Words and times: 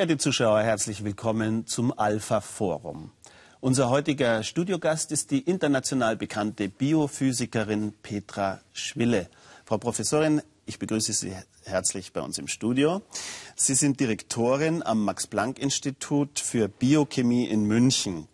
Verehrte 0.00 0.16
Zuschauer, 0.16 0.62
herzlich 0.62 1.04
willkommen 1.04 1.66
zum 1.66 1.92
Alpha 1.92 2.40
Forum. 2.40 3.10
Unser 3.60 3.90
heutiger 3.90 4.42
Studiogast 4.42 5.12
ist 5.12 5.30
die 5.30 5.40
international 5.40 6.16
bekannte 6.16 6.70
Biophysikerin 6.70 7.92
Petra 8.02 8.62
Schwille. 8.72 9.28
Frau 9.66 9.76
Professorin, 9.76 10.40
ich 10.64 10.78
begrüße 10.78 11.12
Sie 11.12 11.36
herzlich 11.66 12.14
bei 12.14 12.22
uns 12.22 12.38
im 12.38 12.48
Studio. 12.48 13.02
Sie 13.56 13.74
sind 13.74 14.00
Direktorin 14.00 14.82
am 14.82 15.04
Max-Planck-Institut 15.04 16.40
für 16.40 16.68
Biochemie 16.68 17.44
in 17.44 17.64
München. 17.64 18.26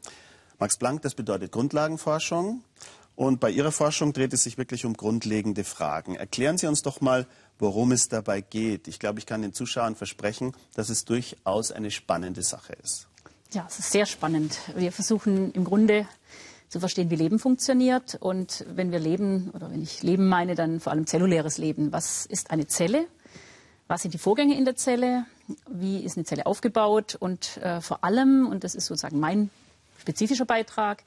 Max 0.61 0.79
Planck, 0.79 1.03
das 1.03 1.15
bedeutet 1.15 1.51
Grundlagenforschung. 1.51 2.63
Und 3.17 3.41
bei 3.41 3.51
Ihrer 3.51 3.73
Forschung 3.73 4.13
dreht 4.13 4.35
es 4.35 4.43
sich 4.43 4.59
wirklich 4.59 4.85
um 4.85 4.95
grundlegende 4.95 5.65
Fragen. 5.65 6.15
Erklären 6.17 6.59
Sie 6.59 6.67
uns 6.67 6.83
doch 6.83 7.01
mal, 7.01 7.27
worum 7.59 7.93
es 7.93 8.09
dabei 8.09 8.43
geht. 8.43 8.89
Ich 8.89 8.99
glaube, 8.99 9.19
ich 9.19 9.27
kann 9.27 9.41
den 9.41 9.55
Zuschauern 9.55 9.97
versprechen, 9.97 10.53
dass 10.75 10.91
es 10.91 11.07
durchaus 11.07 11.73
eine 11.73 11.91
spannende 11.91 12.43
Sache 12.43 12.75
ist. 12.75 13.09
Ja, 13.53 13.65
es 13.69 13.79
ist 13.79 13.91
sehr 13.91 14.05
spannend. 14.05 14.59
Wir 14.77 14.93
versuchen 14.93 15.51
im 15.53 15.65
Grunde 15.65 16.07
zu 16.69 16.79
verstehen, 16.79 17.09
wie 17.11 17.17
Leben 17.17 17.39
funktioniert. 17.39 18.19
Und 18.21 18.67
wenn 18.69 18.93
wir 18.93 18.99
Leben, 18.99 19.51
oder 19.55 19.71
wenn 19.71 19.83
ich 19.83 20.03
Leben 20.03 20.29
meine, 20.29 20.55
dann 20.55 20.79
vor 20.81 20.93
allem 20.93 21.07
zelluläres 21.07 21.57
Leben. 21.57 21.93
Was 21.93 22.27
ist 22.27 22.51
eine 22.51 22.67
Zelle? 22.67 23.07
Was 23.89 24.03
sind 24.03 24.13
die 24.13 24.19
Vorgänge 24.19 24.59
in 24.59 24.67
der 24.67 24.77
Zelle? 24.77 25.25
Wie 25.71 26.05
ist 26.05 26.19
eine 26.19 26.27
Zelle 26.27 26.45
aufgebaut? 26.45 27.17
Und 27.19 27.57
äh, 27.59 27.81
vor 27.81 28.05
allem, 28.05 28.47
und 28.47 28.63
das 28.63 28.75
ist 28.75 28.87
sozusagen 28.87 29.21
mein 29.21 29.49
spezifischer 29.99 30.45
Beitrag, 30.45 31.03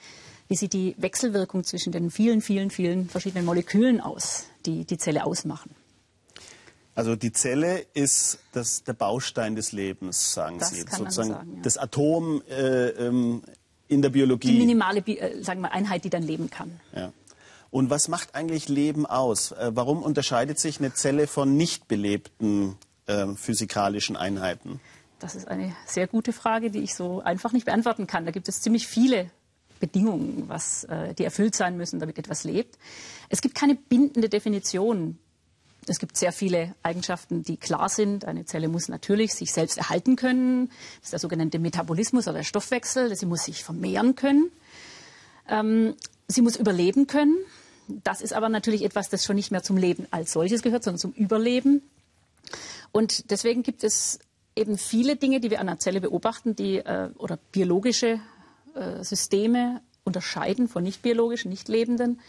wie 0.49 0.55
sieht 0.55 0.73
die 0.73 0.95
Wechselwirkung 0.97 1.63
zwischen 1.63 1.93
den 1.93 2.09
vielen, 2.09 2.41
vielen, 2.41 2.71
vielen 2.71 3.07
verschiedenen 3.07 3.45
Molekülen 3.45 4.01
aus, 4.01 4.45
die 4.65 4.83
die 4.83 4.97
Zelle 4.97 5.23
ausmachen? 5.23 5.69
Also 6.95 7.15
die 7.15 7.31
Zelle 7.31 7.85
ist 7.93 8.39
das, 8.51 8.83
der 8.83 8.93
Baustein 8.93 9.55
des 9.55 9.71
Lebens, 9.71 10.33
sagen 10.33 10.57
das 10.59 10.71
Sie. 10.71 10.83
Kann 10.83 10.97
Sozusagen 10.97 11.29
man 11.29 11.37
sagen, 11.39 11.55
ja. 11.55 11.61
das 11.61 11.77
Atom 11.77 12.41
äh, 12.49 12.89
ähm, 12.89 13.43
in 13.87 14.01
der 14.01 14.09
Biologie. 14.09 14.51
Die 14.51 14.57
minimale 14.57 14.99
äh, 14.99 15.41
sagen 15.43 15.61
wir, 15.61 15.71
Einheit, 15.71 16.03
die 16.03 16.09
dann 16.09 16.23
leben 16.23 16.49
kann. 16.49 16.79
Ja. 16.95 17.13
Und 17.69 17.91
was 17.91 18.07
macht 18.07 18.33
eigentlich 18.33 18.67
Leben 18.67 19.05
aus? 19.05 19.51
Äh, 19.51 19.71
warum 19.75 20.01
unterscheidet 20.01 20.57
sich 20.59 20.79
eine 20.79 20.93
Zelle 20.93 21.27
von 21.27 21.55
nicht 21.55 21.87
belebten 21.87 22.75
äh, 23.05 23.27
physikalischen 23.35 24.17
Einheiten? 24.17 24.81
Das 25.19 25.35
ist 25.35 25.47
eine 25.47 25.75
sehr 25.85 26.07
gute 26.07 26.33
Frage, 26.33 26.71
die 26.71 26.79
ich 26.79 26.95
so 26.95 27.21
einfach 27.21 27.53
nicht 27.53 27.65
beantworten 27.65 28.07
kann. 28.07 28.25
Da 28.25 28.31
gibt 28.31 28.49
es 28.49 28.61
ziemlich 28.61 28.87
viele 28.87 29.29
Bedingungen, 29.79 30.43
was, 30.47 30.83
äh, 30.85 31.13
die 31.13 31.23
erfüllt 31.23 31.55
sein 31.55 31.77
müssen, 31.77 31.99
damit 31.99 32.17
etwas 32.17 32.43
lebt. 32.43 32.77
Es 33.29 33.41
gibt 33.41 33.55
keine 33.55 33.75
bindende 33.75 34.29
Definition. 34.29 35.17
Es 35.87 35.99
gibt 35.99 36.17
sehr 36.17 36.31
viele 36.31 36.75
Eigenschaften, 36.83 37.43
die 37.43 37.57
klar 37.57 37.89
sind. 37.89 38.25
Eine 38.25 38.45
Zelle 38.45 38.67
muss 38.67 38.89
natürlich 38.89 39.33
sich 39.33 39.53
selbst 39.53 39.77
erhalten 39.77 40.15
können. 40.15 40.67
Das 40.97 41.05
ist 41.05 41.13
der 41.13 41.19
sogenannte 41.19 41.59
Metabolismus 41.59 42.27
oder 42.27 42.37
der 42.37 42.43
Stoffwechsel. 42.43 43.15
Sie 43.15 43.25
muss 43.25 43.45
sich 43.45 43.63
vermehren 43.63 44.15
können. 44.15 44.51
Ähm, 45.47 45.95
sie 46.27 46.41
muss 46.41 46.57
überleben 46.57 47.07
können. 47.07 47.37
Das 47.87 48.21
ist 48.21 48.33
aber 48.33 48.49
natürlich 48.49 48.83
etwas, 48.83 49.09
das 49.09 49.25
schon 49.25 49.35
nicht 49.35 49.51
mehr 49.51 49.63
zum 49.63 49.77
Leben 49.77 50.05
als 50.11 50.31
solches 50.31 50.61
gehört, 50.61 50.83
sondern 50.83 50.99
zum 50.99 51.11
Überleben. 51.13 51.81
Und 52.91 53.31
deswegen 53.31 53.63
gibt 53.63 53.83
es 53.83 54.19
eben 54.55 54.77
viele 54.77 55.15
Dinge, 55.15 55.39
die 55.39 55.49
wir 55.49 55.59
an 55.59 55.69
einer 55.69 55.79
Zelle 55.79 56.01
beobachten, 56.01 56.55
die 56.55 56.77
äh, 56.77 57.09
oder 57.17 57.39
biologische 57.51 58.19
äh, 58.79 59.03
Systeme 59.03 59.81
unterscheiden 60.03 60.67
von 60.67 60.83
nicht 60.83 61.01
biologischen, 61.01 61.49
nicht 61.49 61.67
lebenden. 61.67 62.19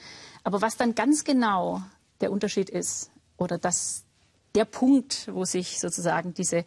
Aber 0.44 0.60
was 0.60 0.76
dann 0.76 0.94
ganz 0.94 1.24
genau 1.24 1.82
der 2.20 2.32
Unterschied 2.32 2.70
ist 2.70 3.10
oder 3.36 3.58
das, 3.58 4.04
der 4.54 4.64
Punkt, 4.64 5.28
wo 5.32 5.44
sich 5.44 5.80
sozusagen 5.80 6.34
diese 6.34 6.64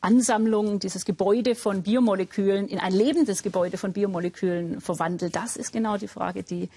Ansammlung, 0.00 0.80
dieses 0.80 1.04
Gebäude 1.04 1.54
von 1.54 1.82
Biomolekülen 1.82 2.68
in 2.68 2.78
ein 2.78 2.92
lebendes 2.92 3.42
Gebäude 3.42 3.78
von 3.78 3.92
Biomolekülen 3.92 4.80
verwandelt, 4.80 5.36
das 5.36 5.56
ist 5.56 5.72
genau 5.72 5.96
die 5.96 6.08
Frage, 6.08 6.42
die 6.42 6.68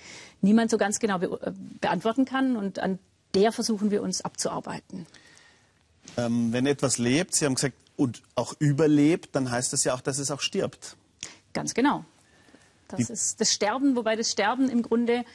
niemand 0.41 0.69
so 0.69 0.77
ganz 0.77 0.99
genau 0.99 1.17
be 1.17 1.39
äh, 1.41 1.51
beantworten 1.81 2.25
kann 2.25 2.55
und 2.55 2.79
an 2.79 2.99
der 3.33 3.51
versuchen 3.51 3.91
wir 3.91 4.01
uns 4.01 4.21
abzuarbeiten. 4.21 5.07
Ähm, 6.17 6.53
wenn 6.53 6.65
etwas 6.67 6.97
lebt, 6.99 7.35
Sie 7.35 7.45
haben 7.45 7.55
gesagt, 7.55 7.75
und 7.97 8.21
auch 8.35 8.53
überlebt, 8.59 9.35
dann 9.35 9.49
heißt 9.49 9.73
das 9.73 9.83
ja 9.83 9.93
auch, 9.93 10.01
dass 10.01 10.19
es 10.19 10.31
auch 10.31 10.41
stirbt. 10.41 10.95
Ganz 11.53 11.73
genau. 11.73 12.03
Das 12.87 13.09
ist 13.09 13.41
das 13.41 13.51
Sterben, 13.51 13.95
wobei 13.95 14.15
das 14.15 14.31
Sterben 14.31 14.69
im 14.69 14.81
Grunde 14.81 15.25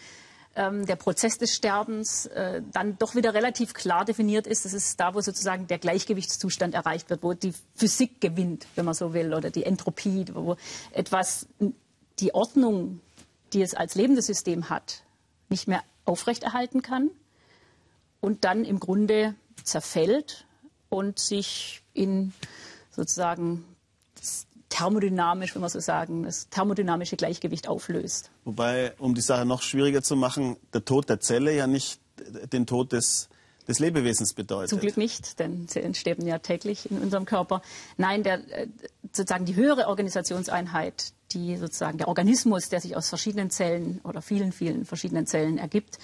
ähm, 0.57 0.87
der 0.87 0.97
Prozess 0.97 1.39
des 1.39 1.55
Sterbens 1.55 2.27
äh, 2.27 2.63
dann 2.73 2.99
doch 2.99 3.15
wieder 3.15 3.35
relativ 3.35 3.75
klar 3.75 4.05
definiert 4.05 4.47
ist. 4.47 4.65
Das 4.65 4.73
ist 4.73 4.99
da, 4.99 5.15
wo 5.15 5.21
sozusagen 5.21 5.67
der 5.67 5.79
Gleichgewichtszustand 5.79 6.75
erreicht 6.75 7.11
wird, 7.11 7.23
wo 7.23 7.35
die 7.35 7.55
Physik 7.75 8.21
gewinnt, 8.21 8.67
wenn 8.75 8.85
man 8.85 8.95
so 8.95 9.15
will, 9.15 9.35
oder 9.35 9.51
die 9.51 9.65
Entropie, 9.65 10.27
wo 10.33 10.57
etwas, 10.93 11.47
die 12.19 12.35
Ordnung, 12.35 13.01
die 13.53 13.63
es 13.63 13.75
als 13.75 13.95
lebendes 13.95 14.27
System 14.27 14.69
hat, 14.71 15.03
nicht 15.49 15.69
mehr 15.69 15.83
aufrechterhalten 16.05 16.83
kann 16.83 17.11
und 18.21 18.45
dann 18.45 18.65
im 18.65 18.81
Grunde 18.81 19.35
zerfällt 19.63 20.47
und 20.89 21.19
sich 21.19 21.83
in 21.95 22.33
sozusagen 22.91 23.65
thermodynamisch, 24.71 25.55
wenn 25.55 25.61
man 25.61 25.71
so 25.71 25.81
sagen, 25.81 26.23
das 26.23 26.49
thermodynamische 26.49 27.17
Gleichgewicht 27.17 27.69
auflöst. 27.69 28.31
Wobei, 28.45 28.95
um 28.99 29.15
die 29.15 29.21
Sache 29.21 29.45
noch 29.45 29.63
schwieriger 29.63 30.03
zu 30.03 30.17
machen, 30.17 30.57
der 30.73 30.85
Tod 30.85 31.11
der 31.11 31.21
Zelle 31.21 31.55
ja 31.55 31.67
nicht 31.67 32.01
den 32.53 32.67
Tod 32.67 32.93
des, 32.93 33.29
des 33.69 33.79
Lebewesens 33.79 34.33
bedeutet. 34.33 34.71
Zum 34.71 34.81
Glück 34.81 34.97
nicht, 34.97 35.39
denn 35.39 35.69
sie 35.69 35.81
entsterben 35.81 36.27
ja 36.27 36.39
täglich 36.39 36.91
in 36.91 36.99
unserem 36.99 37.25
Körper. 37.25 37.63
Nein, 37.97 38.23
der, 38.23 38.41
äh, 38.51 38.69
sozusagen 39.13 39.45
die 39.45 39.57
höhere 39.57 39.89
Organisationseinheit, 39.89 41.13
die 41.33 41.57
sozusagen 41.57 41.99
der 41.99 42.09
Organismus, 42.09 42.69
der 42.69 42.81
sich 42.81 42.97
aus 42.97 43.09
verschiedenen 43.09 43.51
Zellen 43.51 44.01
oder 44.05 44.23
vielen, 44.23 44.53
vielen 44.53 44.85
verschiedenen 44.85 45.27
Zellen 45.27 45.59
ergibt, 45.59 45.99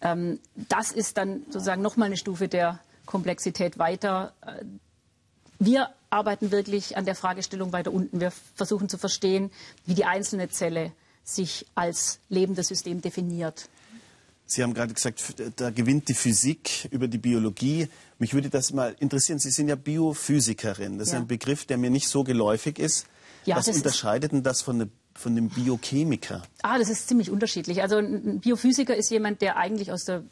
ähm, 0.00 0.40
das 0.54 0.92
ist 0.92 1.16
dann 1.16 1.42
sozusagen 1.46 1.82
nochmal 1.82 2.06
eine 2.06 2.16
Stufe 2.16 2.48
der 2.48 2.80
Komplexität 3.06 3.78
weiter. 3.78 4.34
Wir 5.58 5.90
arbeiten 6.10 6.50
wirklich 6.50 6.96
an 6.96 7.04
der 7.04 7.14
Fragestellung 7.14 7.72
weiter 7.72 7.92
unten. 7.92 8.20
Wir 8.20 8.32
versuchen 8.54 8.88
zu 8.88 8.98
verstehen, 8.98 9.50
wie 9.86 9.94
die 9.94 10.04
einzelne 10.04 10.48
Zelle 10.48 10.92
sich 11.24 11.66
als 11.74 12.20
lebendes 12.28 12.68
System 12.68 13.00
definiert. 13.00 13.68
Sie 14.48 14.62
haben 14.62 14.74
gerade 14.74 14.94
gesagt, 14.94 15.34
da 15.56 15.70
gewinnt 15.70 16.08
die 16.08 16.14
Physik 16.14 16.88
über 16.92 17.08
die 17.08 17.18
Biologie. 17.18 17.88
Mich 18.18 18.32
würde 18.32 18.48
das 18.48 18.72
mal 18.72 18.94
interessieren. 19.00 19.40
Sie 19.40 19.50
sind 19.50 19.68
ja 19.68 19.74
Biophysikerin. 19.74 20.98
Das 20.98 21.08
ja. 21.08 21.14
ist 21.14 21.20
ein 21.22 21.26
Begriff, 21.26 21.64
der 21.64 21.78
mir 21.78 21.90
nicht 21.90 22.08
so 22.08 22.22
geläufig 22.22 22.78
ist. 22.78 23.06
Ja, 23.44 23.56
Was 23.56 23.68
unterscheidet 23.68 24.32
denn 24.32 24.44
das 24.44 24.62
von, 24.62 24.90
von 25.14 25.34
dem 25.34 25.48
Biochemiker? 25.48 26.42
Ah, 26.62 26.78
das 26.78 26.88
ist 26.90 27.08
ziemlich 27.08 27.30
unterschiedlich. 27.30 27.82
Also 27.82 27.96
ein 27.96 28.38
Biophysiker 28.38 28.94
ist 28.94 29.10
jemand, 29.10 29.40
der 29.42 29.56
eigentlich 29.56 29.90
aus 29.90 30.04
der 30.04 30.22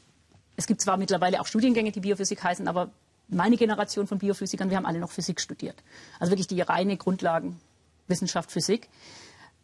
es 0.57 0.67
gibt 0.67 0.81
zwar 0.81 0.97
mittlerweile 0.97 1.41
auch 1.41 1.47
Studiengänge, 1.47 1.93
die 1.93 2.01
Biophysik 2.01 2.43
heißen, 2.43 2.69
aber 2.69 2.93
meine 3.29 3.57
Generation 3.57 4.07
von 4.07 4.19
Biophysikern, 4.19 4.71
wir 4.71 4.77
haben 4.77 4.87
alle 4.87 5.01
noch 5.01 5.11
Physik 5.11 5.41
studiert. 5.41 5.83
Also 6.19 6.31
wirklich 6.33 6.47
die 6.47 6.61
reine 6.61 6.97
Grundlagenwissenschaft 6.97 8.51
Physik. 8.51 8.89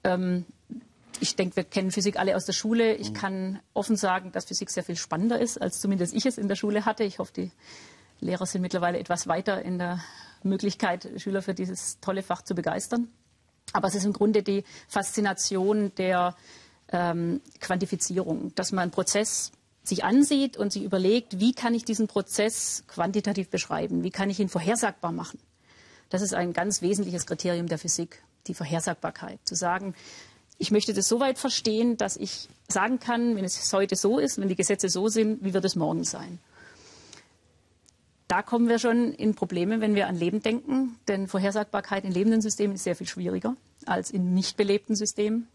Ähm, 0.04 0.47
ich 1.21 1.37
denke, 1.37 1.56
wir 1.56 1.65
kennen 1.65 1.91
Physik 1.91 2.19
alle 2.19 2.37
aus 2.37 2.47
der 2.47 2.53
Schule. 2.53 2.94
Ich 2.94 3.12
kann 3.12 3.60
offen 3.75 3.97
sagen, 3.97 4.32
dass 4.32 4.47
Physik 4.47 4.70
sehr 4.70 4.84
viel 4.84 4.97
spannender 4.97 5.38
ist, 5.38 5.60
als 5.60 5.81
zumindest 5.81 6.15
ich 6.15 6.25
es 6.26 6.38
in 6.38 6.49
der 6.49 6.56
Schule 6.56 6.84
hatte. 6.84 7.04
Ich 7.04 7.19
hoffe, 7.19 7.32
die 7.34 7.50
Lehrer 8.20 8.47
sind 8.47 8.62
mittlerweile 8.62 8.99
etwas 8.99 9.26
weiter 9.26 9.62
in 9.62 9.78
der 9.78 10.00
Möglichkeit, 10.43 11.09
Schüler 11.16 11.43
für 11.43 11.54
dieses 11.54 12.00
tolle 12.00 12.22
Fach 12.22 12.43
zu 12.43 12.54
begeistern. 12.54 13.09
Aber 13.72 13.88
es 13.88 13.94
ist 13.94 14.04
im 14.04 14.12
Grunde 14.12 14.43
die 14.43 14.65
Faszination 14.88 15.94
der 15.97 16.34
ähm, 16.93 17.40
Quantifizierung, 17.61 18.55
dass 18.55 18.73
man 18.73 18.82
einen 18.84 18.90
Prozess 18.90 19.52
sich 19.90 20.04
ansieht 20.04 20.56
und 20.56 20.72
sich 20.72 20.82
überlegt, 20.82 21.38
wie 21.38 21.52
kann 21.52 21.75
ich 21.75 21.84
diesen 21.84 22.08
Prozess 22.08 22.84
quantitativ 22.88 23.50
beschreiben, 23.50 24.02
wie 24.02 24.10
kann 24.10 24.31
ich 24.31 24.40
ihn 24.40 24.48
vorhersagbar 24.48 25.12
machen. 25.12 25.38
Das 26.08 26.22
ist 26.22 26.32
ein 26.32 26.54
ganz 26.54 26.81
wesentliches 26.81 27.26
Kriterium 27.26 27.66
der 27.69 27.78
Physik, 27.78 28.22
die 28.46 28.54
Vorhersagbarkeit. 28.54 29.38
Zu 29.44 29.54
sagen, 29.54 29.94
ich 30.58 30.70
möchte 30.70 30.94
das 30.94 31.08
so 31.08 31.20
weit 31.20 31.38
verstehen, 31.38 31.96
dass 31.96 32.16
ich 32.16 32.48
sagen 32.69 32.98
kann, 32.98 33.37
wenn 33.37 33.44
es 33.44 33.72
heute 33.72 33.96
so 33.96 34.19
ist, 34.19 34.40
wenn 34.40 34.48
die 34.48 34.56
Gesetze 34.56 34.88
so 34.88 35.08
sind, 35.08 35.44
wie 35.44 35.54
wird 35.54 35.64
es 35.64 35.76
morgen 35.76 36.04
sein. 36.04 36.38
Da 38.28 38.43
kommen 38.43 38.69
wir 38.69 38.78
schon 38.78 39.12
in 39.12 39.34
Probleme, 39.34 39.81
wenn 39.81 39.96
wir 39.96 40.06
an 40.06 40.14
Leben 40.14 40.40
denken, 40.40 40.96
denn 41.08 41.26
Vorhersagbarkeit 41.26 42.04
in 42.04 42.12
lebenden 42.12 42.40
Systemen 42.40 42.76
ist 42.76 42.84
sehr 42.84 42.94
viel 42.94 43.08
schwieriger 43.08 43.56
als 43.86 44.10
in 44.10 44.34
nicht 44.34 44.56
belebten 44.56 44.94
Systemen. 44.94 45.48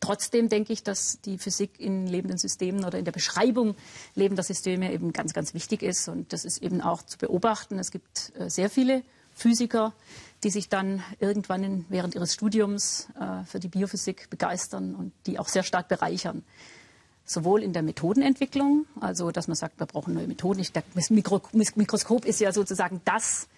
Trotzdem 0.00 0.48
denke 0.48 0.72
ich, 0.72 0.82
dass 0.82 1.20
die 1.20 1.38
Physik 1.38 1.78
in 1.78 2.06
lebenden 2.06 2.38
Systemen 2.38 2.84
oder 2.84 2.98
in 2.98 3.04
der 3.04 3.12
Beschreibung 3.12 3.74
lebender 4.14 4.42
Systeme 4.42 4.92
eben 4.92 5.12
ganz, 5.12 5.32
ganz 5.32 5.54
wichtig 5.54 5.82
ist. 5.82 6.08
Und 6.08 6.32
das 6.32 6.44
ist 6.44 6.62
eben 6.62 6.80
auch 6.80 7.02
zu 7.02 7.18
beobachten. 7.18 7.78
Es 7.78 7.90
gibt 7.90 8.32
äh, 8.38 8.48
sehr 8.48 8.70
viele 8.70 9.02
Physiker, 9.32 9.92
die 10.42 10.50
sich 10.50 10.68
dann 10.68 11.02
irgendwann 11.20 11.62
in, 11.62 11.84
während 11.88 12.14
ihres 12.14 12.34
Studiums 12.34 13.08
äh, 13.18 13.44
für 13.44 13.60
die 13.60 13.68
Biophysik 13.68 14.30
begeistern 14.30 14.94
und 14.94 15.12
die 15.26 15.38
auch 15.38 15.48
sehr 15.48 15.62
stark 15.62 15.88
bereichern. 15.88 16.44
Sowohl 17.24 17.62
in 17.62 17.72
der 17.72 17.82
Methodenentwicklung, 17.82 18.86
also 19.00 19.30
dass 19.30 19.48
man 19.48 19.54
sagt, 19.54 19.78
wir 19.78 19.86
brauchen 19.86 20.14
neue 20.14 20.26
Methoden. 20.26 20.64
das 20.94 21.10
Mikro 21.10 21.42
Mikroskop 21.52 22.24
ist 22.24 22.40
ja 22.40 22.52
sozusagen 22.52 23.00
das 23.04 23.48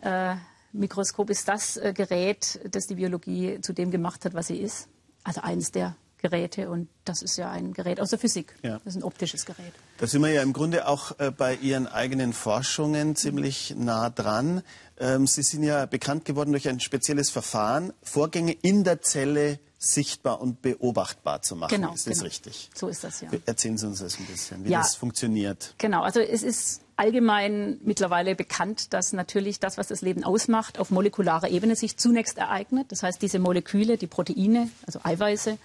äh, 0.00 0.36
Mikroskop 0.72 1.30
ist 1.30 1.48
das 1.48 1.76
äh, 1.76 1.92
Gerät, 1.94 2.60
das 2.70 2.86
die 2.86 2.94
Biologie 2.94 3.60
zu 3.60 3.72
dem 3.72 3.90
gemacht 3.90 4.24
hat, 4.24 4.34
was 4.34 4.48
sie 4.48 4.58
ist. 4.58 4.88
Also 5.28 5.42
eines 5.42 5.72
der 5.72 5.94
Geräte 6.22 6.70
und 6.70 6.88
das 7.04 7.20
ist 7.20 7.36
ja 7.36 7.50
ein 7.50 7.74
Gerät 7.74 8.00
aus 8.00 8.08
der 8.08 8.18
Physik. 8.18 8.54
Ja. 8.62 8.80
Das 8.82 8.94
ist 8.94 8.96
ein 8.96 9.02
optisches 9.02 9.44
Gerät. 9.44 9.74
Da 9.98 10.06
sind 10.06 10.22
wir 10.22 10.30
ja 10.30 10.42
im 10.42 10.54
Grunde 10.54 10.88
auch 10.88 11.18
äh, 11.18 11.30
bei 11.30 11.54
Ihren 11.54 11.86
eigenen 11.86 12.32
Forschungen 12.32 13.14
ziemlich 13.14 13.74
nah 13.76 14.08
dran. 14.08 14.62
Ähm, 14.98 15.26
Sie 15.26 15.42
sind 15.42 15.64
ja 15.64 15.84
bekannt 15.84 16.24
geworden 16.24 16.52
durch 16.52 16.66
ein 16.66 16.80
spezielles 16.80 17.28
Verfahren, 17.28 17.92
Vorgänge 18.02 18.52
in 18.52 18.84
der 18.84 19.02
Zelle 19.02 19.60
sichtbar 19.78 20.40
und 20.40 20.60
beobachtbar 20.60 21.40
zu 21.42 21.54
machen. 21.54 21.70
Genau, 21.70 21.94
ist 21.94 22.06
das 22.06 22.14
genau. 22.14 22.24
richtig? 22.24 22.70
So 22.74 22.88
ist 22.88 23.04
das 23.04 23.20
ja. 23.20 23.30
Erzählen 23.46 23.78
Sie 23.78 23.86
uns 23.86 24.00
das 24.00 24.18
ein 24.18 24.26
bisschen, 24.26 24.64
wie 24.64 24.70
ja, 24.70 24.80
das 24.80 24.96
funktioniert. 24.96 25.74
Genau, 25.78 26.02
also 26.02 26.18
es 26.18 26.42
ist 26.42 26.80
allgemein 26.96 27.78
mittlerweile 27.84 28.34
bekannt, 28.34 28.92
dass 28.92 29.12
natürlich 29.12 29.60
das, 29.60 29.78
was 29.78 29.86
das 29.86 30.02
Leben 30.02 30.24
ausmacht, 30.24 30.80
auf 30.80 30.90
molekularer 30.90 31.48
Ebene 31.48 31.76
sich 31.76 31.96
zunächst 31.96 32.38
ereignet. 32.38 32.90
Das 32.90 33.04
heißt, 33.04 33.22
diese 33.22 33.38
Moleküle, 33.38 33.98
die 33.98 34.08
Proteine, 34.08 34.68
also 34.84 34.98
Eiweiße, 35.04 35.58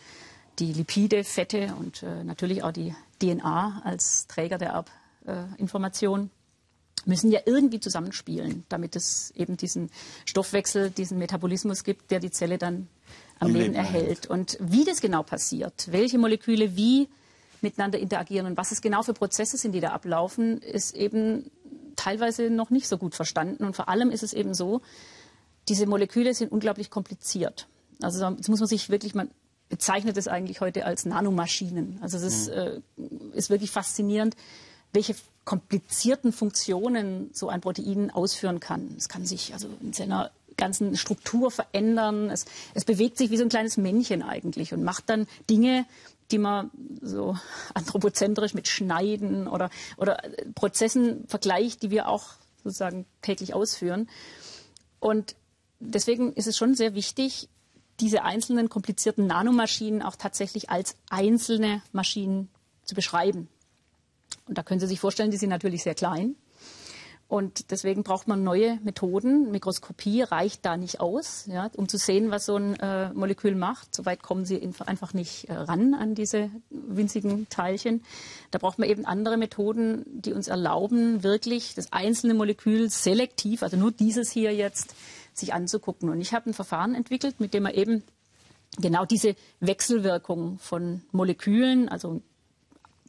die 0.60 0.74
Lipide, 0.74 1.24
Fette 1.24 1.74
und 1.80 2.04
äh, 2.04 2.24
natürlich 2.24 2.64
auch 2.64 2.72
die 2.72 2.94
DNA 3.20 3.82
als 3.84 4.28
Träger 4.28 4.60
der 4.60 4.86
Erbinformation 5.26 6.26
äh, 6.26 7.10
müssen 7.10 7.32
ja 7.32 7.42
irgendwie 7.46 7.80
zusammenspielen, 7.80 8.64
damit 8.70 8.96
es 8.96 9.32
eben 9.36 9.58
diesen 9.58 9.90
Stoffwechsel, 10.26 10.92
diesen 10.92 11.18
Metabolismus 11.18 11.84
gibt, 11.84 12.12
der 12.12 12.20
die 12.20 12.32
Zelle 12.32 12.60
dann 12.60 12.88
am, 13.44 13.50
am 13.50 13.54
Leben, 13.54 13.74
Leben 13.74 13.76
erhält. 13.76 14.28
Und 14.28 14.58
wie 14.60 14.86
das 14.86 15.02
genau 15.02 15.24
passiert, 15.24 15.88
welche 15.92 16.18
Moleküle 16.18 16.76
wie 16.76 17.10
miteinander 17.62 17.98
interagieren 17.98 18.46
und 18.46 18.58
was 18.58 18.72
es 18.72 18.82
genau 18.82 19.04
für 19.04 19.14
Prozesse 19.14 19.58
sind, 19.58 19.72
die 19.72 19.80
da 19.80 19.92
ablaufen, 19.92 20.62
ist 20.62 20.96
eben 20.96 21.50
teilweise 21.96 22.50
noch 22.50 22.70
nicht 22.70 22.88
so 22.88 22.98
gut 22.98 23.16
verstanden. 23.16 23.64
Und 23.64 23.76
vor 23.76 23.88
allem 23.88 24.12
ist 24.12 24.24
es 24.24 24.34
eben 24.34 24.54
so, 24.54 24.82
diese 25.70 25.86
Moleküle 25.86 26.34
sind 26.34 26.52
unglaublich 26.52 26.90
kompliziert. 26.90 27.68
Also 28.02 28.28
jetzt 28.28 28.50
muss 28.50 28.60
man 28.60 28.68
sich 28.68 28.90
wirklich, 28.90 29.16
man 29.16 29.30
bezeichnet 29.70 30.18
es 30.18 30.28
eigentlich 30.28 30.62
heute 30.62 30.86
als 30.86 31.06
Nanomaschinen. 31.06 32.00
Also 32.02 32.18
es 32.18 32.24
ist, 32.24 32.48
mhm. 32.50 32.54
äh, 33.34 33.38
ist 33.38 33.50
wirklich 33.50 33.72
faszinierend, 33.72 34.36
welche 34.92 35.16
komplizierten 35.46 36.32
Funktionen 36.32 37.30
so 37.34 37.50
ein 37.50 37.62
Protein 37.62 38.12
ausführen 38.12 38.60
kann. 38.60 38.94
Es 38.98 39.10
kann 39.10 39.26
sich 39.26 39.54
also 39.54 39.68
in 39.82 39.94
seiner 39.94 40.32
ganzen 40.58 40.96
Struktur 40.96 41.52
verändern. 41.52 42.30
Es, 42.30 42.46
es 42.74 42.86
bewegt 42.86 43.18
sich 43.18 43.32
wie 43.32 43.38
so 43.38 43.44
ein 43.44 43.50
kleines 43.50 43.78
Männchen 43.78 44.22
eigentlich 44.22 44.74
und 44.74 44.84
macht 44.84 45.10
dann 45.10 45.28
Dinge, 45.50 45.86
die 46.32 46.38
man 46.38 46.72
so 47.02 47.38
anthropozentrisch 47.74 48.54
mit 48.54 48.68
Schneiden 48.68 49.48
oder, 49.48 49.70
oder 49.98 50.22
Prozessen 50.56 51.26
vergleicht, 51.28 51.84
die 51.84 51.92
wir 51.92 52.08
auch 52.08 52.34
sozusagen 52.64 53.06
täglich 53.22 53.54
ausführen. 53.54 54.10
Und 55.00 55.36
deswegen 55.80 56.34
ist 56.34 56.48
es 56.48 56.58
schon 56.58 56.76
sehr 56.76 56.96
wichtig, 56.96 57.50
diese 58.00 58.24
einzelnen 58.24 58.70
komplizierten 58.70 59.28
Nanomaschinen 59.28 60.02
auch 60.02 60.16
tatsächlich 60.16 60.70
als 60.70 60.96
einzelne 61.10 61.82
Maschinen 61.92 62.50
zu 62.86 62.96
beschreiben. 62.96 63.48
Und 64.48 64.58
da 64.58 64.64
können 64.64 64.80
Sie 64.80 64.88
sich 64.88 65.00
vorstellen, 65.00 65.32
die 65.32 65.38
sind 65.38 65.50
natürlich 65.50 65.84
sehr 65.84 65.96
klein. 65.96 66.36
Und 67.34 67.72
deswegen 67.72 68.04
braucht 68.04 68.28
man 68.28 68.44
neue 68.44 68.80
Methoden. 68.84 69.50
Mikroskopie 69.50 70.22
reicht 70.22 70.64
da 70.64 70.78
nicht 70.78 71.00
aus, 71.00 71.48
ja, 71.48 71.72
um 71.76 71.90
zu 71.90 71.98
sehen, 71.98 72.30
was 72.30 72.46
so 72.46 72.58
ein 72.58 72.80
äh, 72.80 73.12
Molekül 73.12 73.56
macht. 73.56 73.96
Soweit 73.96 74.22
kommen 74.22 74.46
Sie 74.46 74.62
einfach 74.86 75.16
nicht 75.16 75.50
äh, 75.50 75.54
ran 75.56 75.96
an 75.96 76.14
diese 76.14 76.52
winzigen 76.70 77.50
Teilchen. 77.50 78.04
Da 78.52 78.60
braucht 78.60 78.78
man 78.78 78.88
eben 78.88 79.08
andere 79.08 79.38
Methoden, 79.38 80.06
die 80.06 80.32
uns 80.32 80.48
erlauben, 80.48 81.24
wirklich 81.24 81.74
das 81.74 81.92
einzelne 81.92 82.36
Molekül 82.36 82.92
selektiv, 82.92 83.64
also 83.64 83.78
nur 83.78 83.92
dieses 83.92 84.30
hier 84.30 84.54
jetzt, 84.54 84.94
sich 85.34 85.56
anzugucken. 85.56 86.10
Und 86.10 86.22
ich 86.22 86.36
habe 86.36 86.52
ein 86.52 86.54
Verfahren 86.54 86.94
entwickelt, 86.94 87.40
mit 87.40 87.56
dem 87.56 87.64
man 87.64 87.74
eben 87.74 88.04
genau 88.78 89.06
diese 89.06 89.36
Wechselwirkung 89.60 90.60
von 90.60 91.02
Molekülen, 91.12 91.90
also 91.90 92.22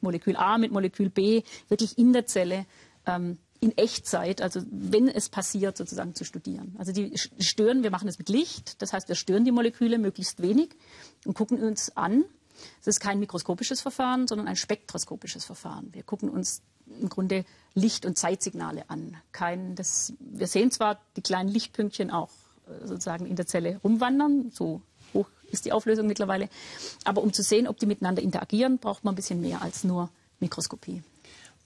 Molekül 0.00 0.36
A 0.36 0.56
mit 0.56 0.72
Molekül 0.72 1.10
B, 1.10 1.42
wirklich 1.68 1.98
in 1.98 2.14
der 2.14 2.24
Zelle 2.24 2.64
ähm, 3.04 3.36
in 3.64 3.76
Echtzeit, 3.78 4.42
also 4.42 4.60
wenn 4.70 5.08
es 5.08 5.30
passiert, 5.30 5.78
sozusagen 5.78 6.14
zu 6.14 6.24
studieren. 6.24 6.76
Also 6.78 6.92
die 6.92 7.16
stören, 7.16 7.82
wir 7.82 7.90
machen 7.90 8.06
das 8.06 8.18
mit 8.18 8.28
Licht, 8.28 8.82
das 8.82 8.92
heißt, 8.92 9.08
wir 9.08 9.14
stören 9.14 9.46
die 9.46 9.52
Moleküle 9.52 9.96
möglichst 9.98 10.42
wenig 10.42 10.68
und 11.24 11.32
gucken 11.32 11.62
uns 11.62 11.96
an. 11.96 12.24
Es 12.82 12.86
ist 12.86 13.00
kein 13.00 13.18
mikroskopisches 13.20 13.80
Verfahren, 13.80 14.28
sondern 14.28 14.48
ein 14.48 14.56
spektroskopisches 14.56 15.46
Verfahren. 15.46 15.88
Wir 15.92 16.02
gucken 16.02 16.28
uns 16.28 16.60
im 17.00 17.08
Grunde 17.08 17.46
Licht- 17.72 18.04
und 18.04 18.18
Zeitsignale 18.18 18.84
an. 18.90 19.16
Kein, 19.32 19.74
das, 19.76 20.12
wir 20.20 20.46
sehen 20.46 20.70
zwar 20.70 21.00
die 21.16 21.22
kleinen 21.22 21.48
Lichtpünktchen 21.48 22.10
auch 22.10 22.30
äh, 22.66 22.86
sozusagen 22.86 23.24
in 23.24 23.36
der 23.36 23.46
Zelle 23.46 23.80
rumwandern, 23.82 24.50
so 24.52 24.82
hoch 25.14 25.26
ist 25.50 25.64
die 25.64 25.72
Auflösung 25.72 26.06
mittlerweile, 26.06 26.50
aber 27.04 27.22
um 27.22 27.32
zu 27.32 27.42
sehen, 27.42 27.66
ob 27.66 27.78
die 27.78 27.86
miteinander 27.86 28.20
interagieren, 28.20 28.76
braucht 28.76 29.04
man 29.04 29.14
ein 29.14 29.16
bisschen 29.16 29.40
mehr 29.40 29.62
als 29.62 29.84
nur 29.84 30.10
Mikroskopie. 30.40 31.02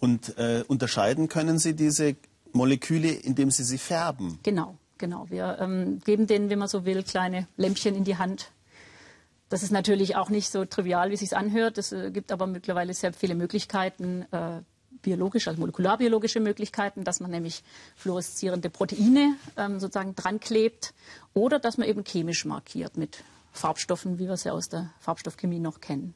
Und 0.00 0.38
äh, 0.38 0.64
unterscheiden 0.68 1.28
können 1.28 1.58
Sie 1.58 1.74
diese 1.74 2.16
Moleküle, 2.52 3.10
indem 3.10 3.50
Sie 3.50 3.64
sie 3.64 3.78
färben? 3.78 4.38
Genau, 4.42 4.76
genau. 4.96 5.26
Wir 5.28 5.58
ähm, 5.60 6.00
geben 6.04 6.26
denen, 6.26 6.50
wenn 6.50 6.58
man 6.58 6.68
so 6.68 6.84
will, 6.84 7.02
kleine 7.02 7.48
Lämpchen 7.56 7.94
in 7.94 8.04
die 8.04 8.16
Hand. 8.16 8.52
Das 9.48 9.62
ist 9.62 9.70
natürlich 9.72 10.16
auch 10.16 10.28
nicht 10.28 10.50
so 10.50 10.64
trivial, 10.64 11.10
wie 11.10 11.14
es 11.14 11.20
sich 11.20 11.36
anhört. 11.36 11.78
Es 11.78 11.92
äh, 11.92 12.10
gibt 12.10 12.32
aber 12.32 12.46
mittlerweile 12.46 12.94
sehr 12.94 13.12
viele 13.12 13.34
Möglichkeiten, 13.34 14.26
äh, 14.30 14.60
biologische, 15.02 15.50
also 15.50 15.60
molekularbiologische 15.60 16.40
Möglichkeiten, 16.40 17.04
dass 17.04 17.20
man 17.20 17.30
nämlich 17.30 17.62
fluoreszierende 17.96 18.70
Proteine 18.70 19.36
ähm, 19.56 19.80
sozusagen 19.80 20.14
dran 20.14 20.40
klebt 20.40 20.94
oder 21.34 21.58
dass 21.58 21.78
man 21.78 21.88
eben 21.88 22.04
chemisch 22.04 22.44
markiert 22.44 22.96
mit 22.96 23.22
Farbstoffen, 23.52 24.18
wie 24.18 24.28
wir 24.28 24.36
sie 24.36 24.50
aus 24.50 24.68
der 24.68 24.90
Farbstoffchemie 25.00 25.60
noch 25.60 25.80
kennen. 25.80 26.14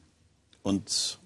Und 0.62 1.19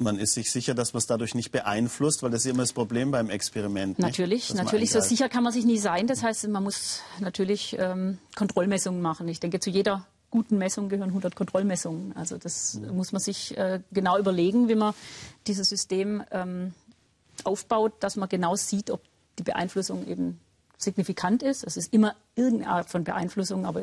man 0.00 0.18
ist 0.18 0.34
sich 0.34 0.50
sicher, 0.50 0.74
dass 0.74 0.92
man 0.92 0.98
es 0.98 1.06
dadurch 1.06 1.34
nicht 1.34 1.50
beeinflusst, 1.52 2.22
weil 2.22 2.30
das 2.30 2.44
ist 2.44 2.50
immer 2.50 2.62
das 2.62 2.72
Problem 2.72 3.10
beim 3.10 3.30
Experiment. 3.30 3.98
Natürlich, 3.98 4.54
natürlich. 4.54 4.90
So 4.90 5.00
sicher 5.00 5.28
kann 5.28 5.44
man 5.44 5.52
sich 5.52 5.64
nie 5.64 5.78
sein. 5.78 6.06
Das 6.06 6.22
heißt, 6.22 6.48
man 6.48 6.62
muss 6.62 7.00
natürlich 7.20 7.76
ähm, 7.78 8.18
Kontrollmessungen 8.36 9.00
machen. 9.00 9.28
Ich 9.28 9.40
denke, 9.40 9.60
zu 9.60 9.70
jeder 9.70 10.06
guten 10.30 10.58
Messung 10.58 10.88
gehören 10.88 11.08
100 11.10 11.34
Kontrollmessungen. 11.34 12.16
Also 12.16 12.38
das 12.38 12.74
mhm. 12.74 12.96
muss 12.96 13.12
man 13.12 13.20
sich 13.20 13.56
äh, 13.58 13.80
genau 13.92 14.18
überlegen, 14.18 14.68
wie 14.68 14.74
man 14.74 14.94
dieses 15.46 15.68
System 15.68 16.22
ähm, 16.30 16.72
aufbaut, 17.44 17.92
dass 18.00 18.16
man 18.16 18.28
genau 18.28 18.56
sieht, 18.56 18.90
ob 18.90 19.02
die 19.38 19.42
Beeinflussung 19.42 20.06
eben 20.06 20.40
signifikant 20.78 21.42
ist. 21.42 21.64
Es 21.64 21.76
ist 21.76 21.92
immer 21.92 22.14
irgendeine 22.36 22.72
Art 22.72 22.90
von 22.90 23.04
Beeinflussung, 23.04 23.66
aber 23.66 23.82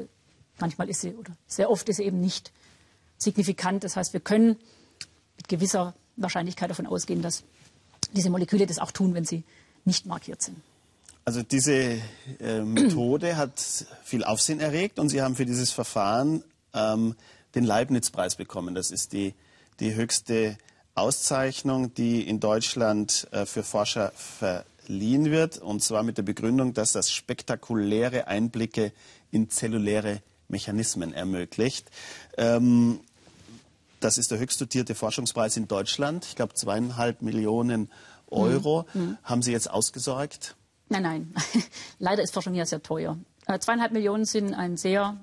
manchmal 0.59 0.89
ist 0.89 1.01
sie 1.01 1.13
oder 1.13 1.31
sehr 1.47 1.69
oft 1.69 1.87
ist 1.89 1.97
sie 1.97 2.03
eben 2.03 2.19
nicht 2.19 2.51
signifikant. 3.17 3.83
Das 3.83 3.95
heißt, 3.95 4.13
wir 4.13 4.19
können 4.19 4.57
mit 5.35 5.47
gewisser 5.47 5.93
Wahrscheinlichkeit 6.17 6.69
davon 6.69 6.87
ausgehen, 6.87 7.21
dass 7.21 7.43
diese 8.13 8.29
Moleküle 8.29 8.65
das 8.65 8.79
auch 8.79 8.91
tun, 8.91 9.13
wenn 9.13 9.25
sie 9.25 9.43
nicht 9.85 10.05
markiert 10.05 10.41
sind. 10.41 10.57
Also 11.25 11.43
diese 11.43 11.99
äh, 12.39 12.61
Methode 12.61 13.35
hat 13.35 13.59
viel 14.03 14.23
Aufsehen 14.23 14.59
erregt 14.59 14.97
und 14.97 15.09
Sie 15.09 15.21
haben 15.21 15.35
für 15.35 15.45
dieses 15.45 15.71
Verfahren 15.71 16.43
ähm, 16.73 17.15
den 17.53 17.65
Leibniz-Preis 17.65 18.35
bekommen. 18.35 18.75
Das 18.75 18.91
ist 18.91 19.11
die, 19.11 19.33
die 19.81 19.93
höchste 19.93 20.57
Auszeichnung, 20.95 21.93
die 21.93 22.27
in 22.27 22.39
Deutschland 22.39 23.27
äh, 23.31 23.45
für 23.45 23.63
Forscher 23.63 24.13
verliehen 24.15 25.29
wird. 25.29 25.57
Und 25.57 25.83
zwar 25.83 26.03
mit 26.03 26.17
der 26.17 26.23
Begründung, 26.23 26.73
dass 26.73 26.93
das 26.93 27.11
spektakuläre 27.11 28.27
Einblicke 28.27 28.93
in 29.29 29.49
zelluläre 29.49 30.21
Mechanismen 30.47 31.13
ermöglicht. 31.13 31.91
Ähm, 32.37 33.01
das 33.99 34.17
ist 34.17 34.31
der 34.31 34.39
höchst 34.39 34.59
dotierte 34.61 34.95
Forschungspreis 34.95 35.57
in 35.57 35.67
Deutschland. 35.67 36.25
Ich 36.25 36.35
glaube, 36.35 36.53
zweieinhalb 36.53 37.21
Millionen 37.21 37.89
Euro. 38.27 38.85
Mhm. 38.93 39.17
Haben 39.23 39.41
Sie 39.41 39.51
jetzt 39.51 39.69
ausgesorgt? 39.69 40.55
Nein, 40.89 41.03
nein. 41.03 41.33
Leider 41.99 42.23
ist 42.23 42.33
Forschung 42.33 42.53
hier 42.53 42.65
sehr 42.65 42.83
teuer. 42.83 43.17
Äh, 43.45 43.59
zweieinhalb 43.59 43.91
Millionen 43.91 44.25
sind 44.25 44.53
ein 44.53 44.77
sehr 44.77 45.17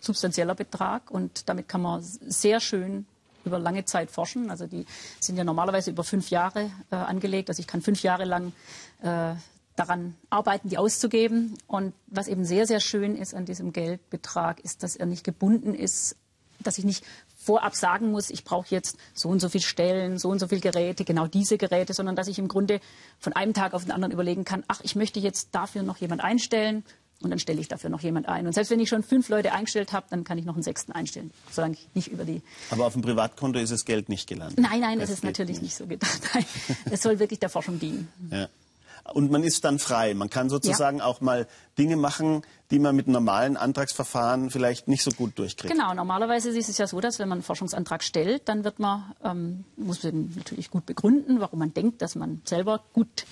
substanzieller 0.00 0.54
Betrag 0.54 1.10
und 1.10 1.48
damit 1.48 1.68
kann 1.68 1.82
man 1.82 2.02
sehr 2.02 2.60
schön 2.60 3.06
über 3.44 3.58
lange 3.58 3.84
Zeit 3.84 4.10
forschen. 4.10 4.50
Also 4.50 4.66
die 4.66 4.86
sind 5.20 5.36
ja 5.36 5.44
normalerweise 5.44 5.90
über 5.90 6.04
fünf 6.04 6.30
Jahre 6.30 6.70
äh, 6.90 6.96
angelegt. 6.96 7.48
Also 7.48 7.60
ich 7.60 7.66
kann 7.66 7.82
fünf 7.82 8.02
Jahre 8.02 8.24
lang 8.24 8.52
äh, 9.02 9.34
daran 9.76 10.16
arbeiten, 10.30 10.68
die 10.68 10.78
auszugeben. 10.78 11.56
Und 11.66 11.94
was 12.06 12.28
eben 12.28 12.44
sehr, 12.44 12.66
sehr 12.66 12.80
schön 12.80 13.16
ist 13.16 13.34
an 13.34 13.44
diesem 13.44 13.72
Geldbetrag, 13.72 14.60
ist, 14.60 14.82
dass 14.82 14.96
er 14.96 15.06
nicht 15.06 15.24
gebunden 15.24 15.74
ist, 15.74 16.16
dass 16.60 16.78
ich 16.78 16.84
nicht 16.84 17.04
vorab 17.42 17.74
sagen 17.74 18.12
muss, 18.12 18.30
ich 18.30 18.44
brauche 18.44 18.66
jetzt 18.70 18.96
so 19.14 19.28
und 19.28 19.40
so 19.40 19.48
viele 19.48 19.64
Stellen, 19.64 20.18
so 20.18 20.28
und 20.28 20.38
so 20.38 20.46
viele 20.46 20.60
Geräte, 20.60 21.04
genau 21.04 21.26
diese 21.26 21.58
Geräte, 21.58 21.92
sondern 21.92 22.14
dass 22.14 22.28
ich 22.28 22.38
im 22.38 22.48
Grunde 22.48 22.80
von 23.18 23.32
einem 23.32 23.52
Tag 23.52 23.74
auf 23.74 23.82
den 23.82 23.92
anderen 23.92 24.12
überlegen 24.12 24.44
kann, 24.44 24.62
ach, 24.68 24.80
ich 24.82 24.94
möchte 24.94 25.18
jetzt 25.18 25.48
dafür 25.52 25.82
noch 25.82 25.96
jemand 25.96 26.22
einstellen 26.22 26.84
und 27.20 27.30
dann 27.30 27.38
stelle 27.38 27.60
ich 27.60 27.68
dafür 27.68 27.90
noch 27.90 28.00
jemand 28.00 28.28
ein. 28.28 28.46
Und 28.46 28.52
selbst 28.52 28.70
wenn 28.70 28.80
ich 28.80 28.88
schon 28.88 29.02
fünf 29.02 29.28
Leute 29.28 29.52
eingestellt 29.52 29.92
habe, 29.92 30.06
dann 30.10 30.24
kann 30.24 30.38
ich 30.38 30.44
noch 30.44 30.54
einen 30.54 30.62
sechsten 30.62 30.92
einstellen, 30.92 31.32
solange 31.50 31.74
ich 31.74 31.88
nicht 31.94 32.08
über 32.08 32.24
die. 32.24 32.42
Aber 32.70 32.86
auf 32.86 32.92
dem 32.92 33.02
Privatkonto 33.02 33.58
ist 33.58 33.72
das 33.72 33.84
Geld 33.84 34.08
nicht 34.08 34.28
gelandet. 34.28 34.58
Nein, 34.58 34.80
nein, 34.80 34.98
das, 34.98 35.08
das 35.08 35.18
ist 35.18 35.24
natürlich 35.24 35.56
nicht. 35.56 35.62
nicht 35.62 35.76
so 35.76 35.86
gedacht. 35.86 36.20
es 36.90 37.02
soll 37.02 37.18
wirklich 37.18 37.40
der 37.40 37.48
Forschung 37.48 37.78
dienen. 37.78 38.08
Ja. 38.30 38.48
Und 39.12 39.30
man 39.30 39.42
ist 39.42 39.64
dann 39.64 39.78
frei. 39.78 40.14
Man 40.14 40.30
kann 40.30 40.48
sozusagen 40.48 40.98
ja. 40.98 41.04
auch 41.04 41.20
mal 41.20 41.48
Dinge 41.76 41.96
machen, 41.96 42.42
die 42.70 42.78
man 42.78 42.94
mit 42.94 43.08
normalen 43.08 43.56
Antragsverfahren 43.56 44.50
vielleicht 44.50 44.86
nicht 44.86 45.02
so 45.02 45.10
gut 45.10 45.38
durchkriegt. 45.38 45.72
Genau, 45.72 45.92
normalerweise 45.92 46.50
ist 46.50 46.68
es 46.68 46.78
ja 46.78 46.86
so, 46.86 47.00
dass 47.00 47.18
wenn 47.18 47.28
man 47.28 47.38
einen 47.38 47.42
Forschungsantrag 47.42 48.02
stellt, 48.02 48.48
dann 48.48 48.64
wird 48.64 48.78
man, 48.78 49.12
ähm, 49.24 49.64
muss 49.76 50.02
man 50.04 50.32
natürlich 50.36 50.70
gut 50.70 50.86
begründen, 50.86 51.40
warum 51.40 51.58
man 51.58 51.74
denkt, 51.74 52.00
dass 52.00 52.14
man 52.14 52.42
selber 52.44 52.84
gut 52.92 53.26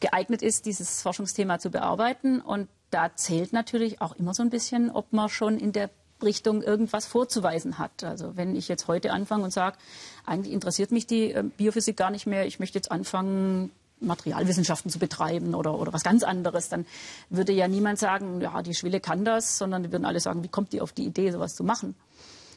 geeignet 0.00 0.42
ist, 0.42 0.64
dieses 0.64 1.02
Forschungsthema 1.02 1.58
zu 1.58 1.70
bearbeiten. 1.70 2.40
Und 2.40 2.68
da 2.90 3.14
zählt 3.14 3.52
natürlich 3.52 4.00
auch 4.00 4.14
immer 4.16 4.32
so 4.32 4.42
ein 4.42 4.50
bisschen, 4.50 4.90
ob 4.90 5.12
man 5.12 5.28
schon 5.28 5.58
in 5.58 5.72
der 5.72 5.90
Richtung 6.22 6.62
irgendwas 6.62 7.06
vorzuweisen 7.06 7.78
hat. 7.78 8.04
Also 8.04 8.36
wenn 8.36 8.56
ich 8.56 8.68
jetzt 8.68 8.88
heute 8.88 9.12
anfange 9.12 9.44
und 9.44 9.52
sage, 9.52 9.76
eigentlich 10.24 10.52
interessiert 10.52 10.90
mich 10.90 11.06
die 11.06 11.32
äh, 11.32 11.42
Biophysik 11.42 11.96
gar 11.96 12.10
nicht 12.10 12.26
mehr, 12.26 12.46
ich 12.46 12.58
möchte 12.58 12.78
jetzt 12.78 12.90
anfangen, 12.90 13.70
Materialwissenschaften 14.00 14.90
zu 14.90 14.98
betreiben 14.98 15.54
oder, 15.54 15.78
oder 15.78 15.92
was 15.92 16.02
ganz 16.02 16.22
anderes, 16.22 16.68
dann 16.68 16.86
würde 17.30 17.52
ja 17.52 17.68
niemand 17.68 17.98
sagen, 17.98 18.40
ja, 18.40 18.62
die 18.62 18.74
Schwille 18.74 19.00
kann 19.00 19.24
das, 19.24 19.58
sondern 19.58 19.82
die 19.82 19.92
würden 19.92 20.04
alle 20.04 20.20
sagen, 20.20 20.42
wie 20.42 20.48
kommt 20.48 20.72
die 20.72 20.80
auf 20.80 20.92
die 20.92 21.04
Idee, 21.04 21.30
sowas 21.30 21.54
zu 21.54 21.64
machen? 21.64 21.94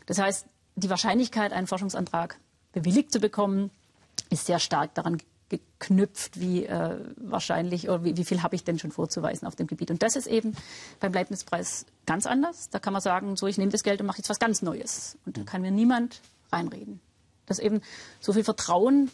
Das 0.06 0.20
heißt, 0.20 0.46
die 0.76 0.90
Wahrscheinlichkeit, 0.90 1.54
einen 1.54 1.68
Forschungsantrag 1.68 2.40
bewilligt 2.74 3.12
zu 3.12 3.20
bekommen, 3.20 3.72
ist 4.30 4.46
sehr 4.46 4.60
stark 4.60 4.94
daran 4.96 5.18
geknüpft, 5.50 6.40
wie 6.40 6.66
äh, 6.66 6.98
wahrscheinlich 7.18 7.90
oder 7.90 8.04
wie, 8.04 8.18
wie 8.18 8.26
viel 8.26 8.44
habe 8.44 8.56
ich 8.56 8.64
denn 8.64 8.78
schon 8.78 8.92
vorzuweisen 8.92 9.48
auf 9.48 9.56
dem 9.56 9.68
Gebiet. 9.68 9.92
Und 9.92 10.04
das 10.04 10.16
ist 10.16 10.28
eben 10.28 10.56
beim 11.00 11.12
Leibniz-Preis 11.12 11.86
ganz 12.06 12.26
anders. 12.26 12.70
Da 12.70 12.80
kann 12.80 12.94
man 12.94 13.02
sagen, 13.02 13.36
so 13.36 13.48
ich 13.48 13.58
nehme 13.58 13.72
das 13.72 13.84
Geld 13.84 14.00
und 14.00 14.08
mache 14.08 14.20
jetzt 14.20 14.30
was 14.30 14.40
ganz 14.40 14.62
Neues. 14.62 15.18
Und 15.26 15.38
da 15.38 15.44
kann 15.44 15.62
mir 15.62 15.72
niemand 15.72 16.22
reinreden. 16.52 17.00
Das 17.48 17.58
ist 17.58 17.66
eben 17.66 17.82
so 18.20 18.34
viel 18.34 18.44
Vertrauen 18.44 19.10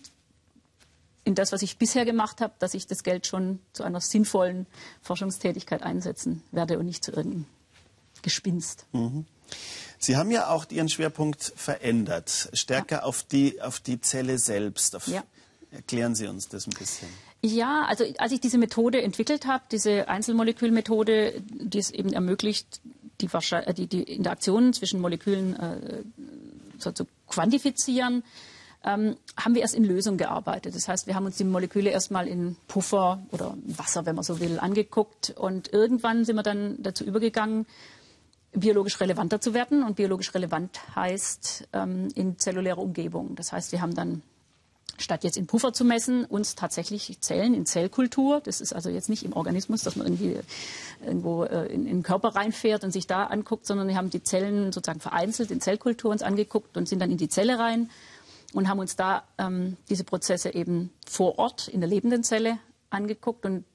in 1.25 1.35
das, 1.35 1.51
was 1.51 1.61
ich 1.61 1.77
bisher 1.77 2.05
gemacht 2.05 2.39
habe, 2.39 2.53
dass 2.59 2.73
ich 2.73 2.87
das 2.87 3.03
Geld 3.03 3.27
schon 3.27 3.59
zu 3.73 3.83
einer 3.83 3.99
sinnvollen 3.99 4.67
Forschungstätigkeit 5.01 5.83
einsetzen 5.83 6.43
werde 6.51 6.79
und 6.79 6.85
nicht 6.85 7.03
zu 7.03 7.11
irgendeinem 7.11 7.45
Gespinst. 8.21 8.85
Mhm. 8.93 9.25
Sie 9.97 10.17
haben 10.17 10.31
ja 10.31 10.49
auch 10.49 10.69
Ihren 10.69 10.87
Schwerpunkt 10.87 11.53
verändert, 11.55 12.49
stärker 12.53 12.97
ja. 12.97 13.03
auf, 13.03 13.23
die, 13.23 13.61
auf 13.61 13.79
die 13.79 13.99
Zelle 13.99 14.37
selbst. 14.37 14.95
Auf, 14.95 15.07
ja. 15.07 15.23
Erklären 15.71 16.15
Sie 16.15 16.27
uns 16.27 16.47
das 16.47 16.67
ein 16.67 16.73
bisschen. 16.77 17.07
Ja, 17.41 17.85
also 17.87 18.05
als 18.17 18.31
ich 18.31 18.39
diese 18.39 18.57
Methode 18.57 19.01
entwickelt 19.01 19.45
habe, 19.45 19.63
diese 19.71 20.07
Einzelmolekülmethode, 20.07 21.41
die 21.41 21.79
es 21.79 21.91
eben 21.91 22.13
ermöglicht, 22.13 22.81
die, 23.21 23.27
äh, 23.27 23.73
die, 23.73 23.87
die 23.87 24.03
Interaktionen 24.03 24.73
zwischen 24.73 25.01
Molekülen 25.01 25.55
äh, 25.59 26.03
so 26.77 26.91
zu 26.91 27.07
quantifizieren, 27.27 28.23
ähm, 28.85 29.15
haben 29.35 29.55
wir 29.55 29.61
erst 29.61 29.75
in 29.75 29.83
Lösung 29.83 30.17
gearbeitet. 30.17 30.75
Das 30.75 30.87
heißt, 30.87 31.07
wir 31.07 31.15
haben 31.15 31.25
uns 31.25 31.37
die 31.37 31.43
Moleküle 31.43 31.89
erstmal 31.89 32.27
in 32.27 32.55
Puffer 32.67 33.23
oder 33.31 33.57
Wasser, 33.65 34.05
wenn 34.05 34.15
man 34.15 34.23
so 34.23 34.39
will, 34.39 34.59
angeguckt. 34.59 35.31
Und 35.31 35.73
irgendwann 35.73 36.23
sind 36.23 36.35
wir 36.35 36.43
dann 36.43 36.77
dazu 36.79 37.03
übergegangen, 37.03 37.65
biologisch 38.53 38.99
relevanter 39.01 39.41
zu 39.41 39.53
werden. 39.53 39.83
Und 39.83 39.95
biologisch 39.95 40.33
relevant 40.35 40.79
heißt 40.95 41.67
ähm, 41.73 42.09
in 42.13 42.37
zellulärer 42.37 42.77
Umgebung. 42.77 43.35
Das 43.35 43.51
heißt, 43.51 43.71
wir 43.71 43.81
haben 43.81 43.95
dann 43.95 44.21
statt 44.97 45.23
jetzt 45.23 45.35
in 45.35 45.47
Puffer 45.47 45.73
zu 45.73 45.83
messen, 45.83 46.23
uns 46.23 46.55
tatsächlich 46.55 47.19
Zellen 47.19 47.53
in 47.53 47.65
Zellkultur, 47.65 48.39
das 48.39 48.61
ist 48.61 48.73
also 48.73 48.89
jetzt 48.89 49.09
nicht 49.09 49.25
im 49.25 49.33
Organismus, 49.33 49.81
dass 49.83 49.97
man 49.97 50.07
irgendwie 50.07 50.37
irgendwo 51.05 51.43
äh, 51.43 51.65
in, 51.65 51.85
in, 51.85 51.97
den 51.97 52.03
Körper 52.03 52.29
reinfährt 52.29 52.85
und 52.85 52.91
sich 52.91 53.05
da 53.05 53.25
anguckt, 53.25 53.65
sondern 53.65 53.89
wir 53.89 53.97
haben 53.97 54.09
die 54.09 54.23
Zellen 54.23 54.71
sozusagen 54.71 55.01
vereinzelt 55.01 55.51
in 55.51 55.59
Zellkultur 55.59 56.11
uns 56.11 56.21
angeguckt 56.21 56.77
und 56.77 56.87
sind 56.87 56.99
dann 56.99 57.11
in 57.11 57.17
die 57.17 57.27
Zelle 57.27 57.59
rein 57.59 57.89
und 58.55 58.69
haben 58.69 58.79
uns 58.79 58.95
da 58.95 59.23
ähm, 59.37 59.75
diese 59.89 60.05
Prozesse 60.05 60.53
eben 60.55 60.89
vor 61.05 61.37
Ort 61.37 61.67
in 61.67 61.81
der 61.81 61.89
lebenden 61.89 62.23
Zelle 62.23 62.57
angeguckt. 62.89 63.45
Und 63.45 63.65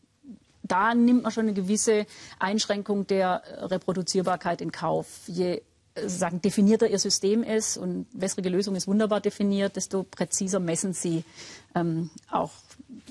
da 0.62 0.94
nimmt 0.94 1.22
man 1.22 1.32
schon 1.32 1.44
eine 1.44 1.52
gewisse 1.52 2.06
Einschränkung 2.38 3.06
der 3.06 3.42
Reproduzierbarkeit 3.58 4.62
in 4.62 4.72
Kauf. 4.72 5.06
Je 5.26 5.60
äh, 5.94 6.08
sagen, 6.08 6.40
definierter 6.40 6.88
Ihr 6.88 6.99
System 6.99 7.42
ist 7.42 7.76
und 7.76 8.06
wässrige 8.12 8.49
Lösung 8.49 8.75
ist 8.75 8.88
wunderbar 8.88 9.20
definiert, 9.20 9.76
desto 9.76 10.02
präziser 10.02 10.60
messen 10.60 10.94
Sie 10.94 11.25
ähm, 11.75 12.08
auch 12.30 12.52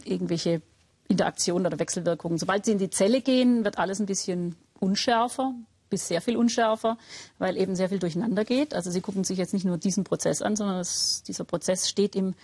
irgendwelche 0.05 0.63
Interaktionen 1.07 1.67
oder 1.67 1.77
Wechselwirkungen. 1.77 2.39
Sobald 2.39 2.65
Sie 2.65 2.71
in 2.71 2.79
die 2.79 2.89
Zelle 2.89 3.21
gehen, 3.21 3.63
wird 3.63 3.77
alles 3.77 3.99
ein 3.99 4.07
bisschen 4.07 4.55
unschärfer 4.79 5.53
bis 5.89 6.08
sehr 6.08 6.22
viel 6.22 6.38
unschärfer, 6.38 6.98
weil 7.38 7.58
eben 7.58 7.75
sehr 7.75 7.89
viel 7.89 8.00
durcheinander 8.00 8.46
geht. 8.46 8.74
Also 8.74 8.91
Sie 8.91 9.01
gucken 9.01 9.24
sich 9.24 9.38
jetzt 9.38 9.53
nicht 9.53 9.65
nur 9.65 9.77
diesen 9.77 10.03
Prozess 10.03 10.41
an, 10.41 10.55
sondern 10.55 10.79
es, 10.79 11.24
dieser 11.24 11.43
Prozess 11.43 11.89
steht 11.89 12.15
im 12.15 12.36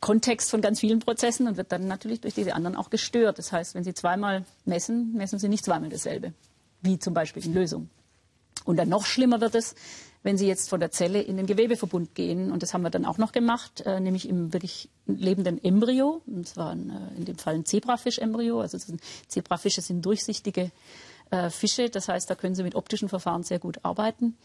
Kontext 0.00 0.50
von 0.50 0.60
ganz 0.60 0.80
vielen 0.80 0.98
Prozessen 0.98 1.46
und 1.46 1.56
wird 1.56 1.70
dann 1.70 1.86
natürlich 1.86 2.20
durch 2.20 2.34
diese 2.34 2.54
anderen 2.54 2.76
auch 2.76 2.90
gestört. 2.90 3.38
Das 3.38 3.52
heißt, 3.52 3.74
wenn 3.74 3.84
Sie 3.84 3.94
zweimal 3.94 4.44
messen, 4.64 5.14
messen 5.14 5.38
Sie 5.38 5.48
nicht 5.48 5.64
zweimal 5.64 5.90
dasselbe, 5.90 6.32
wie 6.80 6.98
zum 6.98 7.14
Beispiel 7.14 7.44
in 7.44 7.54
Lösung. 7.54 7.88
Und 8.64 8.76
dann 8.76 8.88
noch 8.88 9.06
schlimmer 9.06 9.40
wird 9.40 9.54
es, 9.54 9.74
wenn 10.24 10.36
Sie 10.36 10.46
jetzt 10.46 10.68
von 10.68 10.80
der 10.80 10.90
Zelle 10.90 11.20
in 11.20 11.36
den 11.36 11.46
Gewebeverbund 11.46 12.14
gehen. 12.14 12.52
Und 12.52 12.62
das 12.62 12.74
haben 12.74 12.82
wir 12.82 12.90
dann 12.90 13.04
auch 13.04 13.18
noch 13.18 13.32
gemacht, 13.32 13.82
äh, 13.86 14.00
nämlich 14.00 14.28
im 14.28 14.52
wirklich 14.52 14.88
lebenden 15.06 15.62
Embryo. 15.62 16.22
Und 16.26 16.48
zwar 16.48 16.70
ein, 16.70 16.90
äh, 16.90 17.18
in 17.18 17.24
dem 17.24 17.38
Fall 17.38 17.54
ein 17.54 17.64
Zebrafisch-Embryo. 17.64 18.60
Also 18.60 18.78
Zebrafische 19.28 19.80
sind 19.80 20.04
durchsichtige 20.04 20.70
äh, 21.32 21.50
Fische. 21.50 21.88
Das 21.88 22.08
heißt, 22.08 22.28
da 22.28 22.34
können 22.34 22.54
Sie 22.54 22.62
mit 22.62 22.74
optischen 22.74 23.08
Verfahren 23.08 23.42
sehr 23.42 23.58
gut 23.58 23.78
arbeiten. 23.82 24.36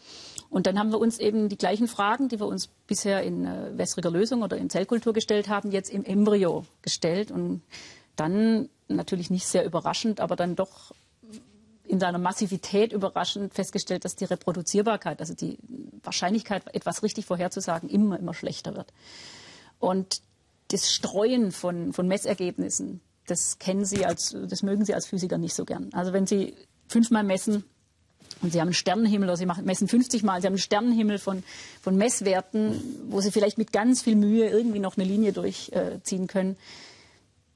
Und 0.48 0.66
dann 0.66 0.78
haben 0.78 0.90
wir 0.90 0.98
uns 0.98 1.18
eben 1.18 1.48
die 1.48 1.58
gleichen 1.58 1.86
Fragen, 1.86 2.28
die 2.28 2.40
wir 2.40 2.46
uns 2.46 2.68
bisher 2.86 3.22
in 3.22 3.44
äh, 3.44 3.76
wässriger 3.76 4.10
Lösung 4.10 4.42
oder 4.42 4.56
in 4.56 4.70
Zellkultur 4.70 5.12
gestellt 5.12 5.48
haben, 5.48 5.70
jetzt 5.70 5.90
im 5.90 6.04
Embryo 6.04 6.64
gestellt. 6.82 7.30
Und 7.30 7.62
dann 8.16 8.70
natürlich 8.88 9.30
nicht 9.30 9.46
sehr 9.46 9.64
überraschend, 9.64 10.20
aber 10.20 10.34
dann 10.34 10.56
doch 10.56 10.92
in 11.84 12.00
seiner 12.00 12.18
Massivität 12.18 12.92
überraschend 12.92 13.54
festgestellt, 13.54 14.04
dass 14.04 14.16
die 14.16 14.24
Reproduzierbarkeit, 14.24 15.20
also 15.20 15.34
die 15.34 15.58
Wahrscheinlichkeit, 16.02 16.74
etwas 16.74 17.02
richtig 17.02 17.26
vorherzusagen, 17.26 17.88
immer, 17.88 18.18
immer 18.18 18.34
schlechter 18.34 18.74
wird. 18.74 18.92
Und 19.78 20.22
das 20.68 20.90
Streuen 20.90 21.52
von, 21.52 21.92
von 21.92 22.08
Messergebnissen, 22.08 23.00
das 23.26 23.58
kennen 23.58 23.84
Sie 23.84 24.06
als, 24.06 24.36
das 24.48 24.62
mögen 24.62 24.84
Sie 24.84 24.94
als 24.94 25.06
Physiker 25.06 25.38
nicht 25.38 25.54
so 25.54 25.64
gern. 25.64 25.90
Also 25.92 26.12
wenn 26.12 26.26
Sie 26.26 26.54
fünfmal 26.88 27.24
messen 27.24 27.64
und 28.40 28.52
Sie 28.52 28.60
haben 28.60 28.68
einen 28.68 28.74
Sternenhimmel 28.74 29.28
oder 29.28 29.36
Sie 29.36 29.46
machen, 29.46 29.64
messen 29.64 29.88
50 29.88 30.22
Mal, 30.22 30.40
Sie 30.40 30.46
haben 30.46 30.54
einen 30.54 30.58
Sternenhimmel 30.58 31.18
von, 31.18 31.42
von 31.80 31.96
Messwerten, 31.96 32.80
wo 33.08 33.20
Sie 33.20 33.30
vielleicht 33.30 33.58
mit 33.58 33.72
ganz 33.72 34.02
viel 34.02 34.16
Mühe 34.16 34.48
irgendwie 34.48 34.78
noch 34.78 34.96
eine 34.96 35.06
Linie 35.06 35.32
durchziehen 35.32 36.26
können. 36.26 36.56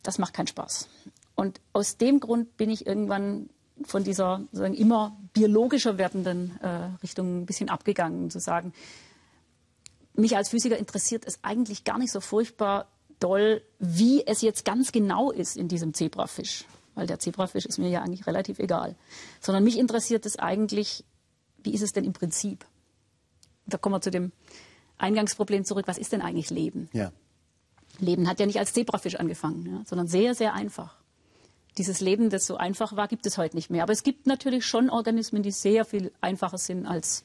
Das 0.02 0.18
macht 0.18 0.34
keinen 0.34 0.48
Spaß. 0.48 0.88
Und 1.34 1.60
aus 1.72 1.96
dem 1.96 2.20
Grund 2.20 2.56
bin 2.56 2.70
ich 2.70 2.86
irgendwann 2.86 3.48
von 3.84 4.04
dieser 4.04 4.42
sagen, 4.52 4.74
immer 4.74 5.16
biologischer 5.32 5.98
werdenden 5.98 6.58
äh, 6.60 6.90
Richtung 7.02 7.42
ein 7.42 7.46
bisschen 7.46 7.68
abgegangen, 7.68 8.30
zu 8.30 8.38
sagen, 8.38 8.72
mich 10.14 10.36
als 10.36 10.50
Physiker 10.50 10.76
interessiert 10.76 11.24
es 11.26 11.38
eigentlich 11.42 11.84
gar 11.84 11.98
nicht 11.98 12.12
so 12.12 12.20
furchtbar 12.20 12.86
doll, 13.18 13.62
wie 13.78 14.26
es 14.26 14.42
jetzt 14.42 14.64
ganz 14.64 14.92
genau 14.92 15.30
ist 15.30 15.56
in 15.56 15.68
diesem 15.68 15.94
Zebrafisch 15.94 16.64
weil 16.94 17.06
der 17.06 17.18
Zebrafisch 17.18 17.66
ist 17.66 17.78
mir 17.78 17.88
ja 17.88 18.02
eigentlich 18.02 18.26
relativ 18.26 18.58
egal. 18.58 18.94
Sondern 19.40 19.64
mich 19.64 19.78
interessiert 19.78 20.26
es 20.26 20.38
eigentlich, 20.38 21.04
wie 21.62 21.74
ist 21.74 21.82
es 21.82 21.92
denn 21.92 22.04
im 22.04 22.12
Prinzip? 22.12 22.66
Da 23.66 23.78
kommen 23.78 23.94
wir 23.94 24.00
zu 24.00 24.10
dem 24.10 24.32
Eingangsproblem 24.98 25.64
zurück, 25.64 25.86
was 25.86 25.98
ist 25.98 26.12
denn 26.12 26.22
eigentlich 26.22 26.50
Leben? 26.50 26.88
Ja. 26.92 27.12
Leben 27.98 28.28
hat 28.28 28.40
ja 28.40 28.46
nicht 28.46 28.58
als 28.58 28.72
Zebrafisch 28.72 29.16
angefangen, 29.16 29.66
ja, 29.66 29.82
sondern 29.84 30.08
sehr, 30.08 30.34
sehr 30.34 30.54
einfach. 30.54 30.96
Dieses 31.78 32.00
Leben, 32.00 32.30
das 32.30 32.46
so 32.46 32.56
einfach 32.56 32.96
war, 32.96 33.08
gibt 33.08 33.26
es 33.26 33.38
heute 33.38 33.56
nicht 33.56 33.70
mehr. 33.70 33.82
Aber 33.82 33.92
es 33.92 34.02
gibt 34.02 34.26
natürlich 34.26 34.66
schon 34.66 34.90
Organismen, 34.90 35.42
die 35.42 35.50
sehr 35.50 35.84
viel 35.84 36.12
einfacher 36.20 36.58
sind 36.58 36.86
als 36.86 37.24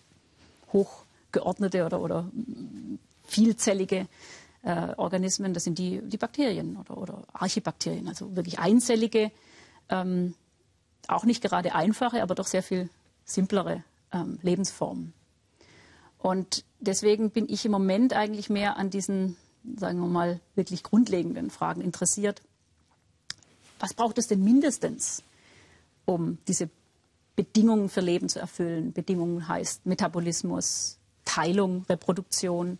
hochgeordnete 0.71 1.85
oder, 1.85 2.01
oder 2.01 2.31
vielzellige 3.25 4.07
äh, 4.63 4.93
Organismen. 4.95 5.53
Das 5.53 5.63
sind 5.63 5.77
die, 5.77 6.01
die 6.01 6.17
Bakterien 6.17 6.77
oder, 6.77 6.97
oder 6.97 7.23
Archibakterien, 7.33 8.07
also 8.07 8.35
wirklich 8.35 8.59
einzellige 8.59 9.31
ähm, 9.89 10.35
auch 11.07 11.23
nicht 11.23 11.41
gerade 11.41 11.73
einfache, 11.73 12.21
aber 12.21 12.35
doch 12.35 12.47
sehr 12.47 12.63
viel 12.63 12.89
simplere 13.25 13.83
ähm, 14.11 14.39
Lebensformen. 14.41 15.13
Und 16.17 16.63
deswegen 16.79 17.29
bin 17.29 17.47
ich 17.49 17.65
im 17.65 17.71
Moment 17.71 18.13
eigentlich 18.13 18.49
mehr 18.49 18.77
an 18.77 18.89
diesen, 18.89 19.37
sagen 19.77 19.99
wir 19.99 20.07
mal, 20.07 20.39
wirklich 20.55 20.83
grundlegenden 20.83 21.49
Fragen 21.49 21.81
interessiert. 21.81 22.41
Was 23.79 23.93
braucht 23.93 24.17
es 24.17 24.27
denn 24.27 24.43
mindestens, 24.43 25.23
um 26.05 26.39
diese 26.47 26.69
Bedingungen 27.35 27.89
für 27.89 28.01
Leben 28.01 28.29
zu 28.29 28.39
erfüllen? 28.39 28.93
Bedingungen 28.93 29.47
heißt 29.47 29.85
Metabolismus, 29.85 30.97
Teilung, 31.25 31.85
Reproduktion. 31.87 32.79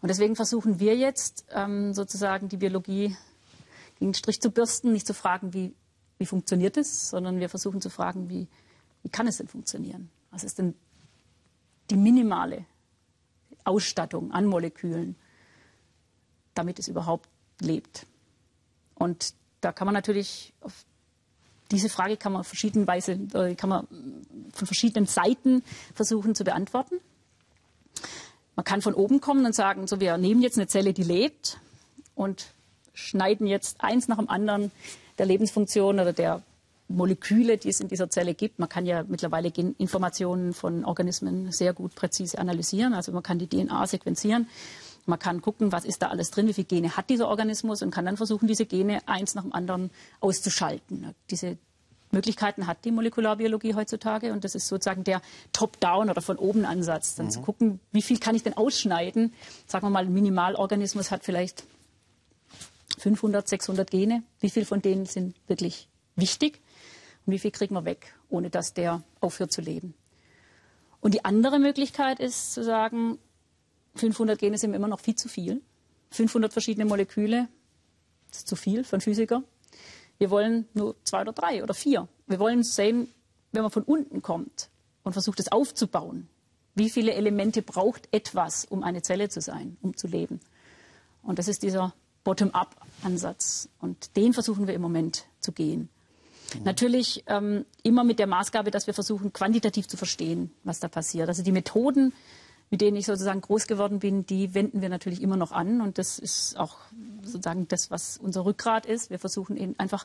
Und 0.00 0.08
deswegen 0.08 0.34
versuchen 0.34 0.80
wir 0.80 0.96
jetzt 0.96 1.44
ähm, 1.52 1.92
sozusagen 1.92 2.48
die 2.48 2.56
Biologie 2.56 3.16
gegen 3.98 4.12
den 4.12 4.14
Strich 4.14 4.40
zu 4.40 4.50
bürsten, 4.50 4.92
nicht 4.92 5.06
zu 5.06 5.14
fragen, 5.14 5.52
wie 5.52 5.74
wie 6.22 6.26
funktioniert 6.26 6.76
es, 6.76 7.10
sondern 7.10 7.40
wir 7.40 7.48
versuchen 7.48 7.80
zu 7.80 7.90
fragen, 7.90 8.30
wie, 8.30 8.46
wie 9.02 9.08
kann 9.08 9.26
es 9.26 9.38
denn 9.38 9.48
funktionieren? 9.48 10.08
Was 10.30 10.44
ist 10.44 10.58
denn 10.58 10.74
die 11.90 11.96
minimale 11.96 12.64
Ausstattung 13.64 14.30
an 14.30 14.46
Molekülen, 14.46 15.16
damit 16.54 16.78
es 16.78 16.86
überhaupt 16.86 17.28
lebt? 17.60 18.06
Und 18.94 19.34
da 19.62 19.72
kann 19.72 19.86
man 19.86 19.94
natürlich 19.94 20.52
auf 20.60 20.84
diese 21.72 21.88
Frage 21.88 22.16
kann 22.16 22.32
man 22.32 22.44
verschiedenweise, 22.44 23.12
äh, 23.34 23.56
kann 23.56 23.70
man 23.70 23.88
von 24.52 24.66
verschiedenen 24.66 25.06
Seiten 25.06 25.64
versuchen 25.94 26.36
zu 26.36 26.44
beantworten. 26.44 27.00
Man 28.54 28.64
kann 28.64 28.80
von 28.80 28.94
oben 28.94 29.20
kommen 29.20 29.44
und 29.44 29.56
sagen, 29.56 29.88
so 29.88 29.98
wir 29.98 30.18
nehmen 30.18 30.40
jetzt 30.40 30.56
eine 30.56 30.68
Zelle, 30.68 30.92
die 30.92 31.02
lebt 31.02 31.58
und 32.14 32.52
schneiden 32.94 33.48
jetzt 33.48 33.82
eins 33.82 34.06
nach 34.06 34.18
dem 34.18 34.28
anderen 34.28 34.70
der 35.18 35.26
Lebensfunktion 35.26 36.00
oder 36.00 36.12
der 36.12 36.42
Moleküle, 36.88 37.58
die 37.58 37.68
es 37.68 37.80
in 37.80 37.88
dieser 37.88 38.10
Zelle 38.10 38.34
gibt. 38.34 38.58
Man 38.58 38.68
kann 38.68 38.86
ja 38.86 39.04
mittlerweile 39.06 39.48
Informationen 39.48 40.52
von 40.52 40.84
Organismen 40.84 41.50
sehr 41.52 41.72
gut 41.72 41.94
präzise 41.94 42.38
analysieren. 42.38 42.94
Also 42.94 43.12
man 43.12 43.22
kann 43.22 43.38
die 43.38 43.48
DNA 43.48 43.86
sequenzieren. 43.86 44.48
Man 45.06 45.18
kann 45.18 45.40
gucken, 45.40 45.72
was 45.72 45.84
ist 45.84 46.02
da 46.02 46.08
alles 46.08 46.30
drin, 46.30 46.46
wie 46.46 46.52
viele 46.52 46.66
Gene 46.66 46.96
hat 46.96 47.10
dieser 47.10 47.28
Organismus 47.28 47.82
und 47.82 47.90
kann 47.90 48.04
dann 48.04 48.16
versuchen, 48.16 48.46
diese 48.46 48.66
Gene 48.66 49.00
eins 49.06 49.34
nach 49.34 49.42
dem 49.42 49.52
anderen 49.52 49.90
auszuschalten. 50.20 51.12
Diese 51.30 51.58
Möglichkeiten 52.12 52.66
hat 52.66 52.84
die 52.84 52.92
Molekularbiologie 52.92 53.74
heutzutage 53.74 54.32
und 54.32 54.44
das 54.44 54.54
ist 54.54 54.68
sozusagen 54.68 55.02
der 55.02 55.22
Top-Down 55.52 56.10
oder 56.10 56.20
von 56.20 56.36
oben 56.36 56.64
Ansatz, 56.66 57.16
dann 57.16 57.26
mhm. 57.26 57.30
zu 57.30 57.40
gucken, 57.40 57.80
wie 57.90 58.02
viel 58.02 58.18
kann 58.18 58.34
ich 58.34 58.42
denn 58.42 58.56
ausschneiden. 58.56 59.32
Sagen 59.66 59.86
wir 59.86 59.90
mal, 59.90 60.04
ein 60.04 60.12
Minimalorganismus 60.12 61.10
hat 61.10 61.24
vielleicht 61.24 61.64
500, 62.98 63.48
600 63.48 63.90
Gene. 63.90 64.22
Wie 64.40 64.50
viel 64.50 64.64
von 64.64 64.82
denen 64.82 65.06
sind 65.06 65.36
wirklich 65.46 65.88
wichtig 66.16 66.60
und 67.26 67.32
wie 67.32 67.38
viel 67.38 67.50
kriegen 67.50 67.74
wir 67.74 67.84
weg, 67.84 68.14
ohne 68.28 68.50
dass 68.50 68.74
der 68.74 69.02
aufhört 69.20 69.52
zu 69.52 69.60
leben? 69.60 69.94
Und 71.00 71.14
die 71.14 71.24
andere 71.24 71.58
Möglichkeit 71.58 72.20
ist 72.20 72.52
zu 72.52 72.62
sagen, 72.62 73.18
500 73.96 74.38
Gene 74.38 74.56
sind 74.56 74.74
immer 74.74 74.88
noch 74.88 75.00
viel 75.00 75.16
zu 75.16 75.28
viel. 75.28 75.60
500 76.10 76.52
verschiedene 76.52 76.84
Moleküle 76.84 77.48
ist 78.30 78.48
zu 78.48 78.56
viel 78.56 78.84
für 78.84 78.96
einen 78.96 79.00
Physiker. 79.00 79.42
Wir 80.18 80.30
wollen 80.30 80.68
nur 80.74 80.94
zwei 81.04 81.22
oder 81.22 81.32
drei 81.32 81.62
oder 81.62 81.74
vier. 81.74 82.08
Wir 82.26 82.38
wollen 82.38 82.62
sehen, 82.62 83.08
wenn 83.50 83.62
man 83.62 83.70
von 83.70 83.82
unten 83.82 84.22
kommt 84.22 84.70
und 85.02 85.12
versucht 85.12 85.40
es 85.40 85.50
aufzubauen, 85.50 86.28
wie 86.74 86.88
viele 86.88 87.12
Elemente 87.14 87.62
braucht 87.62 88.08
etwas, 88.12 88.64
um 88.64 88.82
eine 88.82 89.02
Zelle 89.02 89.28
zu 89.28 89.40
sein, 89.40 89.76
um 89.82 89.96
zu 89.96 90.06
leben. 90.06 90.40
Und 91.22 91.38
das 91.38 91.48
ist 91.48 91.62
dieser 91.62 91.94
Bottom-up-Ansatz. 92.24 93.68
Und 93.80 94.16
den 94.16 94.32
versuchen 94.32 94.66
wir 94.66 94.74
im 94.74 94.82
Moment 94.82 95.26
zu 95.40 95.52
gehen. 95.52 95.88
Mhm. 96.54 96.64
Natürlich 96.64 97.24
ähm, 97.26 97.64
immer 97.82 98.04
mit 98.04 98.18
der 98.18 98.26
Maßgabe, 98.26 98.70
dass 98.70 98.86
wir 98.86 98.94
versuchen, 98.94 99.32
quantitativ 99.32 99.88
zu 99.88 99.96
verstehen, 99.96 100.52
was 100.64 100.80
da 100.80 100.88
passiert. 100.88 101.28
Also 101.28 101.42
die 101.42 101.52
Methoden, 101.52 102.12
mit 102.70 102.80
denen 102.80 102.96
ich 102.96 103.06
sozusagen 103.06 103.40
groß 103.40 103.66
geworden 103.66 103.98
bin, 103.98 104.26
die 104.26 104.54
wenden 104.54 104.80
wir 104.80 104.88
natürlich 104.88 105.22
immer 105.22 105.36
noch 105.36 105.52
an. 105.52 105.80
Und 105.80 105.98
das 105.98 106.18
ist 106.18 106.56
auch 106.58 106.76
sozusagen 107.22 107.68
das, 107.68 107.90
was 107.90 108.18
unser 108.18 108.44
Rückgrat 108.44 108.86
ist. 108.86 109.10
Wir 109.10 109.18
versuchen 109.18 109.56
eben 109.56 109.78
einfach 109.78 110.04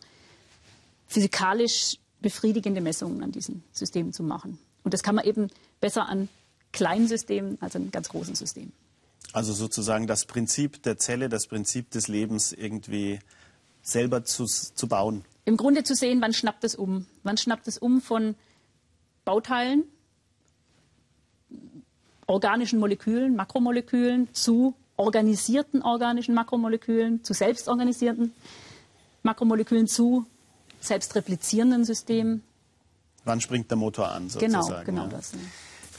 physikalisch 1.08 1.98
befriedigende 2.22 2.82
Messungen 2.82 3.24
an 3.24 3.32
diesen 3.32 3.64
Systemen 3.72 4.12
zu 4.12 4.24
machen. 4.24 4.60
Und 4.84 4.94
das 4.94 5.04
kann 5.04 5.16
man 5.16 5.26
eben 5.26 5.50
besser 5.80 6.08
an 6.08 6.30
kleinen 6.72 7.08
Systemen 7.08 7.58
als 7.62 7.76
an 7.76 7.92
ganz 7.92 8.10
großen 8.10 8.36
Systemen. 8.36 8.74
Also 9.34 9.54
sozusagen 9.54 10.08
das 10.08 10.26
Prinzip 10.26 10.82
der 10.84 10.98
Zelle, 10.98 11.30
das 11.30 11.48
Prinzip 11.48 11.92
des 11.92 12.08
Lebens 12.08 12.54
irgendwie 12.54 13.20
selber 13.82 14.24
zu, 14.24 14.46
zu 14.46 14.88
bauen. 14.88 15.24
Im 15.46 15.58
Grunde 15.58 15.84
zu 15.84 15.96
sehen, 15.96 16.22
wann 16.22 16.34
schnappt 16.34 16.64
es 16.64 16.76
um. 16.76 17.06
Wann 17.24 17.38
schnappt 17.38 17.68
es 17.68 17.78
um 17.78 18.02
von 18.02 18.36
Bauteilen, 19.26 19.84
organischen 22.26 22.80
Molekülen, 22.80 23.36
Makromolekülen 23.36 24.34
zu 24.34 24.76
organisierten 24.98 25.82
organischen 25.84 26.34
Makromolekülen, 26.34 27.24
zu 27.24 27.34
selbstorganisierten 27.34 28.34
Makromolekülen, 29.24 29.88
zu 29.88 30.26
selbstreplizierenden 30.82 31.86
Systemen. 31.86 32.44
Wann 33.24 33.42
springt 33.42 33.70
der 33.70 33.78
Motor 33.78 34.10
an, 34.10 34.28
genau, 34.28 34.62
sozusagen? 34.62 34.86
Genau, 34.86 35.04
genau 35.04 35.12
ja. 35.12 35.18
das. 35.18 35.34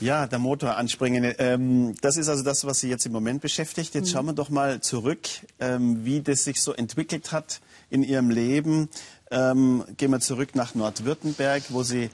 Ja, 0.01 0.27
der 0.29 0.39
Motor 0.39 0.77
anspringen. 0.77 1.35
Ähm, 1.39 1.95
das 2.01 2.17
ist 2.17 2.29
also 2.29 2.45
das, 2.45 2.65
was 2.65 2.79
Sie 2.79 2.89
jetzt 2.89 3.05
im 3.07 3.13
Moment 3.13 3.41
beschäftigt. 3.41 3.95
Jetzt 3.95 4.09
mhm. 4.09 4.13
schauen 4.13 4.27
wir 4.27 4.33
doch 4.33 4.49
mal 4.49 4.81
zurück, 4.81 5.29
ähm, 5.59 6.05
wie 6.05 6.21
das 6.21 6.45
sich 6.45 6.63
so 6.63 6.73
entwickelt 6.73 7.33
hat 7.33 7.61
in 7.91 8.05
Ihrem 8.05 8.31
Leben. 8.31 8.89
Ähm, 9.31 9.85
gehen 9.97 10.11
wir 10.11 10.21
zurück 10.21 10.55
nach 10.55 10.75
Nordwürttemberg, 10.75 11.65
wo 11.71 11.83
Sie 11.83 12.11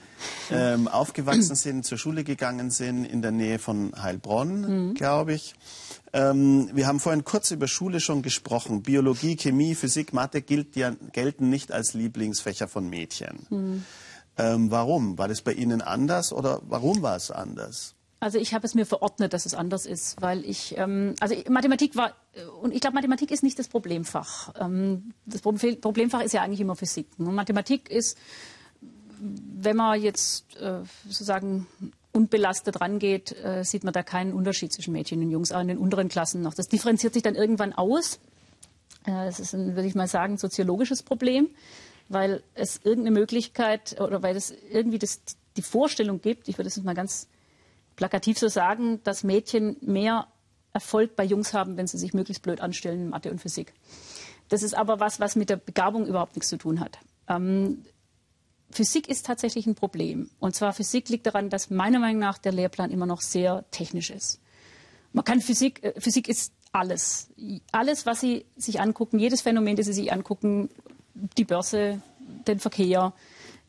ähm, 0.50 0.88
aufgewachsen 0.88 1.54
sind, 1.54 1.84
zur 1.84 1.98
Schule 1.98 2.24
gegangen 2.24 2.70
sind, 2.70 3.04
in 3.04 3.22
der 3.22 3.30
Nähe 3.30 3.58
von 3.58 3.92
Heilbronn, 4.02 4.88
mhm. 4.88 4.94
glaube 4.94 5.34
ich. 5.34 5.54
Ähm, 6.12 6.70
wir 6.72 6.86
haben 6.86 7.00
vorhin 7.00 7.24
kurz 7.24 7.50
über 7.50 7.68
Schule 7.68 8.00
schon 8.00 8.22
gesprochen. 8.22 8.82
Biologie, 8.82 9.36
Chemie, 9.36 9.74
Physik, 9.74 10.12
Mathe 10.12 10.40
gilt, 10.42 10.74
gelten 11.12 11.50
nicht 11.50 11.70
als 11.70 11.92
Lieblingsfächer 11.92 12.66
von 12.66 12.88
Mädchen. 12.88 13.84
Ähm, 14.36 14.70
warum? 14.70 15.18
War 15.18 15.28
das 15.28 15.42
bei 15.42 15.52
Ihnen 15.52 15.80
anders 15.80 16.32
oder 16.32 16.60
warum 16.64 17.02
war 17.02 17.16
es 17.16 17.30
anders? 17.30 17.94
Also 18.20 18.38
ich 18.38 18.54
habe 18.54 18.66
es 18.66 18.74
mir 18.74 18.86
verordnet, 18.86 19.34
dass 19.34 19.44
es 19.44 19.54
anders 19.54 19.84
ist, 19.84 20.20
weil 20.22 20.44
ich, 20.46 20.78
ähm, 20.78 21.14
also 21.20 21.34
Mathematik 21.50 21.94
war, 21.94 22.14
und 22.62 22.74
ich 22.74 22.80
glaube, 22.80 22.94
Mathematik 22.94 23.30
ist 23.30 23.42
nicht 23.42 23.58
das 23.58 23.68
Problemfach. 23.68 24.54
Ähm, 24.58 25.12
das 25.26 25.42
Problemfach 25.42 26.22
ist 26.22 26.32
ja 26.32 26.42
eigentlich 26.42 26.60
immer 26.60 26.74
Physik. 26.74 27.06
Und 27.18 27.34
Mathematik 27.34 27.90
ist, 27.90 28.16
wenn 29.20 29.76
man 29.76 30.00
jetzt 30.00 30.56
äh, 30.56 30.80
sozusagen 31.04 31.66
unbelastet 32.12 32.80
rangeht, 32.80 33.32
äh, 33.44 33.64
sieht 33.64 33.84
man 33.84 33.92
da 33.92 34.02
keinen 34.02 34.32
Unterschied 34.32 34.72
zwischen 34.72 34.92
Mädchen 34.92 35.20
und 35.20 35.30
Jungs, 35.30 35.52
auch 35.52 35.60
in 35.60 35.68
den 35.68 35.78
unteren 35.78 36.08
Klassen 36.08 36.42
noch. 36.42 36.54
Das 36.54 36.68
differenziert 36.68 37.12
sich 37.12 37.22
dann 37.22 37.34
irgendwann 37.34 37.72
aus. 37.72 38.20
Äh, 39.04 39.26
das 39.26 39.40
ist 39.40 39.52
ein, 39.52 39.74
würde 39.74 39.88
ich 39.88 39.94
mal 39.94 40.08
sagen, 40.08 40.38
soziologisches 40.38 41.02
Problem, 41.02 41.48
weil 42.08 42.42
es 42.54 42.80
irgendeine 42.82 43.18
Möglichkeit 43.18 44.00
oder 44.00 44.22
weil 44.22 44.36
es 44.36 44.50
irgendwie 44.70 44.98
das, 44.98 45.22
die 45.56 45.62
Vorstellung 45.62 46.20
gibt, 46.20 46.48
ich 46.48 46.58
würde 46.58 46.68
es 46.68 46.82
mal 46.82 46.94
ganz 46.94 47.28
plakativ 47.96 48.38
so 48.38 48.48
sagen, 48.48 49.02
dass 49.04 49.24
Mädchen 49.24 49.76
mehr 49.80 50.26
Erfolg 50.72 51.14
bei 51.16 51.24
Jungs 51.24 51.54
haben, 51.54 51.76
wenn 51.76 51.86
sie 51.86 51.98
sich 51.98 52.14
möglichst 52.14 52.42
blöd 52.42 52.60
anstellen 52.60 53.00
in 53.00 53.08
Mathe 53.10 53.30
und 53.30 53.40
Physik. 53.40 53.72
Das 54.48 54.62
ist 54.62 54.74
aber 54.74 55.00
was, 55.00 55.20
was 55.20 55.36
mit 55.36 55.48
der 55.48 55.56
Begabung 55.56 56.06
überhaupt 56.06 56.36
nichts 56.36 56.48
zu 56.48 56.58
tun 56.58 56.80
hat. 56.80 56.98
Ähm, 57.28 57.84
Physik 58.70 59.08
ist 59.08 59.24
tatsächlich 59.24 59.66
ein 59.66 59.76
Problem. 59.76 60.30
Und 60.40 60.54
zwar 60.54 60.72
Physik 60.72 61.08
liegt 61.08 61.26
daran, 61.26 61.48
dass 61.48 61.70
meiner 61.70 62.00
Meinung 62.00 62.18
nach 62.18 62.38
der 62.38 62.52
Lehrplan 62.52 62.90
immer 62.90 63.06
noch 63.06 63.20
sehr 63.20 63.64
technisch 63.70 64.10
ist. 64.10 64.40
Man 65.12 65.24
kann 65.24 65.40
Physik, 65.40 65.82
äh, 65.84 65.98
Physik 66.00 66.28
ist 66.28 66.52
alles. 66.72 67.28
Alles, 67.70 68.04
was 68.04 68.20
Sie 68.20 68.46
sich 68.56 68.80
angucken, 68.80 69.20
jedes 69.20 69.42
Phänomen, 69.42 69.76
das 69.76 69.86
Sie 69.86 69.92
sich 69.92 70.12
angucken, 70.12 70.70
die 71.14 71.44
Börse, 71.44 72.00
den 72.46 72.58
Verkehr, 72.58 73.12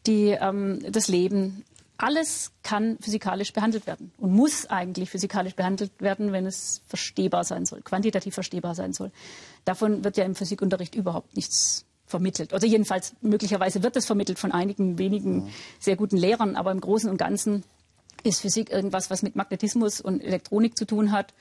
die, 0.08 0.29
ähm, 0.29 0.79
das 0.91 1.08
Leben, 1.08 1.63
alles 1.97 2.51
kann 2.63 2.97
physikalisch 2.99 3.53
behandelt 3.53 3.88
werden 3.88 4.12
und 4.17 4.34
muss 4.34 4.65
eigentlich 4.65 5.10
physikalisch 5.10 5.55
behandelt 5.55 5.91
werden, 5.99 6.31
wenn 6.31 6.45
es 6.45 6.81
verstehbar 6.88 7.43
sein 7.43 7.65
soll, 7.65 7.81
quantitativ 7.81 8.34
verstehbar 8.34 8.75
sein 8.75 8.91
soll. 8.91 9.12
Davon 9.63 10.03
wird 10.03 10.17
ja 10.17 10.25
im 10.25 10.36
Physikunterricht 10.36 10.95
überhaupt 10.95 11.36
nichts 11.36 11.86
vermittelt. 12.05 12.53
Oder 12.53 12.67
jedenfalls 12.67 13.15
möglicherweise 13.21 13.81
wird 13.81 13.95
es 13.95 14.05
vermittelt 14.05 14.39
von 14.39 14.51
einigen 14.51 14.97
wenigen 14.97 15.49
sehr 15.79 15.95
guten 15.95 16.17
Lehrern, 16.17 16.55
aber 16.55 16.71
im 16.71 16.81
Großen 16.81 17.10
und 17.10 17.17
Ganzen 17.17 17.63
ist 18.23 18.41
Physik 18.41 18.71
irgendwas, 18.71 19.10
was 19.10 19.23
mit 19.23 19.36
Magnetismus 19.36 20.01
und 20.01 20.21
Elektronik 20.21 20.77
zu 20.77 20.86
tun 20.86 21.12
hat 21.12 21.34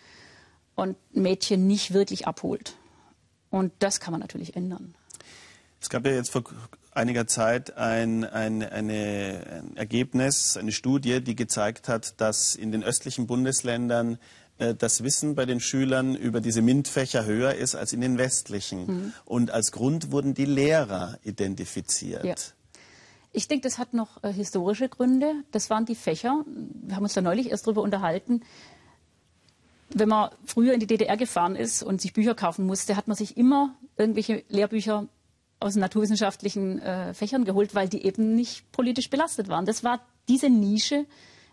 und 0.74 0.96
Mädchen 1.12 1.66
nicht 1.66 1.92
wirklich 1.92 2.26
abholt. 2.26 2.76
Und 3.50 3.72
das 3.78 4.00
kann 4.00 4.12
man 4.12 4.20
natürlich 4.20 4.56
ändern. 4.56 4.94
Es 5.84 5.90
gab 5.90 6.06
ja 6.06 6.12
jetzt 6.12 6.30
vor 6.30 6.44
einiger 6.92 7.26
Zeit 7.26 7.76
ein, 7.76 8.24
ein, 8.24 8.62
eine, 8.62 9.44
ein 9.50 9.76
Ergebnis, 9.76 10.56
eine 10.56 10.72
Studie, 10.72 11.20
die 11.20 11.36
gezeigt 11.36 11.88
hat, 11.88 12.22
dass 12.22 12.54
in 12.54 12.72
den 12.72 12.82
östlichen 12.82 13.26
Bundesländern 13.26 14.16
äh, 14.56 14.74
das 14.74 15.04
Wissen 15.04 15.34
bei 15.34 15.44
den 15.44 15.60
Schülern 15.60 16.14
über 16.14 16.40
diese 16.40 16.62
MINT-Fächer 16.62 17.26
höher 17.26 17.56
ist 17.56 17.74
als 17.74 17.92
in 17.92 18.00
den 18.00 18.16
westlichen. 18.16 18.86
Mhm. 18.86 19.12
Und 19.26 19.50
als 19.50 19.72
Grund 19.72 20.10
wurden 20.10 20.32
die 20.32 20.46
Lehrer 20.46 21.18
identifiziert. 21.22 22.24
Ja. 22.24 22.34
Ich 23.32 23.46
denke, 23.46 23.68
das 23.68 23.76
hat 23.76 23.92
noch 23.92 24.24
äh, 24.24 24.32
historische 24.32 24.88
Gründe. 24.88 25.34
Das 25.50 25.68
waren 25.68 25.84
die 25.84 25.96
Fächer. 25.96 26.46
Wir 26.46 26.96
haben 26.96 27.02
uns 27.02 27.12
da 27.12 27.20
neulich 27.20 27.50
erst 27.50 27.66
darüber 27.66 27.82
unterhalten. 27.82 28.40
Wenn 29.90 30.08
man 30.08 30.30
früher 30.46 30.72
in 30.72 30.80
die 30.80 30.86
DDR 30.86 31.18
gefahren 31.18 31.56
ist 31.56 31.82
und 31.82 32.00
sich 32.00 32.14
Bücher 32.14 32.34
kaufen 32.34 32.64
musste, 32.64 32.96
hat 32.96 33.06
man 33.06 33.18
sich 33.18 33.36
immer 33.36 33.76
irgendwelche 33.98 34.44
Lehrbücher 34.48 35.08
aus 35.60 35.76
naturwissenschaftlichen 35.76 36.80
äh, 36.80 37.14
Fächern 37.14 37.44
geholt, 37.44 37.74
weil 37.74 37.88
die 37.88 38.04
eben 38.04 38.34
nicht 38.34 38.70
politisch 38.72 39.10
belastet 39.10 39.48
waren. 39.48 39.66
Das 39.66 39.84
war 39.84 40.00
diese 40.28 40.50
Nische 40.50 41.06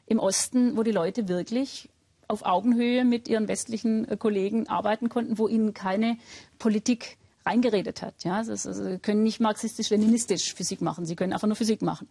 im 0.05 0.19
Osten, 0.19 0.75
wo 0.75 0.83
die 0.83 0.91
Leute 0.91 1.27
wirklich 1.27 1.89
auf 2.27 2.45
Augenhöhe 2.45 3.05
mit 3.05 3.27
ihren 3.27 3.47
westlichen 3.47 4.07
äh, 4.07 4.17
Kollegen 4.17 4.67
arbeiten 4.67 5.09
konnten, 5.09 5.37
wo 5.37 5.47
ihnen 5.47 5.73
keine 5.73 6.17
Politik 6.59 7.17
reingeredet 7.45 8.01
hat. 8.01 8.23
Ja, 8.23 8.37
also, 8.37 8.55
sie 8.55 8.99
können 8.99 9.23
nicht 9.23 9.39
marxistisch-leninistisch 9.39 10.53
Physik 10.53 10.81
machen, 10.81 11.05
sie 11.05 11.15
können 11.15 11.33
einfach 11.33 11.47
nur 11.47 11.55
Physik 11.55 11.81
machen. 11.81 12.07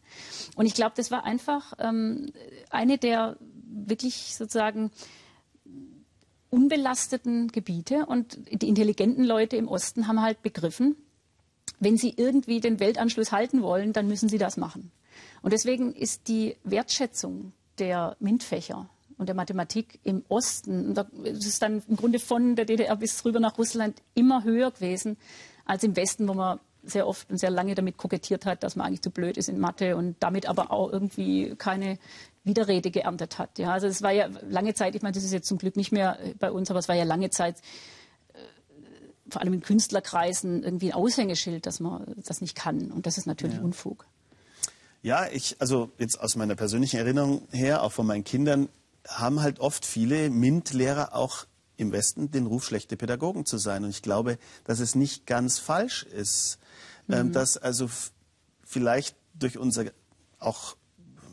Und 0.57 0.66
ich 0.66 0.74
glaube, 0.74 0.92
das 0.96 1.11
war 1.11 1.24
einfach 1.24 1.72
ähm, 1.79 2.33
eine 2.70 2.98
der 2.98 3.37
wirklich 3.72 4.35
sozusagen 4.37 4.90
unbelasteten 6.50 7.48
Gebiete. 7.48 8.07
Und 8.07 8.38
die 8.50 8.68
intelligenten 8.68 9.24
Leute 9.24 9.57
im 9.57 9.68
Osten 9.68 10.09
haben 10.09 10.20
halt 10.20 10.42
begriffen, 10.42 10.96
wenn 11.81 11.97
sie 11.97 12.14
irgendwie 12.16 12.61
den 12.61 12.79
Weltanschluss 12.79 13.33
halten 13.33 13.62
wollen, 13.62 13.93
dann 13.93 14.07
müssen 14.07 14.29
sie 14.29 14.38
das 14.38 14.57
machen. 14.57 14.93
Und 15.43 15.53
deswegen 15.53 15.93
ist 15.95 16.29
die 16.29 16.57
Wertschätzung 16.62 17.53
der 17.79 18.16
MINT-Fächer 18.21 18.88
und 19.16 19.29
der 19.29 19.35
Mathematik 19.35 19.99
im 20.05 20.25
Osten, 20.29 20.95
das 20.95 21.07
ist 21.23 21.62
dann 21.62 21.83
im 21.88 21.97
Grunde 21.97 22.19
von 22.19 22.57
der 22.57 22.66
DDR 22.66 22.97
bis 22.97 23.25
rüber 23.25 23.40
nach 23.40 23.59
Russland 23.59 24.01
immer 24.14 24.45
höher 24.45 24.71
gewesen 24.71 25.16
als 25.64 25.83
im 25.83 25.97
Westen, 25.97 26.29
wo 26.29 26.35
man 26.35 26.61
sehr 26.83 27.07
oft 27.07 27.31
und 27.31 27.38
sehr 27.38 27.51
lange 27.51 27.75
damit 27.75 27.97
kokettiert 27.97 28.47
hat, 28.47 28.62
dass 28.62 28.77
man 28.77 28.87
eigentlich 28.87 29.03
zu 29.03 29.11
blöd 29.11 29.37
ist 29.37 29.49
in 29.49 29.59
Mathe 29.59 29.97
und 29.97 30.16
damit 30.21 30.47
aber 30.47 30.71
auch 30.71 30.90
irgendwie 30.90 31.55
keine 31.57 31.99
Widerrede 32.45 32.90
geerntet 32.90 33.38
hat. 33.38 33.59
Ja, 33.59 33.73
also 33.73 33.87
es 33.87 34.01
war 34.03 34.12
ja 34.12 34.29
lange 34.49 34.73
Zeit, 34.75 34.95
ich 34.95 35.03
meine, 35.03 35.14
das 35.14 35.25
ist 35.25 35.33
jetzt 35.33 35.47
zum 35.47 35.59
Glück 35.59 35.77
nicht 35.77 35.93
mehr 35.93 36.19
bei 36.38 36.51
uns, 36.51 36.71
aber 36.71 36.79
es 36.79 36.88
war 36.88 36.97
ja 36.97 37.05
lange 37.05 37.31
Zeit 37.31 37.57
vor 39.31 39.43
allem 39.43 39.55
in 39.55 39.62
Künstlerkreisen 39.62 40.62
irgendwie 40.62 40.93
ein 40.93 40.99
Aushängeschild, 40.99 41.66
dass 41.66 41.81
man 41.81 42.05
das 42.25 42.40
nicht 42.40 42.57
kann. 42.57 42.90
Und 42.90 43.07
das 43.07 43.19
ist 43.19 43.27
natürlich 43.27 43.57
ja. 43.57 43.62
Unfug. 43.62 44.07
Ja, 45.03 45.27
ich, 45.33 45.57
also 45.61 45.90
jetzt 45.99 46.21
aus 46.21 46.37
meiner 46.37 46.57
persönlichen 46.57 46.99
Erinnerung 46.99 47.49
her, 47.51 47.83
auch 47.83 47.93
von 47.93 48.07
meinen 48.07 48.25
Kindern, 48.25 48.69
haben 49.09 49.40
halt 49.40 49.61
oft 49.61 49.87
viele 49.87 50.29
MINT-Lehrer 50.29 51.14
auch 51.14 51.47
im 51.77 51.93
Westen 51.93 52.31
den 52.31 52.47
Ruf, 52.47 52.64
schlechte 52.64 52.97
Pädagogen 52.97 53.47
zu 53.47 53.57
sein. 53.57 53.85
Und 53.85 53.90
ich 53.90 54.03
glaube, 54.03 54.38
dass 54.64 54.81
es 54.81 54.95
nicht 54.95 55.27
ganz 55.27 55.59
falsch 55.59 56.03
ist, 56.03 56.59
ähm, 57.09 57.29
mhm. 57.29 57.33
dass 57.33 57.57
also 57.57 57.88
vielleicht 58.64 59.16
durch 59.35 59.57
unser 59.57 59.87
auch 60.38 60.77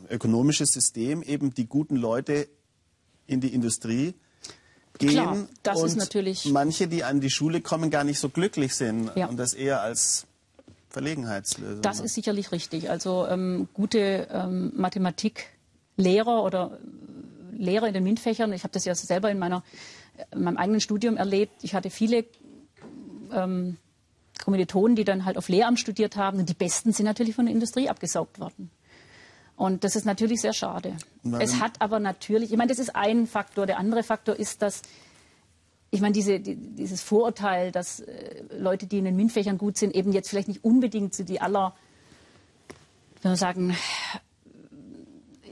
ökonomisches 0.08 0.72
System 0.72 1.22
eben 1.22 1.52
die 1.52 1.66
guten 1.66 1.96
Leute 1.96 2.48
in 3.26 3.40
die 3.40 3.52
Industrie 3.52 4.14
gehen 4.98 5.10
Klar, 5.10 5.36
das 5.62 5.80
und 5.80 5.88
ist 5.88 5.96
natürlich 5.96 6.44
manche, 6.46 6.88
die 6.88 7.04
an 7.04 7.20
die 7.20 7.30
Schule 7.30 7.60
kommen, 7.60 7.90
gar 7.90 8.04
nicht 8.04 8.18
so 8.18 8.28
glücklich 8.28 8.74
sind 8.74 9.10
ja. 9.14 9.26
und 9.26 9.36
das 9.36 9.54
eher 9.54 9.80
als 9.80 10.26
Verlegenheitslösung. 10.90 11.82
Das 11.82 12.00
ist 12.00 12.14
sicherlich 12.14 12.52
richtig. 12.52 12.90
Also 12.90 13.26
ähm, 13.26 13.68
gute 13.74 14.28
ähm, 14.32 14.72
Mathematiklehrer 14.76 16.42
oder 16.42 16.78
Lehrer 17.52 17.88
in 17.88 17.94
den 17.94 18.04
MINT-Fächern, 18.04 18.52
ich 18.52 18.62
habe 18.62 18.72
das 18.72 18.84
ja 18.84 18.94
selber 18.94 19.30
in, 19.30 19.38
meiner, 19.38 19.64
in 20.32 20.42
meinem 20.44 20.56
eigenen 20.56 20.80
Studium 20.80 21.16
erlebt. 21.16 21.62
Ich 21.62 21.74
hatte 21.74 21.90
viele 21.90 22.24
ähm, 23.32 23.76
Kommilitonen, 24.44 24.96
die 24.96 25.04
dann 25.04 25.24
halt 25.24 25.36
auf 25.36 25.48
Lehramt 25.48 25.80
studiert 25.80 26.16
haben. 26.16 26.38
Und 26.38 26.48
die 26.48 26.54
Besten 26.54 26.92
sind 26.92 27.04
natürlich 27.04 27.34
von 27.34 27.46
der 27.46 27.54
Industrie 27.54 27.88
abgesaugt 27.88 28.38
worden. 28.38 28.70
Und 29.58 29.82
das 29.82 29.96
ist 29.96 30.06
natürlich 30.06 30.40
sehr 30.40 30.52
schade. 30.52 30.96
Es 31.40 31.60
hat 31.60 31.80
aber 31.80 31.98
natürlich, 31.98 32.52
ich 32.52 32.56
meine, 32.56 32.68
das 32.68 32.78
ist 32.78 32.94
ein 32.94 33.26
Faktor. 33.26 33.66
Der 33.66 33.78
andere 33.78 34.04
Faktor 34.04 34.36
ist, 34.36 34.62
dass, 34.62 34.82
ich 35.90 36.00
meine, 36.00 36.12
diese, 36.12 36.38
die, 36.38 36.54
dieses 36.54 37.02
Vorurteil, 37.02 37.72
dass 37.72 37.98
äh, 37.98 38.44
Leute, 38.56 38.86
die 38.86 38.98
in 38.98 39.04
den 39.04 39.16
MINT-Fächern 39.16 39.58
gut 39.58 39.76
sind, 39.76 39.96
eben 39.96 40.12
jetzt 40.12 40.30
vielleicht 40.30 40.46
nicht 40.46 40.62
unbedingt 40.62 41.12
zu 41.12 41.24
die 41.24 41.40
aller, 41.40 41.74
wenn 43.22 43.32
wir 43.32 43.36
sagen, 43.36 43.76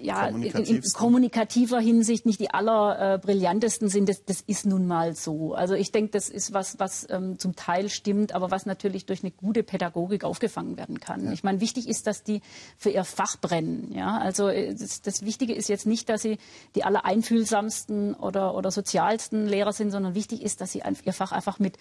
ja, 0.02 0.26
in, 0.26 0.42
in, 0.42 0.82
kommunikativer 0.92 1.80
Hinsicht 1.80 2.26
nicht 2.26 2.40
die 2.40 2.50
allerbrillantesten 2.50 3.88
äh, 3.88 3.90
sind, 3.90 4.08
das, 4.08 4.24
das, 4.24 4.40
ist 4.40 4.66
nun 4.66 4.86
mal 4.86 5.14
so. 5.14 5.54
Also 5.54 5.74
ich 5.74 5.92
denke, 5.92 6.10
das 6.12 6.28
ist 6.28 6.52
was, 6.52 6.78
was 6.78 7.06
ähm, 7.10 7.38
zum 7.38 7.56
Teil 7.56 7.88
stimmt, 7.88 8.32
aber 8.32 8.50
was 8.50 8.66
natürlich 8.66 9.06
durch 9.06 9.22
eine 9.22 9.30
gute 9.30 9.62
Pädagogik 9.62 10.24
aufgefangen 10.24 10.76
werden 10.76 11.00
kann. 11.00 11.26
Ja. 11.26 11.32
Ich 11.32 11.44
meine, 11.44 11.60
wichtig 11.60 11.88
ist, 11.88 12.06
dass 12.06 12.22
die 12.22 12.40
für 12.76 12.90
ihr 12.90 13.04
Fach 13.04 13.36
brennen. 13.40 13.92
Ja? 13.94 14.18
Also 14.18 14.48
äh, 14.48 14.74
das, 14.74 15.02
das 15.02 15.24
Wichtige 15.24 15.54
ist 15.54 15.68
jetzt 15.68 15.86
nicht, 15.86 16.08
dass 16.08 16.22
sie 16.22 16.38
die 16.74 16.84
allereinfühlsamsten 16.84 18.14
oder, 18.14 18.54
oder 18.54 18.70
sozialsten 18.70 19.46
Lehrer 19.46 19.72
sind, 19.72 19.90
sondern 19.90 20.14
wichtig 20.14 20.42
ist, 20.42 20.60
dass 20.60 20.72
sie 20.72 20.82
ihr 21.04 21.12
Fach 21.12 21.32
einfach 21.32 21.58
mit 21.58 21.78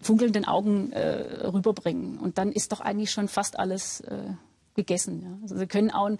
funkelnden 0.00 0.44
Augen 0.44 0.92
äh, 0.92 1.46
rüberbringen. 1.46 2.18
Und 2.18 2.38
dann 2.38 2.52
ist 2.52 2.72
doch 2.72 2.80
eigentlich 2.80 3.10
schon 3.10 3.28
fast 3.28 3.58
alles 3.58 4.00
äh, 4.00 4.34
gegessen. 4.74 5.22
Ja? 5.22 5.38
Also 5.42 5.56
sie 5.56 5.66
können 5.66 5.90
auch 5.90 6.10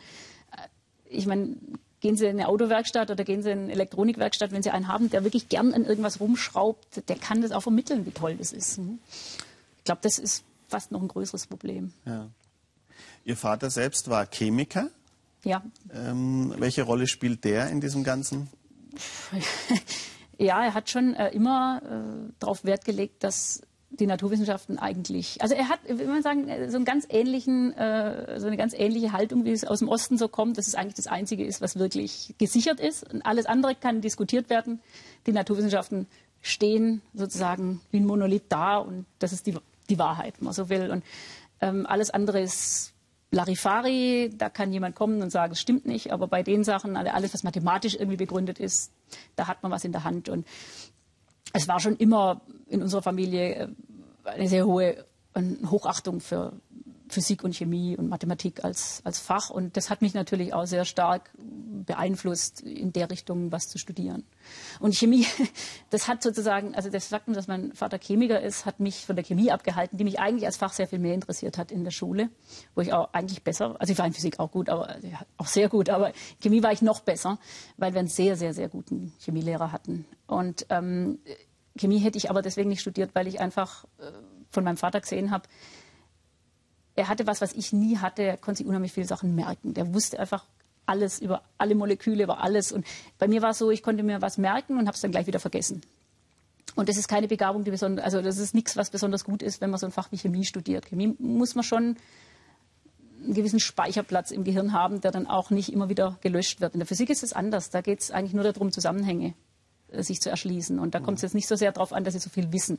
ich 1.13 1.27
meine, 1.27 1.57
gehen 2.01 2.17
Sie 2.17 2.27
in 2.27 2.39
eine 2.39 2.49
Autowerkstatt 2.49 3.11
oder 3.11 3.25
gehen 3.25 3.43
Sie 3.43 3.51
in 3.51 3.65
eine 3.65 3.73
Elektronikwerkstatt, 3.73 4.53
wenn 4.53 4.63
Sie 4.63 4.71
einen 4.71 4.89
haben, 4.89 5.09
der 5.11 5.25
wirklich 5.25 5.49
gern 5.49 5.73
an 5.73 5.85
irgendwas 5.85 6.21
rumschraubt, 6.21 7.09
der 7.09 7.17
kann 7.17 7.43
das 7.43 7.53
auch 7.53 7.63
vermitteln, 7.63 8.05
wie 8.07 8.11
toll 8.11 8.37
das 8.37 8.53
ist. 8.53 8.79
Mhm. 8.79 8.99
Ich 9.79 9.85
glaube, 9.85 10.01
das 10.03 10.19
ist 10.19 10.45
fast 10.69 10.91
noch 10.91 11.01
ein 11.01 11.09
größeres 11.09 11.47
Problem. 11.47 11.93
Ja. 12.05 12.29
Ihr 13.25 13.37
Vater 13.37 13.71
selbst 13.71 14.11
war 14.11 14.27
Chemiker. 14.27 14.89
Ja. 15.45 15.63
Ähm, 15.93 16.55
welche 16.59 16.83
Rolle 16.83 17.07
spielt 17.07 17.45
der 17.45 17.69
in 17.69 17.81
diesem 17.81 18.05
Ganzen? 18.05 18.49
ja, 20.39 20.65
er 20.65 20.75
hat 20.75 20.91
schon 20.91 21.15
äh, 21.15 21.31
immer 21.31 21.83
äh, 21.85 22.33
darauf 22.39 22.65
Wert 22.65 22.85
gelegt, 22.85 23.25
dass 23.25 23.63
die 23.99 24.07
Naturwissenschaften 24.07 24.79
eigentlich. 24.79 25.41
Also 25.41 25.55
er 25.55 25.69
hat, 25.69 25.81
will 25.87 26.07
man 26.07 26.23
sagen, 26.23 26.47
so, 26.69 26.77
einen 26.77 26.85
ganz 26.85 27.07
ähnlichen, 27.09 27.77
äh, 27.77 28.41
so 28.41 28.47
eine 28.47 28.57
ganz 28.57 28.75
ähnliche 28.75 29.13
Haltung, 29.13 29.45
wie 29.45 29.51
es 29.51 29.65
aus 29.65 29.81
dem 29.81 29.89
Osten 29.89 30.17
so 30.17 30.29
kommt, 30.29 30.59
dass 30.59 30.67
es 30.67 30.75
eigentlich 30.75 30.95
das 30.95 31.07
Einzige 31.07 31.45
ist, 31.45 31.61
was 31.61 31.79
wirklich 31.79 32.35
gesichert 32.39 32.81
ist. 32.81 33.13
Und 33.13 33.25
alles 33.27 33.47
andere 33.47 33.75
kann 33.75 34.01
diskutiert 34.01 34.51
werden. 34.51 34.81
Die 35.27 35.33
Naturwissenschaften 35.33 36.07
stehen 36.41 37.03
sozusagen 37.15 37.81
wie 37.91 37.99
ein 37.99 38.07
Monolith 38.07 38.45
da 38.49 38.79
und 38.79 39.07
das 39.19 39.33
ist 39.33 39.47
die, 39.47 39.57
die 39.89 39.99
Wahrheit, 39.99 40.35
wenn 40.39 40.47
man 40.47 40.55
so 40.55 40.69
will. 40.69 40.91
Und 40.91 41.05
ähm, 41.61 41.87
alles 41.87 42.11
andere 42.11 42.41
ist 42.41 42.93
Larifari, 43.31 44.31
da 44.37 44.51
kann 44.51 44.73
jemand 44.73 44.95
kommen 44.95 45.23
und 45.23 45.31
sagen, 45.31 45.53
es 45.53 45.61
stimmt 45.61 45.87
nicht, 45.87 46.13
aber 46.13 46.29
bei 46.29 46.43
den 46.43 46.65
Sachen, 46.65 46.97
alles, 46.97 47.33
was 47.33 47.45
mathematisch 47.45 47.95
irgendwie 47.95 48.19
begründet 48.19 48.59
ist, 48.59 48.93
da 49.37 49.47
hat 49.47 49.63
man 49.63 49.73
was 49.73 49.85
in 49.85 49.93
der 49.93 50.05
Hand. 50.05 50.29
Und 50.29 50.47
es 51.53 51.69
war 51.69 51.81
schon 51.81 51.97
immer 51.97 52.43
in 52.69 52.83
unserer 52.83 53.03
Familie 53.03 53.55
äh, 53.55 53.69
eine 54.25 54.49
sehr 54.49 54.67
hohe 54.67 55.05
Hochachtung 55.71 56.21
für 56.21 56.53
Physik 57.13 57.45
und 57.45 57.55
Chemie 57.55 57.97
und 57.97 58.09
Mathematik 58.09 58.65
als, 58.65 59.03
als 59.05 59.19
Fach. 59.19 59.51
Und 59.51 59.77
das 59.77 59.91
hat 59.91 60.03
mich 60.03 60.15
natürlich 60.15 60.55
auch 60.55 60.67
sehr 60.67 60.85
stark 60.85 61.31
beeinflusst, 61.37 62.63
in 62.63 62.93
der 62.93 63.11
Richtung 63.11 63.53
was 63.53 63.69
zu 63.69 63.79
studieren. 63.79 64.25
Und 64.81 64.95
Chemie, 64.95 65.27
das 65.91 66.09
hat 66.09 66.23
sozusagen, 66.23 66.75
also 66.75 66.91
das 66.91 67.09
sagt 67.09 67.23
dass 67.29 67.47
mein 67.47 67.73
Vater 67.73 67.99
Chemiker 67.99 68.41
ist, 68.41 68.67
hat 68.67 68.81
mich 68.81 69.07
von 69.07 69.15
der 69.15 69.25
Chemie 69.25 69.51
abgehalten, 69.51 69.97
die 69.97 70.05
mich 70.05 70.19
eigentlich 70.19 70.47
als 70.47 70.57
Fach 70.57 70.73
sehr 70.73 70.89
viel 70.89 70.99
mehr 70.99 71.15
interessiert 71.15 71.59
hat 71.59 71.71
in 71.71 71.85
der 71.85 71.91
Schule, 71.91 72.31
wo 72.75 72.81
ich 72.81 72.93
auch 72.93 73.13
eigentlich 73.13 73.43
besser, 73.43 73.77
also 73.79 73.93
ich 73.93 73.99
war 73.99 74.07
in 74.07 74.13
Physik 74.13 74.41
auch 74.41 74.51
gut, 74.51 74.69
aber 74.69 74.97
auch 75.37 75.47
sehr 75.47 75.69
gut, 75.69 75.89
aber 75.89 76.13
Chemie 76.41 76.63
war 76.63 76.73
ich 76.73 76.83
noch 76.83 77.01
besser, 77.01 77.39
weil 77.77 77.93
wir 77.93 78.01
einen 78.01 78.09
sehr, 78.09 78.37
sehr, 78.37 78.55
sehr 78.55 78.69
guten 78.69 79.13
Chemielehrer 79.21 79.71
hatten. 79.71 80.05
Und 80.27 80.67
ähm, 80.69 81.21
Chemie 81.77 81.99
hätte 81.99 82.19
ich 82.19 82.31
aber 82.31 82.43
deswegen 82.43 82.71
nicht 82.71 82.81
studiert, 82.81 83.15
weil 83.15 83.27
ich 83.27 83.41
einfach 83.41 83.85
äh, 83.99 84.11
von 84.51 84.65
meinem 84.65 84.77
Vater 84.77 85.01
gesehen 85.01 85.31
habe, 85.31 85.49
er 86.95 87.09
hatte 87.09 87.27
was, 87.27 87.41
was 87.41 87.53
ich 87.53 87.73
nie 87.73 87.99
hatte. 87.99 88.23
Er 88.23 88.37
konnte 88.37 88.59
sich 88.59 88.67
unheimlich 88.67 88.93
viele 88.93 89.07
Sachen 89.07 89.35
merken. 89.35 89.75
Der 89.75 89.95
wusste 89.95 90.19
einfach 90.19 90.45
alles 90.87 91.21
über 91.21 91.43
alle 91.59 91.75
Moleküle, 91.75 92.25
über 92.25 92.43
alles. 92.43 92.73
Und 92.73 92.87
bei 93.19 93.29
mir 93.29 93.43
war 93.43 93.51
es 93.51 93.59
so, 93.59 93.71
ich 93.71 93.83
konnte 93.83 94.03
mir 94.03 94.21
was 94.21 94.39
merken 94.39 94.79
und 94.79 94.87
habe 94.87 94.95
es 94.95 95.01
dann 95.01 95.11
gleich 95.11 95.27
wieder 95.27 95.41
vergessen. 95.41 95.83
Und 96.75 96.89
das 96.89 96.97
ist 96.97 97.09
keine 97.09 97.29
Begabung, 97.29 97.65
die 97.65 97.71
besonders, 97.71 98.05
also 98.05 98.23
das 98.23 98.39
ist 98.39 98.55
nichts, 98.55 98.77
was 98.77 98.91
besonders 98.91 99.25
gut 99.25 99.43
ist, 99.43 99.61
wenn 99.61 99.71
man 99.71 99.79
so 99.79 99.87
ein 99.87 99.93
Fach 99.93 100.11
wie 100.11 100.19
Chemie 100.19 100.45
studiert. 100.45 100.87
Chemie 100.87 101.15
muss 101.19 101.55
man 101.55 101.65
schon 101.65 101.97
einen 103.23 103.35
gewissen 103.35 103.61
Speicherplatz 103.61 104.31
im 104.31 104.43
Gehirn 104.45 104.73
haben, 104.73 105.01
der 105.01 105.11
dann 105.11 105.27
auch 105.27 105.51
nicht 105.51 105.73
immer 105.73 105.89
wieder 105.89 106.19
gelöscht 106.23 106.61
wird. 106.61 106.75
In 106.75 106.81
der 106.81 106.87
Physik 106.87 107.11
ist 107.11 107.23
es 107.23 107.33
anders. 107.33 107.71
Da 107.71 107.83
geht 107.83 108.01
es 108.01 108.11
eigentlich 108.11 108.33
nur 108.33 108.45
darum, 108.45 108.73
Zusammenhänge 108.73 109.35
äh, 109.91 110.03
sich 110.03 110.21
zu 110.21 110.31
erschließen. 110.31 110.79
Und 110.79 110.95
da 110.95 111.01
kommt 111.01 111.19
es 111.19 111.23
jetzt 111.23 111.35
nicht 111.35 111.47
so 111.47 111.57
sehr 111.57 111.73
darauf 111.73 111.93
an, 111.93 112.05
dass 112.05 112.15
sie 112.15 112.21
so 112.21 112.31
viel 112.31 112.53
wissen. 112.53 112.79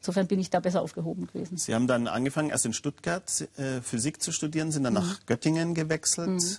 Insofern 0.00 0.26
bin 0.26 0.40
ich 0.40 0.48
da 0.48 0.60
besser 0.60 0.80
aufgehoben 0.80 1.26
gewesen. 1.26 1.58
Sie 1.58 1.74
haben 1.74 1.86
dann 1.86 2.08
angefangen, 2.08 2.50
erst 2.50 2.64
in 2.64 2.72
Stuttgart 2.72 3.48
äh, 3.58 3.82
Physik 3.82 4.22
zu 4.22 4.32
studieren, 4.32 4.72
sind 4.72 4.84
dann 4.84 4.94
mhm. 4.94 5.00
nach 5.00 5.26
Göttingen 5.26 5.74
gewechselt, 5.74 6.28
mhm. 6.28 6.56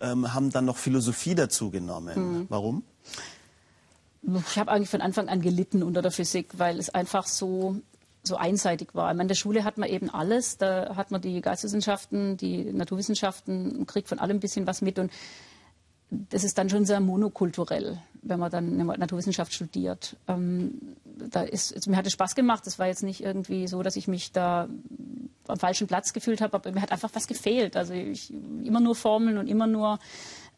ähm, 0.00 0.34
haben 0.34 0.50
dann 0.50 0.64
noch 0.64 0.76
Philosophie 0.76 1.36
dazu 1.36 1.70
genommen. 1.70 2.40
Mhm. 2.40 2.46
Warum? 2.48 2.82
Ich 4.22 4.58
habe 4.58 4.70
eigentlich 4.70 4.90
von 4.90 5.00
Anfang 5.00 5.28
an 5.28 5.40
gelitten 5.40 5.82
unter 5.82 6.02
der 6.02 6.10
Physik, 6.10 6.50
weil 6.58 6.78
es 6.78 6.90
einfach 6.90 7.26
so 7.26 7.80
so 8.24 8.36
einseitig 8.36 8.94
war. 8.94 9.10
In 9.10 9.28
der 9.28 9.34
Schule 9.34 9.64
hat 9.64 9.78
man 9.78 9.88
eben 9.88 10.08
alles. 10.08 10.56
Da 10.56 10.94
hat 10.94 11.10
man 11.10 11.20
die 11.20 11.40
Geisteswissenschaften, 11.40 12.36
die 12.36 12.72
Naturwissenschaften, 12.72 13.86
kriegt 13.86 14.08
von 14.08 14.18
allem 14.18 14.36
ein 14.36 14.40
bisschen 14.40 14.66
was 14.66 14.80
mit. 14.80 14.98
Und 14.98 15.10
das 16.30 16.44
ist 16.44 16.58
dann 16.58 16.68
schon 16.68 16.84
sehr 16.84 17.00
monokulturell, 17.00 17.98
wenn 18.22 18.38
man 18.38 18.50
dann 18.50 18.76
Naturwissenschaft 18.76 19.52
studiert. 19.54 20.16
Ähm, 20.28 20.94
da 21.30 21.42
ist, 21.42 21.74
also 21.74 21.90
mir 21.90 21.96
hat 21.96 22.06
es 22.06 22.12
Spaß 22.12 22.34
gemacht. 22.34 22.66
Es 22.66 22.78
war 22.78 22.86
jetzt 22.86 23.02
nicht 23.02 23.22
irgendwie 23.22 23.66
so, 23.66 23.82
dass 23.82 23.96
ich 23.96 24.08
mich 24.08 24.32
da 24.32 24.68
am 25.48 25.58
falschen 25.58 25.86
Platz 25.86 26.12
gefühlt 26.12 26.40
habe, 26.40 26.54
aber 26.54 26.70
mir 26.72 26.82
hat 26.82 26.92
einfach 26.92 27.10
was 27.14 27.26
gefehlt. 27.26 27.76
Also 27.76 27.94
ich, 27.94 28.32
immer 28.62 28.80
nur 28.80 28.94
Formeln 28.94 29.38
und 29.38 29.48
immer 29.48 29.66
nur 29.66 29.98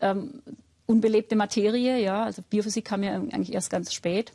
ähm, 0.01 0.43
unbelebte 0.87 1.37
Materie. 1.37 1.99
Ja, 1.99 2.25
also 2.25 2.43
Biophysik 2.51 2.85
kam 2.85 3.05
ja 3.05 3.15
eigentlich 3.15 3.53
erst 3.53 3.71
ganz 3.71 3.93
spät. 3.93 4.33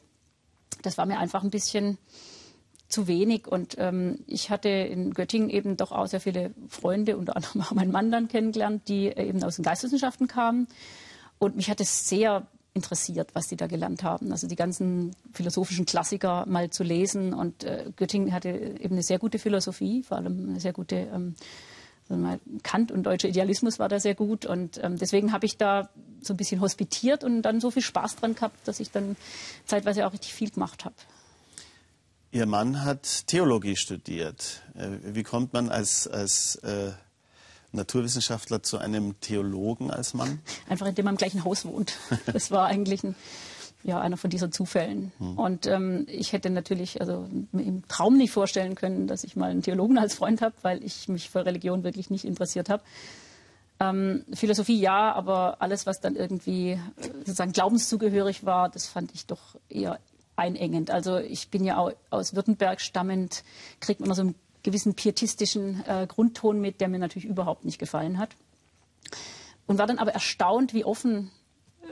Das 0.84 0.98
war 0.98 1.06
mir 1.06 1.20
einfach 1.20 1.44
ein 1.44 1.50
bisschen 1.50 1.98
zu 2.88 3.08
wenig. 3.08 3.48
Und 3.48 3.76
ähm, 3.78 4.20
ich 4.26 4.50
hatte 4.50 4.70
in 4.70 5.14
Göttingen 5.14 5.50
eben 5.50 5.76
doch 5.76 5.92
auch 5.92 6.08
sehr 6.08 6.22
viele 6.22 6.52
Freunde, 6.70 7.18
unter 7.18 7.36
anderem 7.36 7.62
auch 7.62 7.72
meinen 7.72 7.92
Mann 7.92 8.10
dann 8.10 8.30
kennengelernt, 8.30 8.88
die 8.88 9.08
eben 9.08 9.44
aus 9.44 9.58
den 9.58 9.64
Geisteswissenschaften 9.64 10.28
kamen. 10.28 10.68
Und 11.40 11.56
mich 11.56 11.70
hat 11.70 11.82
es 11.82 12.08
sehr 12.08 12.46
interessiert, 12.74 13.32
was 13.34 13.48
die 13.48 13.56
da 13.56 13.68
gelernt 13.68 14.04
haben. 14.04 14.32
Also 14.32 14.48
die 14.48 14.56
ganzen 14.56 15.16
philosophischen 15.34 15.86
Klassiker 15.86 16.46
mal 16.46 16.70
zu 16.70 16.84
lesen. 16.84 17.34
Und 17.34 17.64
äh, 17.64 17.92
Göttingen 17.96 18.32
hatte 18.34 18.50
eben 18.50 18.94
eine 18.94 19.04
sehr 19.04 19.20
gute 19.20 19.40
Philosophie, 19.40 20.04
vor 20.04 20.18
allem 20.18 20.50
eine 20.50 20.60
sehr 20.60 20.74
gute 20.74 20.96
ähm, 20.96 21.36
Kant 22.64 22.92
und 22.92 23.04
deutscher 23.04 23.30
Idealismus 23.30 23.78
war 23.78 23.88
da 23.88 24.00
sehr 24.00 24.16
gut. 24.16 24.46
Und 24.46 24.84
ähm, 24.84 24.98
deswegen 24.98 25.32
habe 25.32 25.46
ich 25.46 25.58
da 25.58 25.90
so 26.22 26.34
ein 26.34 26.38
bisschen 26.38 26.60
hospitiert 26.60 27.24
und 27.24 27.44
dann 27.44 27.62
so 27.62 27.70
viel 27.72 27.84
Spaß 27.84 28.18
dran 28.18 28.36
gehabt, 28.36 28.68
dass 28.68 28.80
ich 28.80 28.92
dann 28.92 29.16
zeitweise 29.66 30.08
auch 30.08 30.14
richtig 30.14 30.34
viel 30.34 30.50
gemacht 30.50 30.86
habe. 30.86 30.96
Ihr 32.32 32.46
Mann 32.46 32.84
hat 32.84 33.28
Theologie 33.28 33.76
studiert. 33.76 34.64
Äh, 34.76 34.90
wie 35.04 35.24
kommt 35.24 35.54
man 35.54 35.70
als, 35.70 36.08
als 36.08 36.56
äh, 36.58 36.92
Naturwissenschaftler 37.72 38.64
zu 38.64 38.78
einem 38.78 39.20
Theologen 39.20 39.92
als 39.92 40.14
Mann? 40.14 40.40
Einfach 40.70 40.88
indem 40.88 41.06
man 41.06 41.16
im 41.16 41.18
gleichen 41.18 41.44
Haus 41.44 41.66
wohnt. 41.66 41.94
Das 42.26 42.52
war 42.52 42.66
eigentlich 42.66 43.04
ein, 43.04 43.16
ja, 43.84 44.00
einer 44.00 44.18
von 44.18 44.30
diesen 44.30 44.52
Zufällen. 44.52 45.12
Hm. 45.20 45.38
Und 45.38 45.68
ähm, 45.68 46.06
ich 46.08 46.34
hätte 46.34 46.50
natürlich 46.50 47.00
also 47.00 47.28
mir 47.52 47.64
im 47.64 47.88
Traum 47.88 48.18
nicht 48.18 48.32
vorstellen 48.32 48.76
können, 48.76 49.08
dass 49.08 49.24
ich 49.24 49.36
mal 49.36 49.52
einen 49.52 49.62
Theologen 49.62 49.98
als 49.98 50.16
Freund 50.16 50.42
habe, 50.42 50.56
weil 50.62 50.84
ich 50.84 51.08
mich 51.08 51.30
für 51.30 51.46
Religion 51.46 51.84
wirklich 51.84 52.10
nicht 52.10 52.26
interessiert 52.26 52.70
habe. 52.70 52.84
Ähm, 53.80 54.26
Philosophie 54.34 54.80
ja, 54.80 55.14
aber 55.14 55.62
alles, 55.62 55.86
was 55.86 56.02
dann 56.02 56.16
irgendwie 56.16 56.72
äh, 56.72 56.80
sozusagen 57.20 57.54
glaubenszugehörig 57.54 58.46
war, 58.46 58.70
das 58.70 58.88
fand 58.88 59.14
ich 59.14 59.26
doch 59.26 59.56
eher 59.70 60.00
einengend. 60.36 60.92
Also 60.92 61.18
ich 61.18 61.50
bin 61.50 61.64
ja 61.64 61.78
auch 61.78 61.92
aus 62.10 62.36
Württemberg 62.36 62.82
stammend, 62.82 63.44
kriegt 63.80 64.00
man 64.00 64.08
immer 64.08 64.16
so 64.16 64.22
einen 64.22 64.36
gewissen 64.64 64.94
pietistischen 64.94 65.84
äh, 65.86 66.06
Grundton 66.08 66.60
mit, 66.60 66.82
der 66.82 66.88
mir 66.88 67.00
natürlich 67.00 67.28
überhaupt 67.28 67.66
nicht 67.66 67.80
gefallen 67.80 68.18
hat. 68.18 68.30
Und 69.68 69.78
war 69.78 69.88
dann 69.88 70.00
aber 70.00 70.14
erstaunt, 70.14 70.74
wie 70.74 70.84
offen 70.84 71.32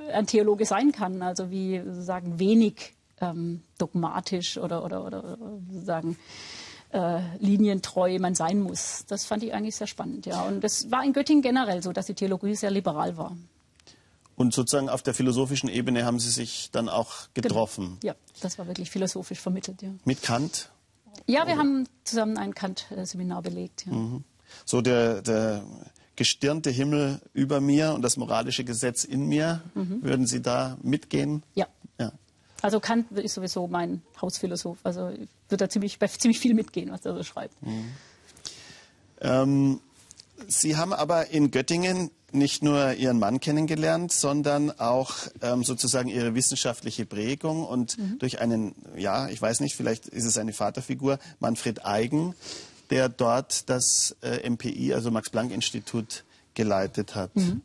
äh, 0.08 0.14
ein 0.14 0.28
Theologe 0.28 0.66
sein 0.66 0.92
kann, 0.92 1.22
also 1.22 1.50
wie 1.52 1.82
sozusagen 1.86 2.40
wenig 2.40 2.96
ähm, 3.22 3.64
dogmatisch 3.78 4.58
oder, 4.58 4.84
oder, 4.84 5.06
oder 5.06 5.38
sozusagen 5.72 6.18
äh, 6.92 7.20
linientreu 7.40 8.20
man 8.20 8.36
sein 8.36 8.60
muss. 8.60 9.06
Das 9.08 9.26
fand 9.26 9.44
ich 9.44 9.54
eigentlich 9.54 9.76
sehr 9.76 9.88
spannend. 9.88 10.26
Ja. 10.26 10.44
Und 10.44 10.64
das 10.64 10.92
war 10.92 11.04
in 11.04 11.14
Göttingen 11.14 11.42
generell 11.42 11.82
so, 11.84 11.92
dass 11.92 12.06
die 12.06 12.14
Theologie 12.14 12.56
sehr 12.56 12.72
liberal 12.72 13.18
war. 13.18 13.36
Und 14.36 14.54
sozusagen 14.54 14.88
auf 14.88 15.02
der 15.02 15.16
philosophischen 15.16 15.68
Ebene 15.68 16.06
haben 16.06 16.20
Sie 16.20 16.30
sich 16.30 16.70
dann 16.72 16.90
auch 16.90 17.28
getroffen. 17.34 17.98
Genau. 18.02 18.14
Ja, 18.14 18.16
das 18.42 18.60
war 18.60 18.68
wirklich 18.68 18.92
philosophisch 18.92 19.40
vermittelt. 19.40 19.82
Ja. 19.82 19.90
Mit 20.06 20.22
Kant? 20.22 20.70
Ja, 21.26 21.48
wir 21.48 21.58
haben 21.58 21.88
zusammen 22.04 22.38
ein 22.38 22.54
Kant-Seminar 22.54 23.42
belegt. 23.42 23.86
Ja. 23.86 23.94
Mhm. 23.94 24.24
So 24.66 24.82
der, 24.82 25.22
der 25.22 25.64
gestirnte 26.16 26.70
Himmel 26.70 27.22
über 27.34 27.62
mir 27.62 27.94
und 27.94 28.02
das 28.02 28.18
moralische 28.18 28.64
Gesetz 28.64 29.04
in 29.04 29.28
mir, 29.28 29.62
mhm. 29.76 30.04
würden 30.04 30.28
Sie 30.28 30.42
da 30.42 30.78
mitgehen? 30.82 31.44
Ja. 31.56 31.68
ja. 32.00 32.12
Also 32.62 32.80
Kant 32.80 33.12
ist 33.12 33.36
sowieso 33.36 33.68
mein 33.68 34.02
Hausphilosoph. 34.22 34.80
Also 34.84 35.10
ich 35.10 35.30
würde 35.50 35.66
da 35.66 35.70
ziemlich, 35.70 36.00
bei 36.00 36.08
ziemlich 36.08 36.40
viel 36.40 36.54
mitgehen, 36.54 36.92
was 36.92 37.06
er 37.06 37.16
so 37.16 37.24
schreibt. 37.24 37.62
Mhm. 37.62 37.92
Ähm, 39.22 39.82
Sie 40.48 40.78
haben 40.78 40.94
aber 40.94 41.30
in 41.30 41.52
Göttingen 41.52 42.12
nicht 42.32 42.64
nur 42.64 42.94
Ihren 42.94 43.20
Mann 43.20 43.40
kennengelernt, 43.40 44.12
sondern 44.12 44.72
auch 44.80 45.16
ähm, 45.42 45.64
sozusagen 45.64 46.10
Ihre 46.10 46.36
wissenschaftliche 46.36 47.06
Prägung 47.06 47.64
und 47.66 47.98
mhm. 47.98 48.20
durch 48.20 48.40
einen, 48.40 48.76
ja, 48.96 49.30
ich 49.30 49.42
weiß 49.42 49.62
nicht, 49.62 49.76
vielleicht 49.76 50.08
ist 50.08 50.26
es 50.26 50.38
eine 50.38 50.54
Vaterfigur, 50.54 51.20
Manfred 51.40 51.86
Eigen, 51.86 52.36
der 52.90 53.10
dort 53.10 53.70
das 53.70 54.16
äh, 54.22 54.50
MPI, 54.50 54.94
also 54.94 55.12
Max-Planck-Institut, 55.12 56.24
geleitet 56.54 57.16
hat. 57.16 57.36
Mhm. 57.36 57.62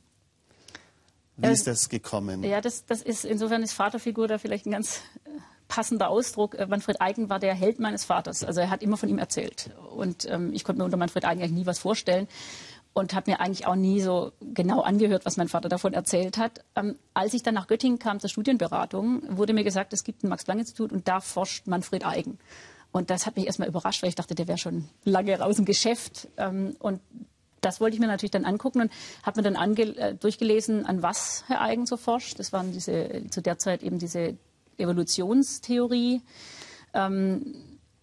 Wie 1.38 1.48
ist 1.48 1.66
das 1.66 1.88
gekommen? 1.88 2.44
Ja, 2.44 2.60
das, 2.60 2.84
das 2.84 3.02
ist 3.02 3.24
insofern 3.24 3.62
ist 3.62 3.72
Vaterfigur 3.72 4.28
da 4.28 4.38
vielleicht 4.38 4.66
ein 4.66 4.70
ganz 4.70 5.00
äh, 5.24 5.30
passender 5.66 6.10
Ausdruck. 6.10 6.54
Äh, 6.54 6.66
Manfred 6.66 7.00
Eigen 7.00 7.30
war 7.30 7.38
der 7.38 7.54
Held 7.54 7.80
meines 7.80 8.04
Vaters. 8.04 8.44
Also 8.44 8.60
er 8.60 8.70
hat 8.70 8.82
immer 8.82 8.96
von 8.98 9.08
ihm 9.08 9.18
erzählt. 9.18 9.70
Und 9.96 10.26
ähm, 10.28 10.52
ich 10.52 10.62
konnte 10.62 10.80
mir 10.80 10.84
unter 10.84 10.98
Manfred 10.98 11.24
Eigen 11.24 11.40
eigentlich 11.40 11.52
nie 11.52 11.66
was 11.66 11.78
vorstellen 11.78 12.28
und 12.94 13.14
habe 13.14 13.30
mir 13.30 13.40
eigentlich 13.40 13.66
auch 13.66 13.74
nie 13.74 14.00
so 14.00 14.32
genau 14.40 14.80
angehört, 14.80 15.24
was 15.24 15.36
mein 15.36 15.48
Vater 15.48 15.68
davon 15.68 15.94
erzählt 15.94 16.36
hat. 16.36 16.64
Ähm, 16.76 16.96
als 17.14 17.34
ich 17.34 17.42
dann 17.42 17.54
nach 17.54 17.66
Göttingen 17.66 17.98
kam 17.98 18.20
zur 18.20 18.28
Studienberatung, 18.28 19.22
wurde 19.36 19.54
mir 19.54 19.64
gesagt, 19.64 19.92
es 19.92 20.04
gibt 20.04 20.22
ein 20.22 20.28
Max-Planck-Institut 20.28 20.92
und 20.92 21.08
da 21.08 21.20
forscht 21.20 21.66
Manfred 21.66 22.04
Eigen. 22.04 22.38
Und 22.92 23.08
das 23.08 23.24
hat 23.26 23.36
mich 23.36 23.46
erstmal 23.46 23.68
überrascht, 23.68 24.02
weil 24.02 24.10
ich 24.10 24.14
dachte, 24.14 24.34
der 24.34 24.48
wäre 24.48 24.58
schon 24.58 24.88
lange 25.04 25.38
raus 25.38 25.58
im 25.58 25.64
Geschäft. 25.64 26.28
Ähm, 26.36 26.76
und 26.78 27.00
das 27.62 27.80
wollte 27.80 27.94
ich 27.94 28.00
mir 28.00 28.08
natürlich 28.08 28.32
dann 28.32 28.44
angucken 28.44 28.82
und 28.82 28.92
habe 29.22 29.42
mir 29.42 29.50
dann 29.50 29.76
äh, 29.76 30.14
durchgelesen, 30.14 30.84
an 30.84 31.02
was 31.02 31.44
Herr 31.46 31.62
Eigen 31.62 31.86
so 31.86 31.96
forscht. 31.96 32.38
Das 32.38 32.52
waren 32.52 32.72
diese, 32.72 33.24
zu 33.30 33.40
der 33.40 33.58
Zeit 33.58 33.82
eben 33.82 33.98
diese 33.98 34.36
Evolutionstheorie, 34.76 36.20
ähm, 36.92 37.54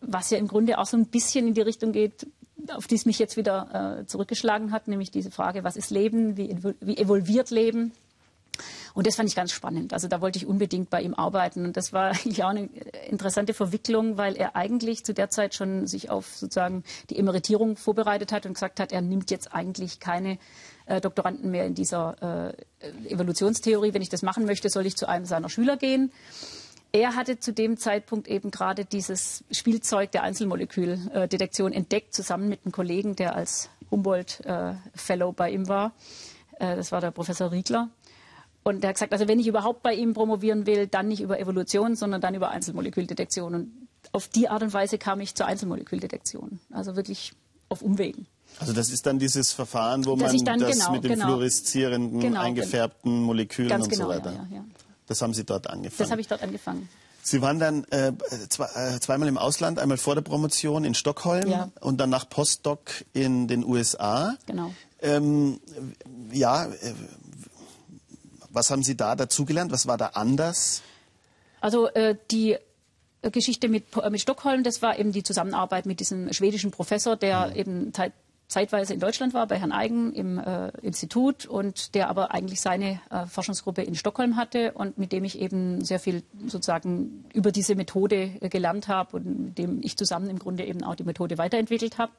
was 0.01 0.31
ja 0.31 0.37
im 0.37 0.47
Grunde 0.47 0.79
auch 0.79 0.85
so 0.85 0.97
ein 0.97 1.05
bisschen 1.07 1.47
in 1.47 1.53
die 1.53 1.61
Richtung 1.61 1.91
geht, 1.91 2.25
auf 2.73 2.87
die 2.87 2.95
es 2.95 3.05
mich 3.05 3.19
jetzt 3.19 3.37
wieder 3.37 3.99
äh, 4.01 4.05
zurückgeschlagen 4.05 4.71
hat, 4.71 4.87
nämlich 4.87 5.11
diese 5.11 5.31
Frage, 5.31 5.63
was 5.63 5.77
ist 5.77 5.89
Leben, 5.89 6.37
wie, 6.37 6.55
wie 6.81 6.97
evolviert 6.97 7.49
Leben? 7.49 7.91
Und 8.93 9.07
das 9.07 9.15
fand 9.15 9.29
ich 9.29 9.35
ganz 9.35 9.51
spannend. 9.51 9.93
Also 9.93 10.07
da 10.07 10.21
wollte 10.21 10.37
ich 10.37 10.45
unbedingt 10.45 10.89
bei 10.89 11.01
ihm 11.01 11.13
arbeiten. 11.13 11.65
Und 11.65 11.77
das 11.77 11.93
war 11.93 12.11
eigentlich 12.11 12.43
auch 12.43 12.49
eine 12.49 12.69
interessante 13.07 13.53
Verwicklung, 13.53 14.17
weil 14.17 14.35
er 14.35 14.55
eigentlich 14.55 15.05
zu 15.05 15.13
der 15.13 15.29
Zeit 15.29 15.55
schon 15.55 15.87
sich 15.87 16.09
auf 16.09 16.35
sozusagen 16.35 16.83
die 17.09 17.17
Emeritierung 17.17 17.77
vorbereitet 17.77 18.31
hat 18.31 18.45
und 18.45 18.53
gesagt 18.53 18.79
hat, 18.79 18.91
er 18.91 19.01
nimmt 19.01 19.31
jetzt 19.31 19.53
eigentlich 19.53 19.99
keine 19.99 20.37
äh, 20.85 20.99
Doktoranden 21.01 21.51
mehr 21.51 21.65
in 21.65 21.75
dieser 21.75 22.53
äh, 22.81 23.13
Evolutionstheorie. 23.13 23.93
Wenn 23.93 24.01
ich 24.01 24.09
das 24.09 24.21
machen 24.21 24.45
möchte, 24.45 24.69
soll 24.69 24.85
ich 24.85 24.97
zu 24.97 25.07
einem 25.07 25.25
seiner 25.25 25.49
Schüler 25.49 25.77
gehen. 25.77 26.11
Er 26.91 27.15
hatte 27.15 27.39
zu 27.39 27.53
dem 27.53 27.77
Zeitpunkt 27.77 28.27
eben 28.27 28.49
gerade 28.49 28.83
dieses 28.83 29.43
Spielzeug 29.51 30.11
der 30.11 30.23
Einzelmoleküldetektion 30.23 31.71
entdeckt, 31.71 32.15
zusammen 32.15 32.49
mit 32.49 32.61
einem 32.65 32.71
Kollegen, 32.71 33.15
der 33.15 33.35
als 33.35 33.69
Humboldt-Fellow 33.91 35.31
bei 35.33 35.51
ihm 35.51 35.67
war. 35.67 35.93
Äh, 36.59 36.75
das 36.75 36.91
war 36.91 37.01
der 37.01 37.11
Professor 37.11 37.51
Riegler. 37.51 37.89
Und 38.63 38.83
er 38.83 38.89
hat 38.89 38.95
gesagt, 38.95 39.13
also 39.13 39.27
wenn 39.27 39.39
ich 39.39 39.47
überhaupt 39.47 39.83
bei 39.83 39.93
ihm 39.93 40.13
promovieren 40.13 40.65
will, 40.65 40.87
dann 40.87 41.07
nicht 41.07 41.21
über 41.21 41.39
Evolution, 41.39 41.95
sondern 41.95 42.21
dann 42.21 42.35
über 42.35 42.49
Einzelmoleküldetektion. 42.49 43.55
Und 43.55 43.71
auf 44.11 44.27
die 44.27 44.49
Art 44.49 44.63
und 44.63 44.73
Weise 44.73 44.97
kam 44.97 45.21
ich 45.21 45.35
zur 45.35 45.45
Einzelmoleküldetektion. 45.45 46.59
Also 46.71 46.95
wirklich 46.95 47.33
auf 47.69 47.81
Umwegen. 47.81 48.27
Also 48.59 48.73
das 48.73 48.89
ist 48.89 49.05
dann 49.05 49.19
dieses 49.19 49.53
Verfahren, 49.53 50.05
wo 50.05 50.15
man 50.15 50.25
das 50.25 50.57
genau, 50.59 50.91
mit 50.91 51.03
den 51.03 51.11
genau, 51.11 51.25
fluoreszierenden, 51.27 52.19
genau, 52.19 52.41
eingefärbten 52.41 53.21
Molekülen 53.21 53.71
und 53.71 53.89
genau, 53.89 54.05
so 54.05 54.09
weiter. 54.09 54.31
Ja, 54.31 54.47
ja, 54.49 54.55
ja. 54.57 54.65
Das 55.09 55.23
haben 55.23 55.33
Sie 55.33 55.43
dort 55.43 55.67
angefangen. 55.67 55.97
Das 55.97 56.11
habe 56.11 56.21
ich 56.21 56.27
dort 56.27 56.43
angefangen. 56.43 56.87
Sie 57.21 57.41
waren 57.41 57.59
dann 57.59 57.83
äh, 57.85 58.13
zwei, 58.47 58.65
äh, 58.75 58.99
zweimal 58.99 59.27
im 59.27 59.37
Ausland, 59.37 59.79
einmal 59.79 59.97
vor 59.97 60.15
der 60.15 60.21
Promotion 60.21 60.85
in 60.85 60.93
Stockholm 60.93 61.49
ja. 61.49 61.69
und 61.81 61.99
dann 61.99 62.09
nach 62.09 62.29
Postdoc 62.29 63.05
in 63.11 63.47
den 63.47 63.65
USA. 63.65 64.35
Genau. 64.45 64.71
Ähm, 65.01 65.59
ja, 66.31 66.65
äh, 66.65 66.93
was 68.51 68.69
haben 68.69 68.83
Sie 68.83 68.95
da 68.95 69.15
dazugelernt? 69.15 69.71
Was 69.71 69.87
war 69.87 69.97
da 69.97 70.11
anders? 70.13 70.83
Also 71.59 71.87
äh, 71.89 72.15
die 72.31 72.57
Geschichte 73.23 73.67
mit, 73.67 73.85
äh, 73.97 74.09
mit 74.11 74.21
Stockholm, 74.21 74.63
das 74.63 74.81
war 74.81 74.97
eben 74.97 75.11
die 75.11 75.23
Zusammenarbeit 75.23 75.85
mit 75.85 75.99
diesem 75.99 76.31
schwedischen 76.33 76.71
Professor, 76.71 77.15
der 77.15 77.47
mhm. 77.47 77.55
eben 77.55 77.93
zeitweise 78.49 78.95
in 78.95 78.99
Deutschland 78.99 79.33
war, 79.33 79.45
bei 79.47 79.57
Herrn 79.57 79.71
Eigen 79.71 80.11
im 80.11 80.39
äh, 80.39 80.69
Institut 80.81 81.45
und 81.45 81.93
der 81.93 82.09
aber 82.09 82.31
eigentlich 82.31 82.59
seine 82.59 82.99
äh, 83.11 83.27
Forschungsgruppe 83.27 83.83
in 83.83 83.93
Stockholm 83.93 84.35
hatte 84.35 84.73
und 84.73 84.97
mit 84.97 85.11
dem 85.11 85.23
ich 85.23 85.39
eben 85.39 85.85
sehr 85.85 85.99
viel 85.99 86.23
sozusagen 86.47 87.25
über 87.31 87.51
diese 87.51 87.75
Methode 87.75 88.31
äh, 88.41 88.49
gelernt 88.49 88.87
habe 88.87 89.17
und 89.17 89.39
mit 89.45 89.57
dem 89.59 89.79
ich 89.83 89.97
zusammen 89.97 90.29
im 90.29 90.39
Grunde 90.39 90.65
eben 90.65 90.83
auch 90.83 90.95
die 90.95 91.03
Methode 91.03 91.37
weiterentwickelt 91.37 91.99
habe. 91.99 92.11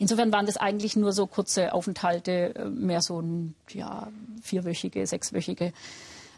Insofern 0.00 0.32
waren 0.32 0.44
das 0.44 0.56
eigentlich 0.56 0.96
nur 0.96 1.12
so 1.12 1.26
kurze 1.26 1.72
Aufenthalte, 1.72 2.54
äh, 2.56 2.64
mehr 2.68 3.00
so 3.00 3.20
ein, 3.20 3.54
ja, 3.70 4.08
vierwöchige, 4.42 5.06
sechswöchige. 5.06 5.72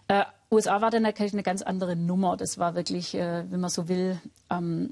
Äh, 0.09 0.25
USA 0.51 0.81
war 0.81 0.91
dann 0.91 1.03
natürlich 1.03 1.35
eine 1.35 1.43
ganz 1.43 1.61
andere 1.63 1.95
Nummer. 1.95 2.37
Das 2.37 2.59
war 2.59 2.75
wirklich, 2.75 3.15
äh, 3.15 3.45
wenn 3.51 3.61
man 3.61 3.71
so 3.71 3.89
will, 3.89 4.19
ähm, 4.51 4.91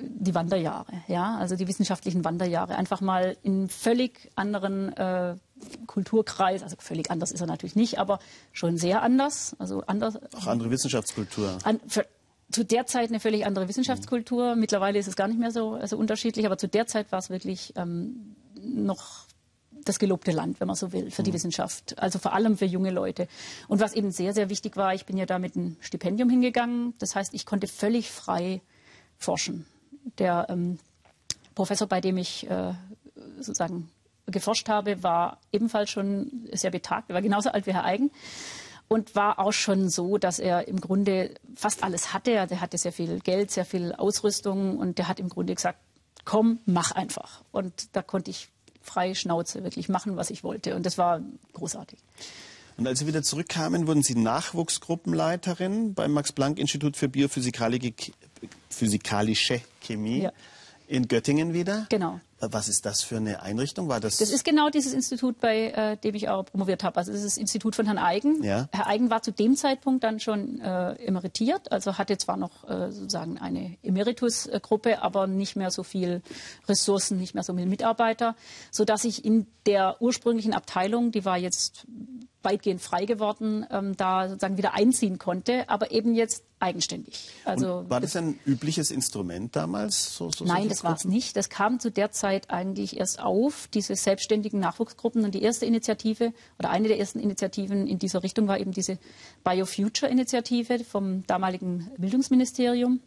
die 0.00 0.34
Wanderjahre, 0.34 0.92
ja, 1.06 1.36
also 1.36 1.56
die 1.56 1.68
wissenschaftlichen 1.68 2.24
Wanderjahre. 2.24 2.74
Einfach 2.74 3.00
mal 3.00 3.36
in 3.42 3.68
völlig 3.68 4.30
anderen 4.34 4.92
äh, 4.96 5.36
Kulturkreis, 5.86 6.62
also 6.62 6.76
völlig 6.78 7.10
anders 7.10 7.30
ist 7.32 7.40
er 7.40 7.46
natürlich 7.46 7.76
nicht, 7.76 7.98
aber 7.98 8.18
schon 8.52 8.78
sehr 8.78 9.02
anders. 9.02 9.54
Also 9.58 9.82
anders. 9.86 10.18
Auch 10.34 10.46
andere 10.46 10.70
Wissenschaftskultur. 10.70 11.58
An, 11.62 11.80
für, 11.86 12.06
zu 12.50 12.64
der 12.64 12.86
Zeit 12.86 13.10
eine 13.10 13.20
völlig 13.20 13.46
andere 13.46 13.68
Wissenschaftskultur. 13.68 14.54
Mhm. 14.54 14.60
Mittlerweile 14.60 14.98
ist 14.98 15.06
es 15.06 15.16
gar 15.16 15.28
nicht 15.28 15.38
mehr 15.38 15.52
so 15.52 15.74
also 15.74 15.96
unterschiedlich, 15.96 16.46
aber 16.46 16.58
zu 16.58 16.66
der 16.66 16.86
Zeit 16.86 17.12
war 17.12 17.18
es 17.18 17.30
wirklich 17.30 17.74
ähm, 17.76 18.34
noch 18.60 19.26
das 19.84 19.98
gelobte 19.98 20.30
Land, 20.32 20.60
wenn 20.60 20.66
man 20.66 20.76
so 20.76 20.92
will, 20.92 21.10
für 21.10 21.22
die 21.22 21.30
mhm. 21.30 21.34
Wissenschaft. 21.34 21.98
Also 21.98 22.18
vor 22.18 22.32
allem 22.32 22.56
für 22.56 22.64
junge 22.64 22.90
Leute. 22.90 23.28
Und 23.68 23.80
was 23.80 23.94
eben 23.94 24.10
sehr, 24.10 24.32
sehr 24.32 24.50
wichtig 24.50 24.76
war, 24.76 24.94
ich 24.94 25.06
bin 25.06 25.16
ja 25.16 25.26
da 25.26 25.38
mit 25.38 25.56
einem 25.56 25.76
Stipendium 25.80 26.30
hingegangen. 26.30 26.94
Das 26.98 27.14
heißt, 27.14 27.34
ich 27.34 27.46
konnte 27.46 27.66
völlig 27.66 28.10
frei 28.10 28.60
forschen. 29.16 29.66
Der 30.18 30.46
ähm, 30.48 30.78
Professor, 31.54 31.86
bei 31.86 32.00
dem 32.00 32.16
ich 32.16 32.48
äh, 32.48 32.72
sozusagen 33.36 33.90
geforscht 34.26 34.68
habe, 34.68 35.02
war 35.02 35.38
ebenfalls 35.52 35.90
schon 35.90 36.48
sehr 36.52 36.70
betagt. 36.70 37.10
Er 37.10 37.14
war 37.14 37.22
genauso 37.22 37.50
alt 37.50 37.66
wie 37.66 37.72
Herr 37.72 37.84
Eigen. 37.84 38.10
und 38.92 39.14
war 39.14 39.38
auch 39.38 39.52
schon 39.52 39.88
so, 39.88 40.18
dass 40.18 40.40
er 40.40 40.66
im 40.66 40.80
Grunde 40.80 41.36
fast 41.54 41.84
alles 41.84 42.12
hatte. 42.12 42.32
Er 42.32 42.60
hatte 42.60 42.76
sehr 42.76 42.92
viel 42.92 43.20
Geld, 43.20 43.52
sehr 43.52 43.64
viel 43.64 43.92
Ausrüstung 43.92 44.78
und 44.78 44.98
der 44.98 45.06
hat 45.06 45.20
im 45.20 45.28
Grunde 45.28 45.54
gesagt, 45.54 45.78
komm, 46.24 46.58
mach 46.66 46.90
einfach. 46.90 47.44
Und 47.52 47.94
da 47.94 48.02
konnte 48.02 48.32
ich 48.32 48.48
freie 48.82 49.14
Schnauze 49.14 49.64
wirklich 49.64 49.88
machen, 49.88 50.16
was 50.16 50.30
ich 50.30 50.44
wollte. 50.44 50.74
Und 50.74 50.86
das 50.86 50.98
war 50.98 51.20
großartig. 51.54 51.98
Und 52.76 52.86
als 52.86 53.00
Sie 53.00 53.06
wieder 53.06 53.22
zurückkamen, 53.22 53.86
wurden 53.86 54.02
Sie 54.02 54.14
Nachwuchsgruppenleiterin 54.14 55.94
beim 55.94 56.12
Max-Planck-Institut 56.12 56.96
für 56.96 57.08
biophysikalische 57.08 59.60
Chemie. 59.80 60.22
Ja 60.22 60.32
in 60.90 61.08
Göttingen 61.08 61.54
wieder. 61.54 61.86
Genau. 61.88 62.20
Was 62.40 62.68
ist 62.68 62.86
das 62.86 63.02
für 63.02 63.18
eine 63.18 63.42
Einrichtung? 63.42 63.88
War 63.88 64.00
das? 64.00 64.16
Das 64.16 64.30
ist 64.30 64.44
genau 64.44 64.70
dieses 64.70 64.94
Institut, 64.94 65.40
bei 65.40 65.68
äh, 65.68 65.96
dem 65.98 66.14
ich 66.14 66.28
auch 66.28 66.44
promoviert 66.46 66.82
habe. 66.84 66.96
Also 66.96 67.12
das 67.12 67.20
ist 67.20 67.36
das 67.36 67.36
Institut 67.36 67.76
von 67.76 67.84
Herrn 67.86 67.98
Eigen. 67.98 68.42
Ja. 68.42 68.68
Herr 68.72 68.86
Eigen 68.86 69.10
war 69.10 69.22
zu 69.22 69.30
dem 69.30 69.56
Zeitpunkt 69.56 70.04
dann 70.04 70.20
schon 70.20 70.60
äh, 70.60 70.92
emeritiert, 70.94 71.70
also 71.70 71.98
hatte 71.98 72.16
zwar 72.16 72.36
noch 72.36 72.68
äh, 72.68 72.90
sozusagen 72.90 73.38
eine 73.38 73.76
Emeritusgruppe, 73.82 75.02
aber 75.02 75.26
nicht 75.26 75.56
mehr 75.56 75.70
so 75.70 75.82
viel 75.82 76.22
Ressourcen, 76.68 77.18
nicht 77.18 77.34
mehr 77.34 77.44
so 77.44 77.54
viele 77.54 77.66
Mitarbeiter, 77.66 78.36
so 78.70 78.84
dass 78.84 79.04
ich 79.04 79.24
in 79.24 79.46
der 79.66 80.00
ursprünglichen 80.00 80.54
Abteilung, 80.54 81.12
die 81.12 81.24
war 81.24 81.36
jetzt 81.36 81.86
weitgehend 82.42 82.80
frei 82.80 83.04
geworden, 83.04 83.66
ähm, 83.70 83.96
da 83.96 84.28
sozusagen 84.28 84.56
wieder 84.56 84.74
einziehen 84.74 85.18
konnte, 85.18 85.68
aber 85.68 85.90
eben 85.90 86.14
jetzt 86.14 86.44
eigenständig. 86.58 87.30
Also 87.44 87.78
Und 87.78 87.90
war 87.90 88.00
das 88.00 88.16
ein 88.16 88.38
übliches 88.46 88.90
Instrument 88.90 89.56
damals? 89.56 90.14
So, 90.14 90.30
so 90.30 90.44
Nein, 90.44 90.68
das 90.68 90.84
war 90.84 90.94
es 90.94 91.04
nicht. 91.04 91.36
Das 91.36 91.48
kam 91.48 91.80
zu 91.80 91.90
der 91.90 92.12
Zeit 92.12 92.50
eigentlich 92.50 92.98
erst 92.98 93.20
auf, 93.20 93.68
diese 93.68 93.96
selbstständigen 93.96 94.60
Nachwuchsgruppen. 94.60 95.24
Und 95.24 95.34
die 95.34 95.42
erste 95.42 95.66
Initiative 95.66 96.32
oder 96.58 96.70
eine 96.70 96.88
der 96.88 96.98
ersten 96.98 97.18
Initiativen 97.18 97.86
in 97.86 97.98
dieser 97.98 98.22
Richtung 98.22 98.48
war 98.48 98.58
eben 98.58 98.72
diese 98.72 98.98
Biofuture-Initiative 99.44 100.84
vom 100.84 101.26
damaligen 101.26 101.90
Bildungsministerium. 101.98 103.00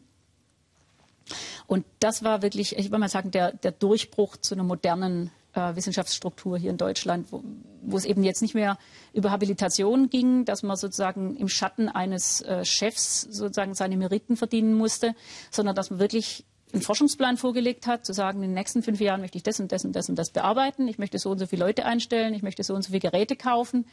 Und 1.67 1.85
das 1.99 2.23
war 2.23 2.41
wirklich, 2.41 2.77
ich 2.77 2.85
würde 2.85 2.99
mal 2.99 3.09
sagen, 3.09 3.31
der, 3.31 3.53
der 3.53 3.71
Durchbruch 3.71 4.37
zu 4.37 4.55
einer 4.55 4.63
modernen 4.63 5.31
äh, 5.53 5.75
Wissenschaftsstruktur 5.75 6.57
hier 6.57 6.69
in 6.69 6.77
Deutschland, 6.77 7.31
wo, 7.31 7.43
wo, 7.81 7.97
es 7.97 8.05
eben 8.05 8.23
jetzt 8.23 8.41
nicht 8.41 8.55
mehr 8.55 8.77
über 9.13 9.31
Habilitation 9.31 10.09
ging, 10.09 10.45
dass 10.45 10.63
man 10.63 10.75
sozusagen 10.77 11.35
im 11.35 11.47
Schatten 11.47 11.89
eines 11.89 12.41
äh, 12.41 12.65
Chefs 12.65 13.21
sozusagen 13.21 13.73
seine 13.73 13.97
Meriten 13.97 14.37
verdienen 14.37 14.73
musste, 14.73 15.15
sondern 15.51 15.75
dass 15.75 15.89
man 15.89 15.99
wirklich 15.99 16.45
einen 16.73 16.81
Forschungsplan 16.81 17.37
vorgelegt 17.37 17.85
hat, 17.85 18.05
zu 18.05 18.13
sagen, 18.13 18.39
in 18.39 18.49
den 18.49 18.53
nächsten 18.55 18.81
fünf 18.81 18.99
Jahren 18.99 19.21
möchte 19.21 19.37
ich 19.37 19.43
das 19.43 19.59
und 19.59 19.71
das 19.71 19.85
und 19.85 19.95
das 19.95 20.09
und 20.09 20.15
das 20.15 20.31
bearbeiten, 20.31 20.87
ich 20.87 20.97
möchte 20.97 21.19
so 21.19 21.29
und 21.29 21.37
so 21.37 21.45
viele 21.45 21.65
Leute 21.65 21.85
einstellen, 21.85 22.33
ich 22.33 22.41
möchte 22.41 22.63
so 22.63 22.73
und 22.73 22.81
so 22.81 22.87
viele 22.87 22.99
Geräte 22.99 23.35
kaufen 23.35 23.85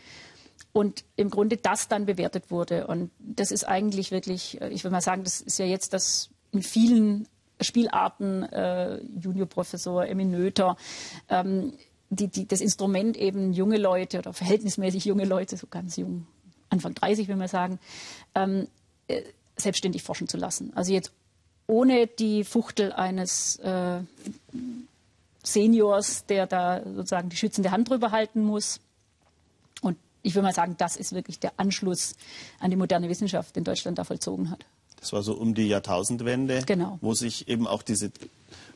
und 0.73 1.05
im 1.16 1.31
Grunde 1.31 1.57
das 1.57 1.88
dann 1.88 2.07
bewertet 2.07 2.51
wurde. 2.51 2.87
Und 2.87 3.11
das 3.18 3.51
ist 3.51 3.64
eigentlich 3.64 4.11
wirklich, 4.11 4.61
äh, 4.61 4.68
ich 4.70 4.85
würde 4.85 4.92
mal 4.92 5.01
sagen, 5.01 5.25
das 5.25 5.40
ist 5.40 5.59
ja 5.59 5.66
jetzt 5.66 5.92
das 5.92 6.31
in 6.53 6.62
vielen 6.62 7.29
Spielarten, 7.61 8.42
äh, 8.44 9.01
Juniorprofessor 9.20 10.07
Emmy 10.07 10.25
Noether, 10.25 10.77
ähm, 11.29 11.73
die, 12.11 12.29
die, 12.29 12.46
das 12.46 12.61
Instrument 12.61 13.16
eben 13.16 13.53
junge 13.53 13.79
Leute 13.79 14.18
oder 14.18 14.33
verhältnismäßig 14.33 15.05
junge 15.05 15.25
Leute, 15.25 15.57
so 15.57 15.66
ganz 15.68 15.96
jung, 15.96 16.27
Anfang 16.68 16.94
30 16.94 17.29
will 17.29 17.37
man 17.37 17.49
sagen, 17.49 17.79
ähm, 18.35 18.68
äh, 19.09 19.23
selbstständig 19.57 20.03
forschen 20.03 20.29
zu 20.29 20.37
lassen. 20.37 20.73
Also 20.75 20.92
jetzt 20.92 21.12
ohne 21.66 22.07
die 22.09 22.42
Fuchtel 22.44 22.92
eines 22.92 23.57
äh, 23.57 24.01
Seniors, 25.42 26.27
der 26.27 26.46
da 26.46 26.83
sozusagen 26.85 27.29
die 27.29 27.37
schützende 27.37 27.70
Hand 27.70 27.88
drüber 27.88 28.11
halten 28.11 28.42
muss. 28.42 28.81
Und 29.81 29.96
ich 30.23 30.35
will 30.35 30.42
mal 30.42 30.53
sagen, 30.53 30.75
das 30.79 30.96
ist 30.96 31.14
wirklich 31.14 31.38
der 31.38 31.53
Anschluss 31.57 32.16
an 32.59 32.70
die 32.70 32.77
moderne 32.77 33.09
Wissenschaft, 33.09 33.55
den 33.57 33.64
Deutschland 33.64 33.99
da 33.99 34.05
vollzogen 34.05 34.51
hat. 34.51 34.64
Das 35.00 35.12
war 35.12 35.22
so 35.22 35.34
um 35.34 35.54
die 35.54 35.68
Jahrtausendwende, 35.68 36.62
genau. 36.66 36.98
wo 37.00 37.14
sich 37.14 37.48
eben 37.48 37.66
auch 37.66 37.82
diese 37.82 38.10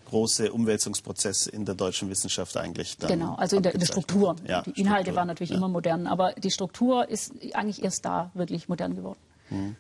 große 0.09 0.53
Umwälzungsprozess 0.53 1.47
in 1.47 1.65
der 1.65 1.75
deutschen 1.75 2.09
Wissenschaft 2.09 2.57
eigentlich 2.57 2.99
dann 2.99 3.11
Genau, 3.11 3.35
also 3.35 3.57
in 3.57 3.63
der, 3.63 3.75
in 3.75 3.81
der 3.81 3.87
Struktur. 3.87 4.37
Ja, 4.47 4.63
die 4.63 4.71
Inhalte 4.71 5.05
Struktur, 5.05 5.17
waren 5.17 5.29
natürlich 5.29 5.51
ja. 5.51 5.57
immer 5.57 5.69
modern, 5.69 6.07
aber 6.07 6.33
die 6.35 6.51
Struktur 6.51 7.09
ist 7.09 7.33
eigentlich 7.53 7.83
erst 7.83 8.05
da 8.05 8.31
wirklich 8.35 8.69
modern 8.69 8.95
geworden. 8.95 9.19
Mhm. 9.51 9.77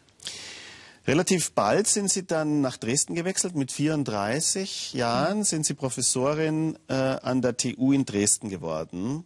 Relativ 1.06 1.52
bald 1.52 1.86
sind 1.86 2.10
Sie 2.10 2.26
dann 2.26 2.62
nach 2.62 2.78
Dresden 2.78 3.14
gewechselt. 3.14 3.54
Mit 3.54 3.70
34 3.70 4.94
Jahren 4.94 5.38
mhm. 5.38 5.44
sind 5.44 5.66
Sie 5.66 5.74
Professorin 5.74 6.78
äh, 6.88 6.94
an 6.94 7.42
der 7.42 7.56
TU 7.56 7.92
in 7.92 8.06
Dresden 8.06 8.48
geworden. 8.48 9.24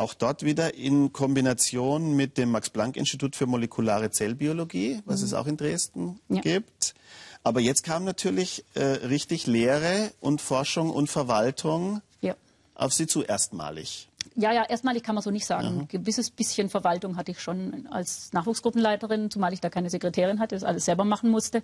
Auch 0.00 0.14
dort 0.14 0.44
wieder 0.44 0.72
in 0.76 1.12
Kombination 1.12 2.16
mit 2.16 2.38
dem 2.38 2.52
Max-Planck-Institut 2.52 3.36
für 3.36 3.44
molekulare 3.44 4.10
Zellbiologie, 4.10 5.02
was 5.04 5.20
mhm. 5.20 5.26
es 5.26 5.34
auch 5.34 5.46
in 5.46 5.58
Dresden 5.58 6.18
ja. 6.30 6.40
gibt. 6.40 6.94
Aber 7.42 7.60
jetzt 7.60 7.84
kam 7.84 8.04
natürlich 8.04 8.64
äh, 8.72 8.82
richtig 8.82 9.46
Lehre 9.46 10.10
und 10.20 10.40
Forschung 10.40 10.88
und 10.88 11.10
Verwaltung 11.10 12.00
ja. 12.22 12.34
auf 12.76 12.94
Sie 12.94 13.06
zu 13.06 13.24
erstmalig. 13.24 14.08
Ja, 14.36 14.54
ja, 14.54 14.64
erstmalig 14.64 15.02
kann 15.02 15.16
man 15.16 15.22
so 15.22 15.30
nicht 15.30 15.44
sagen. 15.44 15.80
Ein 15.80 15.88
gewisses 15.88 16.30
bisschen 16.30 16.70
Verwaltung 16.70 17.18
hatte 17.18 17.32
ich 17.32 17.40
schon 17.40 17.86
als 17.90 18.32
Nachwuchsgruppenleiterin, 18.32 19.30
zumal 19.30 19.52
ich 19.52 19.60
da 19.60 19.68
keine 19.68 19.90
Sekretärin 19.90 20.40
hatte, 20.40 20.54
das 20.54 20.64
alles 20.64 20.86
selber 20.86 21.04
machen 21.04 21.28
musste. 21.28 21.62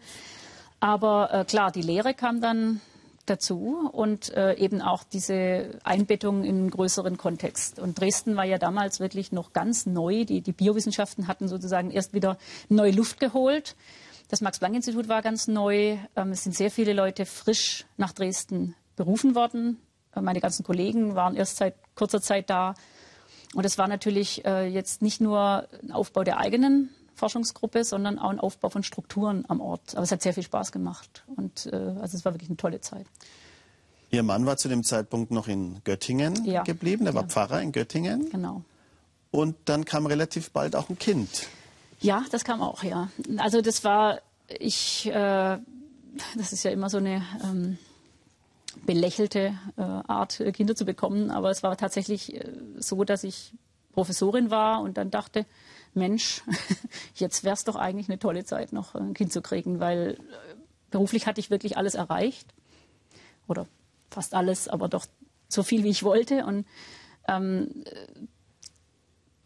Aber 0.78 1.32
äh, 1.32 1.44
klar, 1.46 1.72
die 1.72 1.80
Lehre 1.80 2.12
kam 2.12 2.42
dann 2.42 2.82
dazu 3.26 3.88
und 3.92 4.32
äh, 4.34 4.54
eben 4.54 4.80
auch 4.80 5.04
diese 5.04 5.78
Einbettung 5.84 6.44
in 6.44 6.56
einen 6.56 6.70
größeren 6.70 7.16
Kontext. 7.16 7.78
Und 7.78 8.00
Dresden 8.00 8.36
war 8.36 8.44
ja 8.44 8.58
damals 8.58 9.00
wirklich 9.00 9.32
noch 9.32 9.52
ganz 9.52 9.86
neu. 9.86 10.24
Die, 10.24 10.40
die 10.40 10.52
Biowissenschaften 10.52 11.28
hatten 11.28 11.48
sozusagen 11.48 11.90
erst 11.90 12.14
wieder 12.14 12.38
neue 12.68 12.92
Luft 12.92 13.20
geholt. 13.20 13.76
Das 14.28 14.40
Max-Planck-Institut 14.40 15.08
war 15.08 15.22
ganz 15.22 15.46
neu. 15.46 15.98
Ähm, 16.16 16.30
es 16.32 16.42
sind 16.42 16.54
sehr 16.54 16.70
viele 16.70 16.92
Leute 16.92 17.26
frisch 17.26 17.86
nach 17.96 18.12
Dresden 18.12 18.74
berufen 18.96 19.34
worden. 19.34 19.78
Äh, 20.14 20.20
meine 20.20 20.40
ganzen 20.40 20.64
Kollegen 20.64 21.14
waren 21.14 21.36
erst 21.36 21.58
seit 21.58 21.74
kurzer 21.94 22.20
Zeit 22.20 22.50
da. 22.50 22.74
Und 23.54 23.64
es 23.64 23.78
war 23.78 23.88
natürlich 23.88 24.44
äh, 24.44 24.66
jetzt 24.66 25.02
nicht 25.02 25.20
nur 25.20 25.68
ein 25.82 25.92
Aufbau 25.92 26.24
der 26.24 26.38
eigenen 26.38 26.90
Forschungsgruppe, 27.16 27.84
sondern 27.84 28.18
auch 28.18 28.30
ein 28.30 28.38
Aufbau 28.38 28.68
von 28.68 28.82
Strukturen 28.82 29.44
am 29.48 29.60
Ort. 29.60 29.94
Aber 29.94 30.02
es 30.02 30.12
hat 30.12 30.22
sehr 30.22 30.34
viel 30.34 30.42
Spaß 30.42 30.70
gemacht 30.70 31.24
und 31.34 31.66
äh, 31.66 31.76
also 31.76 32.16
es 32.16 32.24
war 32.24 32.34
wirklich 32.34 32.50
eine 32.50 32.56
tolle 32.56 32.80
Zeit. 32.80 33.06
Ihr 34.10 34.22
Mann 34.22 34.46
war 34.46 34.56
zu 34.56 34.68
dem 34.68 34.84
Zeitpunkt 34.84 35.30
noch 35.30 35.48
in 35.48 35.82
Göttingen 35.84 36.44
ja. 36.44 36.62
geblieben. 36.62 37.06
Er 37.06 37.14
war 37.14 37.22
ja. 37.22 37.28
Pfarrer 37.28 37.60
in 37.60 37.72
Göttingen. 37.72 38.30
Genau. 38.30 38.62
Und 39.30 39.56
dann 39.64 39.84
kam 39.84 40.06
relativ 40.06 40.50
bald 40.50 40.76
auch 40.76 40.88
ein 40.88 40.98
Kind. 40.98 41.48
Ja, 42.00 42.24
das 42.30 42.44
kam 42.44 42.62
auch, 42.62 42.84
ja. 42.84 43.08
Also 43.38 43.62
das 43.62 43.82
war, 43.82 44.20
ich, 44.48 45.06
äh, 45.06 45.58
das 46.36 46.52
ist 46.52 46.62
ja 46.62 46.70
immer 46.70 46.88
so 46.88 46.98
eine 46.98 47.22
ähm, 47.42 47.78
belächelte 48.84 49.58
äh, 49.76 49.82
Art, 49.82 50.42
Kinder 50.52 50.76
zu 50.76 50.84
bekommen. 50.84 51.30
Aber 51.30 51.50
es 51.50 51.62
war 51.62 51.76
tatsächlich 51.76 52.34
äh, 52.34 52.52
so, 52.78 53.02
dass 53.04 53.24
ich 53.24 53.52
Professorin 53.92 54.50
war 54.50 54.82
und 54.82 54.98
dann 54.98 55.10
dachte, 55.10 55.46
Mensch, 55.96 56.42
jetzt 57.14 57.44
wäre 57.44 57.54
es 57.54 57.64
doch 57.64 57.76
eigentlich 57.76 58.08
eine 58.08 58.18
tolle 58.18 58.44
Zeit, 58.44 58.72
noch 58.72 58.94
ein 58.94 59.14
Kind 59.14 59.32
zu 59.32 59.42
kriegen, 59.42 59.80
weil 59.80 60.18
äh, 60.20 60.54
beruflich 60.90 61.26
hatte 61.26 61.40
ich 61.40 61.50
wirklich 61.50 61.76
alles 61.76 61.94
erreicht. 61.94 62.52
Oder 63.48 63.66
fast 64.10 64.34
alles, 64.34 64.68
aber 64.68 64.88
doch 64.88 65.06
so 65.48 65.62
viel, 65.62 65.84
wie 65.84 65.90
ich 65.90 66.02
wollte. 66.02 66.44
Und 66.44 66.66
ähm, 67.28 67.84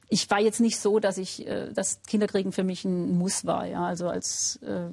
ich 0.09 0.29
war 0.31 0.41
jetzt 0.41 0.61
nicht 0.61 0.79
so, 0.79 0.99
dass 0.99 1.19
ich, 1.19 1.47
äh, 1.47 1.73
dass 1.73 2.03
Kinderkriegen 2.03 2.53
für 2.53 2.65
mich 2.65 2.85
ein 2.85 3.17
Muss 3.17 3.47
war. 3.47 3.67
Ja? 3.67 3.87
Also 3.87 4.09
als 4.09 4.57
äh, 4.63 4.91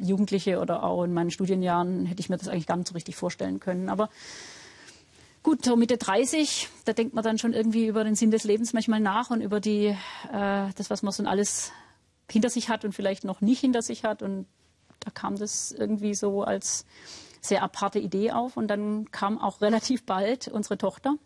Jugendliche 0.00 0.60
oder 0.60 0.82
auch 0.82 1.04
in 1.04 1.12
meinen 1.12 1.30
Studienjahren 1.30 2.06
hätte 2.06 2.20
ich 2.20 2.28
mir 2.28 2.36
das 2.36 2.48
eigentlich 2.48 2.66
gar 2.66 2.76
nicht 2.76 2.88
so 2.88 2.94
richtig 2.94 3.16
vorstellen 3.16 3.60
können. 3.60 3.88
Aber 3.88 4.08
Gut, 5.44 5.62
so 5.62 5.76
Mitte 5.76 5.98
30, 5.98 6.70
da 6.86 6.94
denkt 6.94 7.14
man 7.14 7.22
dann 7.22 7.36
schon 7.36 7.52
irgendwie 7.52 7.86
über 7.86 8.02
den 8.02 8.14
Sinn 8.14 8.30
des 8.30 8.44
Lebens 8.44 8.72
manchmal 8.72 9.00
nach 9.00 9.28
und 9.28 9.42
über 9.42 9.60
die, 9.60 9.88
äh, 9.88 9.96
das, 10.74 10.88
was 10.88 11.02
man 11.02 11.12
so 11.12 11.22
alles 11.24 11.70
hinter 12.32 12.48
sich 12.48 12.70
hat 12.70 12.82
und 12.86 12.94
vielleicht 12.94 13.24
noch 13.24 13.42
nicht 13.42 13.60
hinter 13.60 13.82
sich 13.82 14.04
hat. 14.04 14.22
Und 14.22 14.46
da 15.00 15.10
kam 15.10 15.36
das 15.36 15.70
irgendwie 15.70 16.14
so 16.14 16.44
als 16.44 16.86
sehr 17.42 17.62
aparte 17.62 17.98
Idee 17.98 18.32
auf. 18.32 18.56
Und 18.56 18.68
dann 18.68 19.10
kam 19.10 19.38
auch 19.38 19.60
relativ 19.60 20.06
bald 20.06 20.48
unsere 20.48 20.78
Tochter, 20.78 21.16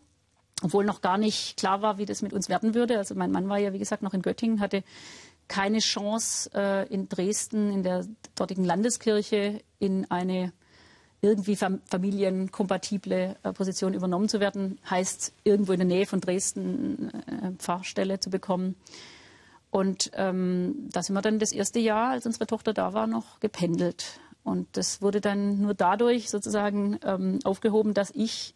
obwohl 0.61 0.83
noch 0.83 0.99
gar 0.99 1.17
nicht 1.17 1.55
klar 1.55 1.81
war, 1.81 1.97
wie 1.97 2.05
das 2.05 2.21
mit 2.21 2.33
uns 2.33 2.49
werden 2.49 2.75
würde. 2.75 2.97
Also 2.97 3.15
mein 3.15 3.31
Mann 3.31 3.47
war 3.47 3.57
ja, 3.57 3.71
wie 3.71 3.79
gesagt, 3.79 4.03
noch 4.03 4.13
in 4.13 4.21
Göttingen, 4.21 4.59
hatte 4.59 4.83
keine 5.47 5.79
Chance, 5.79 6.51
äh, 6.53 6.93
in 6.93 7.07
Dresden, 7.07 7.71
in 7.71 7.83
der 7.83 8.05
dortigen 8.35 8.65
Landeskirche, 8.65 9.61
in 9.79 10.11
eine 10.11 10.51
irgendwie 11.21 11.55
familienkompatible 11.55 13.35
äh, 13.43 13.53
Position 13.53 13.93
übernommen 13.93 14.29
zu 14.29 14.39
werden, 14.39 14.79
heißt 14.89 15.33
irgendwo 15.43 15.73
in 15.73 15.79
der 15.79 15.87
Nähe 15.87 16.05
von 16.05 16.21
Dresden 16.21 17.11
äh, 17.27 17.51
Pfarrstelle 17.57 18.19
zu 18.19 18.29
bekommen. 18.29 18.75
Und 19.71 20.11
ähm, 20.15 20.89
da 20.91 21.03
sind 21.03 21.15
wir 21.15 21.21
dann 21.21 21.39
das 21.39 21.51
erste 21.51 21.79
Jahr, 21.79 22.11
als 22.11 22.25
unsere 22.25 22.47
Tochter 22.47 22.73
da 22.73 22.93
war, 22.93 23.05
noch 23.05 23.39
gependelt. 23.39 24.19
Und 24.43 24.67
das 24.73 25.01
wurde 25.01 25.21
dann 25.21 25.61
nur 25.61 25.73
dadurch 25.73 26.29
sozusagen 26.29 26.99
ähm, 27.03 27.39
aufgehoben, 27.43 27.93
dass 27.93 28.11
ich 28.11 28.55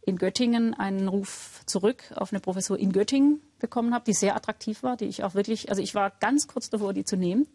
in 0.00 0.16
Göttingen 0.16 0.72
einen 0.72 1.06
Ruf 1.06 1.60
zurück 1.66 2.02
auf 2.16 2.32
eine 2.32 2.40
Professur 2.40 2.78
in 2.78 2.92
Göttingen 2.92 3.42
bekommen 3.58 3.92
habe, 3.92 4.06
die 4.06 4.14
sehr 4.14 4.34
attraktiv 4.34 4.82
war, 4.82 4.96
die 4.96 5.04
ich 5.04 5.22
auch 5.22 5.34
wirklich, 5.34 5.68
also 5.68 5.82
ich 5.82 5.94
war 5.94 6.10
ganz 6.18 6.48
kurz 6.48 6.70
davor, 6.70 6.94
die 6.94 7.04
zu 7.04 7.16
nehmen. 7.16 7.46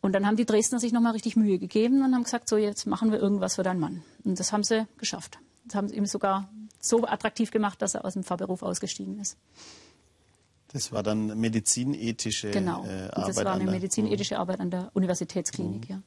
Und 0.00 0.12
dann 0.12 0.26
haben 0.26 0.36
die 0.36 0.46
Dresdner 0.46 0.78
sich 0.78 0.92
nochmal 0.92 1.12
richtig 1.12 1.36
Mühe 1.36 1.58
gegeben 1.58 2.04
und 2.04 2.14
haben 2.14 2.22
gesagt, 2.22 2.48
so 2.48 2.56
jetzt 2.56 2.86
machen 2.86 3.10
wir 3.10 3.18
irgendwas 3.18 3.56
für 3.56 3.62
deinen 3.62 3.80
Mann. 3.80 4.02
Und 4.24 4.38
das 4.38 4.52
haben 4.52 4.62
sie 4.62 4.86
geschafft. 4.96 5.38
Das 5.66 5.74
haben 5.74 5.88
sie 5.88 5.96
ihm 5.96 6.06
sogar 6.06 6.48
so 6.80 7.06
attraktiv 7.06 7.50
gemacht, 7.50 7.82
dass 7.82 7.94
er 7.94 8.04
aus 8.04 8.14
dem 8.14 8.22
Pfarrberuf 8.22 8.62
ausgestiegen 8.62 9.18
ist. 9.18 9.36
Das 10.68 10.92
war 10.92 11.02
dann 11.02 11.38
medizinethische 11.38 12.50
genau. 12.50 12.84
äh, 12.84 12.88
Arbeit. 12.88 13.14
Genau. 13.14 13.26
Das 13.26 13.44
war 13.44 13.54
eine 13.54 13.70
medizinethische 13.70 14.34
mhm. 14.34 14.40
Arbeit 14.40 14.60
an 14.60 14.70
der 14.70 14.90
Universitätsklinik, 14.94 15.88
mhm. 15.88 15.96
ja. 15.96 16.02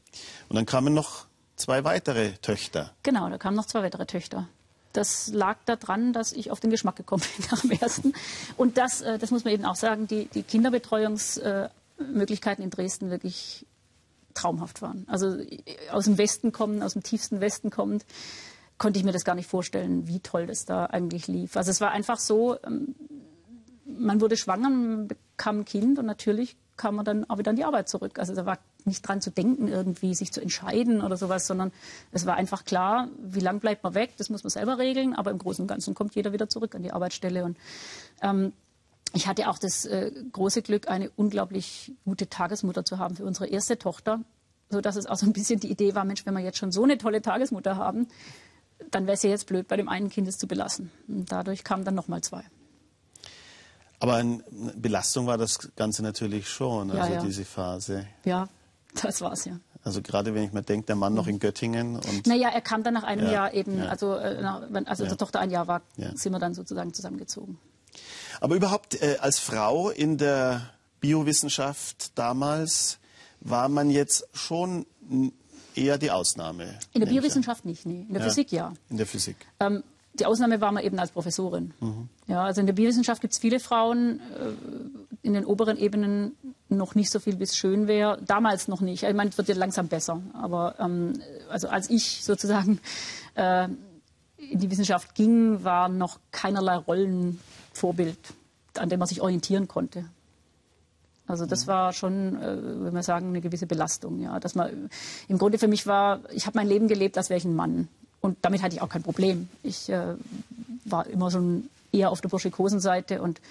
Und 0.49 0.55
dann 0.55 0.65
kamen 0.65 0.93
noch 0.93 1.25
zwei 1.55 1.83
weitere 1.83 2.33
Töchter. 2.41 2.91
Genau, 3.03 3.29
da 3.29 3.37
kamen 3.37 3.57
noch 3.57 3.65
zwei 3.65 3.83
weitere 3.83 4.05
Töchter. 4.05 4.47
Das 4.93 5.29
lag 5.29 5.57
daran, 5.65 6.13
dass 6.13 6.31
ich 6.33 6.51
auf 6.51 6.59
den 6.59 6.69
Geschmack 6.69 6.95
gekommen 6.95 7.23
bin 7.37 7.47
nach 7.49 7.61
dem 7.61 7.71
ersten. 7.71 8.13
Und 8.55 8.77
das, 8.77 9.01
äh, 9.01 9.17
das 9.17 9.31
muss 9.31 9.45
man 9.45 9.53
eben 9.53 9.65
auch 9.65 9.75
sagen, 9.75 10.05
die, 10.07 10.25
die 10.25 10.43
Kinderbetreuungsmöglichkeiten 10.43 12.63
in 12.63 12.69
Dresden 12.69 13.09
wirklich 13.09 13.65
traumhaft 14.33 14.81
waren. 14.81 15.05
Also 15.07 15.37
aus 15.91 16.05
dem 16.05 16.17
Westen 16.17 16.51
kommen, 16.51 16.83
aus 16.83 16.93
dem 16.93 17.03
tiefsten 17.03 17.41
Westen 17.41 17.69
kommend, 17.69 18.05
konnte 18.77 18.99
ich 18.99 19.05
mir 19.05 19.11
das 19.11 19.25
gar 19.25 19.35
nicht 19.35 19.47
vorstellen, 19.47 20.07
wie 20.07 20.19
toll 20.19 20.47
das 20.47 20.65
da 20.65 20.87
eigentlich 20.87 21.27
lief. 21.27 21.55
Also 21.55 21.69
es 21.71 21.81
war 21.81 21.91
einfach 21.91 22.17
so, 22.17 22.57
ähm, 22.63 22.95
man 23.85 24.21
wurde 24.21 24.37
schwanger, 24.37 25.05
bekam 25.07 25.59
ein 25.59 25.65
Kind 25.65 25.99
und 25.99 26.05
natürlich 26.05 26.57
kam 26.77 26.95
man 26.95 27.05
dann 27.05 27.29
auch 27.29 27.37
wieder 27.37 27.51
an 27.51 27.55
die 27.55 27.63
Arbeit 27.63 27.89
zurück. 27.89 28.17
Also 28.17 28.33
da 28.33 28.45
war 28.45 28.57
nicht 28.85 29.07
dran 29.07 29.21
zu 29.21 29.29
denken, 29.29 29.67
irgendwie 29.67 30.15
sich 30.15 30.31
zu 30.31 30.41
entscheiden 30.41 31.01
oder 31.01 31.15
sowas, 31.15 31.45
sondern 31.45 31.71
es 32.11 32.25
war 32.25 32.35
einfach 32.35 32.65
klar, 32.65 33.09
wie 33.21 33.39
lang 33.39 33.59
bleibt 33.59 33.83
man 33.83 33.93
weg, 33.93 34.13
das 34.17 34.31
muss 34.31 34.43
man 34.43 34.49
selber 34.49 34.79
regeln, 34.79 35.13
aber 35.13 35.29
im 35.29 35.37
Großen 35.37 35.61
und 35.61 35.67
Ganzen 35.67 35.93
kommt 35.93 36.15
jeder 36.15 36.33
wieder 36.33 36.49
zurück 36.49 36.73
an 36.73 36.81
die 36.81 36.91
Arbeitsstelle. 36.91 37.43
Und 37.43 37.57
ähm, 38.23 38.53
ich 39.13 39.27
hatte 39.27 39.49
auch 39.49 39.57
das 39.57 39.85
äh, 39.85 40.11
große 40.31 40.61
Glück, 40.61 40.87
eine 40.87 41.09
unglaublich 41.15 41.93
gute 42.05 42.29
Tagesmutter 42.29 42.85
zu 42.85 42.97
haben 42.97 43.15
für 43.15 43.25
unsere 43.25 43.47
erste 43.47 43.77
Tochter, 43.77 44.21
sodass 44.69 44.95
es 44.95 45.05
auch 45.05 45.17
so 45.17 45.25
ein 45.25 45.33
bisschen 45.33 45.59
die 45.59 45.69
Idee 45.69 45.95
war, 45.95 46.05
Mensch, 46.05 46.25
wenn 46.25 46.33
wir 46.33 46.41
jetzt 46.41 46.57
schon 46.57 46.71
so 46.71 46.83
eine 46.83 46.97
tolle 46.97 47.21
Tagesmutter 47.21 47.75
haben, 47.75 48.07
dann 48.89 49.05
wäre 49.05 49.15
es 49.15 49.23
ja 49.23 49.29
jetzt 49.29 49.47
blöd, 49.47 49.67
bei 49.67 49.77
dem 49.77 49.89
einen 49.89 50.09
Kind 50.09 50.27
es 50.27 50.37
zu 50.37 50.47
belassen. 50.47 50.91
Und 51.07 51.31
dadurch 51.31 51.63
kamen 51.63 51.83
dann 51.83 51.95
nochmal 51.95 52.21
zwei. 52.21 52.43
Aber 53.99 54.15
eine 54.15 54.41
Belastung 54.75 55.27
war 55.27 55.37
das 55.37 55.75
Ganze 55.75 56.01
natürlich 56.01 56.49
schon, 56.49 56.89
also 56.89 57.03
ja, 57.03 57.19
ja. 57.19 57.23
diese 57.23 57.45
Phase. 57.45 58.07
Ja, 58.25 58.47
das 59.01 59.21
war 59.21 59.33
es 59.33 59.45
ja. 59.45 59.59
Also 59.83 60.01
gerade 60.01 60.33
wenn 60.33 60.43
ich 60.43 60.53
mir 60.53 60.63
denke, 60.63 60.87
der 60.87 60.95
Mann 60.95 61.13
noch 61.13 61.27
in 61.27 61.39
Göttingen 61.39 61.95
und. 61.95 62.27
Naja, 62.27 62.49
er 62.49 62.61
kam 62.61 62.83
dann 62.83 62.93
nach 62.93 63.03
einem 63.03 63.25
ja, 63.25 63.31
Jahr 63.31 63.53
eben, 63.53 63.81
also 63.81 64.15
äh, 64.15 64.43
als 64.43 64.87
also 64.87 65.05
ja. 65.05 65.15
Tochter 65.15 65.39
ein 65.39 65.49
Jahr 65.49 65.67
war, 65.67 65.81
sind 66.15 66.31
wir 66.31 66.39
dann 66.39 66.53
sozusagen 66.53 66.93
zusammengezogen. 66.93 67.57
Aber 68.39 68.55
überhaupt 68.55 69.01
äh, 69.01 69.17
als 69.19 69.39
Frau 69.39 69.89
in 69.89 70.17
der 70.17 70.69
Biowissenschaft 70.99 72.17
damals 72.17 72.99
war 73.41 73.69
man 73.69 73.89
jetzt 73.89 74.27
schon 74.33 74.85
eher 75.75 75.97
die 75.97 76.11
Ausnahme. 76.11 76.77
In 76.93 77.01
der 77.01 77.07
Biowissenschaft 77.07 77.65
nicht, 77.65 77.85
nee. 77.85 78.05
In 78.07 78.13
der 78.13 78.23
Physik 78.23 78.51
ja. 78.51 78.73
In 78.89 78.97
der 78.97 79.07
Physik. 79.07 79.37
Ähm, 79.59 79.83
die 80.13 80.25
Ausnahme 80.25 80.59
war 80.59 80.71
man 80.71 80.83
eben 80.83 80.99
als 80.99 81.11
Professorin. 81.11 81.73
Mhm. 81.79 82.09
Ja, 82.27 82.43
also 82.43 82.59
in 82.59 82.67
der 82.67 82.73
Biowissenschaft 82.73 83.21
gibt 83.21 83.33
es 83.33 83.39
viele 83.39 83.59
Frauen, 83.59 84.19
äh, 84.19 85.27
in 85.27 85.33
den 85.33 85.45
oberen 85.45 85.77
Ebenen 85.77 86.35
noch 86.67 86.95
nicht 86.95 87.09
so 87.09 87.19
viel, 87.19 87.39
wie 87.39 87.43
es 87.43 87.55
schön 87.55 87.87
wäre. 87.87 88.21
Damals 88.25 88.67
noch 88.67 88.81
nicht. 88.81 89.03
Ich 89.03 89.13
meine, 89.13 89.29
es 89.29 89.37
wird 89.37 89.47
ja 89.47 89.55
langsam 89.55 89.87
besser. 89.87 90.21
Aber 90.33 90.75
ähm, 90.79 91.13
also 91.49 91.69
als 91.69 91.89
ich 91.89 92.23
sozusagen 92.23 92.79
äh, 93.35 93.67
in 94.37 94.59
die 94.59 94.69
Wissenschaft 94.69 95.15
ging, 95.15 95.63
war 95.63 95.87
noch 95.87 96.19
keinerlei 96.31 96.77
Rollenvorbild, 97.71 98.17
an 98.77 98.89
dem 98.89 98.99
man 98.99 99.07
sich 99.07 99.21
orientieren 99.21 99.67
konnte. 99.67 100.05
Also 101.27 101.45
das 101.45 101.65
mhm. 101.65 101.67
war 101.67 101.93
schon, 101.93 102.41
äh, 102.41 102.57
wenn 102.83 102.93
wir 102.93 103.03
sagen, 103.03 103.27
eine 103.27 103.41
gewisse 103.41 103.67
Belastung. 103.67 104.19
Ja, 104.21 104.39
dass 104.39 104.55
man 104.55 104.89
im 105.27 105.37
Grunde 105.37 105.57
für 105.57 105.67
mich 105.67 105.87
war, 105.87 106.19
ich 106.31 106.45
habe 106.45 106.57
mein 106.57 106.67
Leben 106.67 106.87
gelebt, 106.87 107.17
als 107.17 107.29
wäre 107.29 107.37
ich 107.37 107.45
ein 107.45 107.55
Mann. 107.55 107.87
Und 108.19 108.37
damit 108.41 108.61
hatte 108.61 108.75
ich 108.75 108.81
auch 108.81 108.89
kein 108.89 109.03
Problem. 109.03 109.49
Ich 109.63 109.89
äh, 109.89 110.15
war 110.85 111.07
immer 111.07 111.31
so 111.31 111.61
eher 111.91 112.11
auf 112.11 112.21
der 112.21 112.29
Burschikosenseite 112.29 113.21
und 113.21 113.41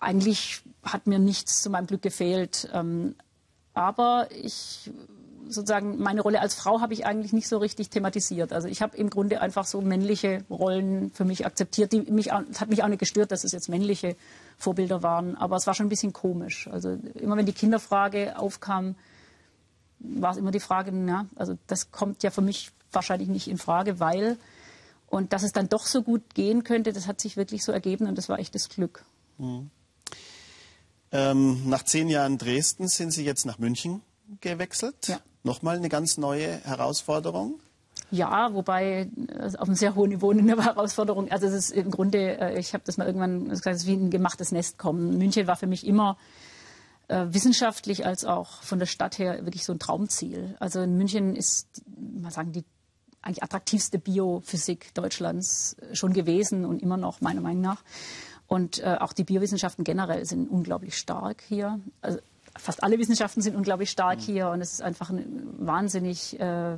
eigentlich 0.00 0.62
hat 0.82 1.06
mir 1.06 1.18
nichts 1.18 1.62
zu 1.62 1.70
meinem 1.70 1.86
Glück 1.86 2.02
gefehlt. 2.02 2.68
Ähm, 2.72 3.14
aber 3.74 4.28
ich 4.32 4.90
sozusagen 5.48 5.98
meine 5.98 6.20
Rolle 6.20 6.40
als 6.40 6.54
Frau 6.54 6.80
habe 6.80 6.92
ich 6.92 7.06
eigentlich 7.06 7.32
nicht 7.32 7.48
so 7.48 7.58
richtig 7.58 7.90
thematisiert. 7.90 8.52
Also 8.52 8.68
ich 8.68 8.82
habe 8.82 8.96
im 8.96 9.10
Grunde 9.10 9.40
einfach 9.40 9.64
so 9.64 9.80
männliche 9.80 10.44
Rollen 10.50 11.10
für 11.12 11.24
mich 11.24 11.46
akzeptiert. 11.46 11.92
Die 11.92 12.00
mich, 12.00 12.30
es 12.50 12.60
hat 12.60 12.68
mich 12.68 12.82
auch 12.82 12.88
nicht 12.88 12.98
gestört, 12.98 13.32
dass 13.32 13.44
es 13.44 13.52
jetzt 13.52 13.68
männliche 13.68 14.16
Vorbilder 14.58 15.02
waren, 15.02 15.36
aber 15.36 15.56
es 15.56 15.66
war 15.66 15.74
schon 15.74 15.86
ein 15.86 15.90
bisschen 15.90 16.12
komisch. 16.12 16.68
Also 16.68 16.98
immer 17.14 17.36
wenn 17.36 17.46
die 17.46 17.52
Kinderfrage 17.52 18.38
aufkam, 18.38 18.96
war 19.98 20.32
es 20.32 20.36
immer 20.36 20.50
die 20.50 20.60
Frage, 20.60 20.92
ja, 21.06 21.26
also 21.36 21.56
das 21.66 21.90
kommt 21.90 22.22
ja 22.22 22.30
für 22.30 22.42
mich 22.42 22.70
wahrscheinlich 22.92 23.28
nicht 23.28 23.48
in 23.48 23.58
Frage, 23.58 24.00
weil 24.00 24.38
und 25.08 25.32
dass 25.32 25.42
es 25.42 25.52
dann 25.52 25.68
doch 25.68 25.86
so 25.86 26.02
gut 26.02 26.34
gehen 26.34 26.64
könnte, 26.64 26.92
das 26.92 27.06
hat 27.06 27.20
sich 27.20 27.36
wirklich 27.36 27.64
so 27.64 27.72
ergeben 27.72 28.06
und 28.06 28.18
das 28.18 28.28
war 28.28 28.38
echt 28.38 28.54
das 28.54 28.68
Glück. 28.68 29.04
Mhm. 29.38 29.70
Ähm, 31.12 31.68
nach 31.68 31.84
zehn 31.84 32.08
Jahren 32.08 32.38
Dresden 32.38 32.88
sind 32.88 33.12
Sie 33.12 33.24
jetzt 33.24 33.46
nach 33.46 33.58
München 33.58 34.02
gewechselt. 34.40 35.08
Ja. 35.08 35.20
Nochmal 35.46 35.76
eine 35.76 35.88
ganz 35.88 36.18
neue 36.18 36.58
Herausforderung. 36.64 37.60
Ja, 38.10 38.52
wobei 38.52 39.08
äh, 39.28 39.56
auf 39.56 39.68
einem 39.68 39.76
sehr 39.76 39.94
hohen 39.94 40.10
Niveau 40.10 40.32
eine 40.32 40.62
Herausforderung. 40.64 41.30
Also 41.30 41.46
es 41.46 41.54
ist 41.54 41.70
im 41.70 41.92
Grunde, 41.92 42.38
äh, 42.40 42.58
ich 42.58 42.74
habe 42.74 42.82
das 42.84 42.96
mal 42.96 43.06
irgendwann 43.06 43.48
gesagt, 43.48 43.76
es 43.76 43.82
ist 43.82 43.88
wie 43.88 43.94
ein 43.94 44.10
gemachtes 44.10 44.50
Nest 44.50 44.76
kommen. 44.76 45.16
München 45.18 45.46
war 45.46 45.54
für 45.54 45.68
mich 45.68 45.86
immer 45.86 46.16
äh, 47.06 47.26
wissenschaftlich 47.28 48.04
als 48.04 48.24
auch 48.24 48.60
von 48.62 48.80
der 48.80 48.86
Stadt 48.86 49.18
her 49.18 49.44
wirklich 49.44 49.64
so 49.64 49.72
ein 49.72 49.78
Traumziel. 49.78 50.56
Also 50.58 50.80
in 50.80 50.96
München 50.96 51.36
ist, 51.36 51.68
mal 51.96 52.32
sagen, 52.32 52.50
die 52.50 52.64
eigentlich 53.22 53.44
attraktivste 53.44 54.00
Biophysik 54.00 54.94
Deutschlands 54.94 55.76
schon 55.92 56.12
gewesen 56.12 56.64
und 56.64 56.82
immer 56.82 56.96
noch, 56.96 57.20
meiner 57.20 57.40
Meinung 57.40 57.62
nach. 57.62 57.84
Und 58.48 58.80
äh, 58.80 58.96
auch 58.98 59.12
die 59.12 59.22
Biowissenschaften 59.22 59.84
generell 59.84 60.24
sind 60.24 60.50
unglaublich 60.50 60.98
stark 60.98 61.44
hier. 61.48 61.78
Also 62.00 62.18
fast 62.58 62.82
alle 62.82 62.98
Wissenschaften 62.98 63.40
sind 63.40 63.56
unglaublich 63.56 63.90
stark 63.90 64.18
mhm. 64.18 64.22
hier 64.22 64.48
und 64.48 64.60
es 64.60 64.72
ist 64.72 64.82
einfach 64.82 65.10
eine 65.10 65.24
wahnsinnig 65.58 66.38
äh, 66.40 66.76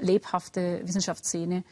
lebhafte 0.00 0.80
Wissenschaftsszene, 0.84 1.64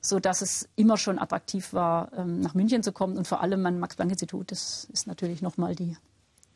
so 0.00 0.18
dass 0.18 0.42
es 0.42 0.68
immer 0.76 0.96
schon 0.96 1.18
attraktiv 1.18 1.72
war, 1.72 2.10
ähm, 2.16 2.40
nach 2.40 2.54
München 2.54 2.82
zu 2.82 2.92
kommen 2.92 3.16
und 3.16 3.26
vor 3.26 3.40
allem 3.40 3.62
mein 3.62 3.78
Max-Planck-Institut. 3.78 4.50
Das 4.50 4.86
ist 4.92 5.06
natürlich 5.06 5.42
nochmal 5.42 5.74
die 5.74 5.96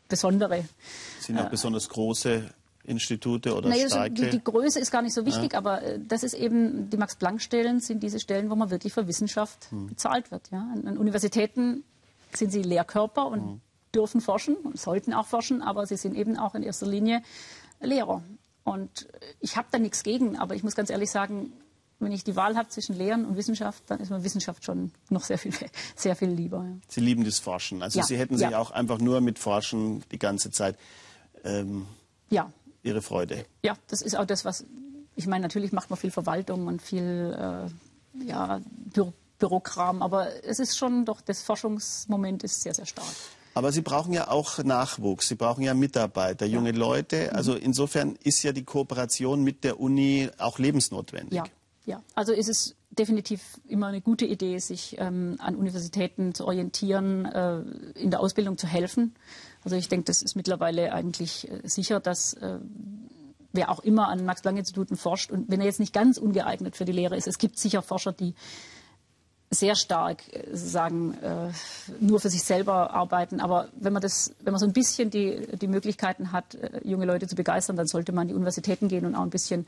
besondere. 0.08 0.64
Sind 1.20 1.38
auch 1.38 1.46
äh, 1.46 1.50
besonders 1.50 1.88
große 1.88 2.50
Institute 2.84 3.52
oder 3.52 3.68
naja, 3.68 3.88
starke? 3.88 4.14
Die, 4.14 4.30
die, 4.30 4.42
Größe 4.42 4.78
ist 4.78 4.90
gar 4.90 5.02
nicht 5.02 5.14
so 5.14 5.26
wichtig, 5.26 5.52
ja. 5.52 5.58
aber 5.58 5.82
äh, 5.82 5.98
das 6.06 6.22
ist 6.22 6.34
eben, 6.34 6.88
die 6.90 6.96
Max-Planck-Stellen 6.96 7.80
sind 7.80 8.02
diese 8.02 8.20
Stellen, 8.20 8.50
wo 8.50 8.54
man 8.54 8.70
wirklich 8.70 8.92
für 8.92 9.06
Wissenschaft 9.06 9.70
hm. 9.70 9.88
bezahlt 9.88 10.30
wird. 10.30 10.50
Ja? 10.50 10.68
An, 10.72 10.86
an, 10.86 10.98
Universitäten 10.98 11.84
sind 12.32 12.52
sie 12.52 12.62
Lehrkörper 12.62 13.26
und 13.26 13.40
hm. 13.40 13.60
Dürfen 13.96 14.20
forschen 14.20 14.56
und 14.56 14.78
sollten 14.78 15.12
auch 15.14 15.26
forschen, 15.26 15.62
aber 15.62 15.86
sie 15.86 15.96
sind 15.96 16.14
eben 16.14 16.38
auch 16.38 16.54
in 16.54 16.62
erster 16.62 16.86
Linie 16.86 17.22
Lehrer. 17.80 18.22
Und 18.64 19.08
ich 19.40 19.56
habe 19.56 19.68
da 19.70 19.78
nichts 19.78 20.02
gegen, 20.02 20.36
aber 20.36 20.54
ich 20.54 20.62
muss 20.62 20.74
ganz 20.74 20.90
ehrlich 20.90 21.10
sagen, 21.10 21.52
wenn 21.98 22.12
ich 22.12 22.24
die 22.24 22.36
Wahl 22.36 22.56
habe 22.56 22.68
zwischen 22.68 22.96
Lehren 22.96 23.24
und 23.24 23.36
Wissenschaft, 23.36 23.82
dann 23.86 24.00
ist 24.00 24.10
mir 24.10 24.22
Wissenschaft 24.22 24.64
schon 24.64 24.92
noch 25.08 25.24
sehr 25.24 25.38
viel, 25.38 25.52
sehr 25.96 26.14
viel 26.14 26.28
lieber. 26.28 26.58
Ja. 26.58 26.76
Sie 26.88 27.00
lieben 27.00 27.24
das 27.24 27.38
Forschen. 27.38 27.82
Also 27.82 28.00
ja. 28.00 28.04
Sie 28.04 28.18
hätten 28.18 28.36
sich 28.36 28.50
ja. 28.50 28.58
auch 28.58 28.70
einfach 28.70 28.98
nur 28.98 29.20
mit 29.20 29.38
Forschen 29.38 30.02
die 30.10 30.18
ganze 30.18 30.50
Zeit 30.50 30.76
ähm. 31.44 31.86
Ihre 32.82 33.02
Freude. 33.02 33.46
Ja, 33.64 33.76
das 33.88 34.02
ist 34.02 34.16
auch 34.16 34.26
das, 34.26 34.44
was 34.44 34.64
ich 35.14 35.26
meine. 35.26 35.42
Natürlich 35.42 35.72
macht 35.72 35.90
man 35.90 35.98
viel 35.98 36.10
Verwaltung 36.10 36.66
und 36.66 36.82
viel 36.82 37.34
äh, 37.36 38.24
ja, 38.24 38.60
Bü 38.92 39.12
Bürokram, 39.38 40.02
aber 40.02 40.44
es 40.44 40.58
ist 40.58 40.78
schon 40.78 41.04
doch, 41.04 41.20
das 41.20 41.42
Forschungsmoment 41.42 42.42
ist 42.42 42.62
sehr, 42.62 42.72
sehr 42.72 42.86
stark. 42.86 43.04
Aber 43.56 43.72
Sie 43.72 43.80
brauchen 43.80 44.12
ja 44.12 44.28
auch 44.28 44.62
Nachwuchs, 44.62 45.28
Sie 45.28 45.34
brauchen 45.34 45.62
ja 45.62 45.72
Mitarbeiter, 45.72 46.44
junge 46.44 46.72
ja. 46.72 46.76
Leute. 46.76 47.34
Also 47.34 47.52
mhm. 47.52 47.60
insofern 47.62 48.18
ist 48.22 48.42
ja 48.42 48.52
die 48.52 48.64
Kooperation 48.64 49.42
mit 49.42 49.64
der 49.64 49.80
Uni 49.80 50.28
auch 50.36 50.58
lebensnotwendig. 50.58 51.32
Ja, 51.32 51.44
ja. 51.86 52.02
also 52.14 52.34
ist 52.34 52.50
es 52.50 52.76
definitiv 52.90 53.40
immer 53.66 53.86
eine 53.86 54.02
gute 54.02 54.26
Idee, 54.26 54.58
sich 54.58 54.96
ähm, 54.98 55.36
an 55.38 55.56
Universitäten 55.56 56.34
zu 56.34 56.46
orientieren, 56.46 57.24
äh, 57.24 57.60
in 57.98 58.10
der 58.10 58.20
Ausbildung 58.20 58.58
zu 58.58 58.66
helfen. 58.66 59.14
Also 59.64 59.74
ich 59.74 59.88
denke, 59.88 60.04
das 60.04 60.20
ist 60.20 60.36
mittlerweile 60.36 60.92
eigentlich 60.92 61.50
äh, 61.50 61.66
sicher, 61.66 61.98
dass 61.98 62.34
äh, 62.34 62.58
wer 63.52 63.70
auch 63.70 63.80
immer 63.80 64.08
an 64.08 64.26
Max-Planck-Instituten 64.26 64.98
forscht 64.98 65.30
und 65.30 65.48
wenn 65.48 65.60
er 65.60 65.66
jetzt 65.66 65.80
nicht 65.80 65.94
ganz 65.94 66.18
ungeeignet 66.18 66.76
für 66.76 66.84
die 66.84 66.92
Lehre 66.92 67.16
ist, 67.16 67.26
es 67.26 67.38
gibt 67.38 67.58
sicher 67.58 67.80
Forscher, 67.80 68.12
die 68.12 68.34
sehr 69.50 69.76
stark 69.76 70.22
äh, 70.32 70.44
sagen, 70.52 71.14
äh, 71.22 71.50
nur 72.00 72.20
für 72.20 72.30
sich 72.30 72.42
selber 72.42 72.92
arbeiten. 72.92 73.40
Aber 73.40 73.68
wenn 73.78 73.92
man 73.92 74.02
das, 74.02 74.34
wenn 74.40 74.52
man 74.52 74.60
so 74.60 74.66
ein 74.66 74.72
bisschen 74.72 75.10
die, 75.10 75.46
die 75.56 75.68
Möglichkeiten 75.68 76.32
hat, 76.32 76.54
äh, 76.56 76.80
junge 76.84 77.06
Leute 77.06 77.26
zu 77.26 77.36
begeistern, 77.36 77.76
dann 77.76 77.86
sollte 77.86 78.12
man 78.12 78.22
an 78.22 78.28
die 78.28 78.34
Universitäten 78.34 78.88
gehen 78.88 79.06
und 79.06 79.14
auch 79.14 79.22
ein 79.22 79.30
bisschen 79.30 79.66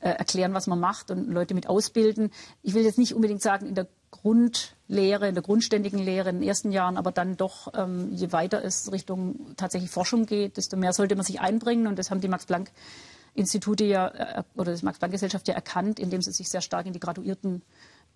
erklären, 0.00 0.52
was 0.54 0.66
man 0.66 0.78
macht 0.78 1.10
und 1.10 1.28
Leute 1.30 1.54
mit 1.54 1.68
ausbilden. 1.68 2.30
Ich 2.62 2.74
will 2.74 2.84
jetzt 2.84 2.98
nicht 2.98 3.14
unbedingt 3.14 3.42
sagen, 3.42 3.66
in 3.66 3.74
der 3.74 3.88
Grund 4.10 4.76
Lehre, 4.88 5.28
in 5.28 5.34
der 5.34 5.42
grundständigen 5.42 5.98
Lehre 5.98 6.30
in 6.30 6.40
den 6.40 6.48
ersten 6.48 6.70
Jahren, 6.70 6.96
aber 6.96 7.10
dann 7.10 7.36
doch, 7.36 7.72
ähm, 7.74 8.12
je 8.12 8.32
weiter 8.32 8.62
es 8.64 8.92
Richtung 8.92 9.56
tatsächlich 9.56 9.90
Forschung 9.90 10.26
geht, 10.26 10.56
desto 10.56 10.76
mehr 10.76 10.92
sollte 10.92 11.16
man 11.16 11.24
sich 11.24 11.40
einbringen. 11.40 11.86
Und 11.86 11.98
das 11.98 12.10
haben 12.10 12.20
die 12.20 12.28
Max-Planck-Institute 12.28 13.84
ja 13.84 14.08
äh, 14.08 14.42
oder 14.54 14.74
die 14.74 14.84
Max-Planck-Gesellschaft 14.84 15.48
ja 15.48 15.54
erkannt, 15.54 15.98
indem 15.98 16.22
sie 16.22 16.32
sich 16.32 16.48
sehr 16.48 16.60
stark 16.60 16.86
in 16.86 16.92
die 16.92 17.00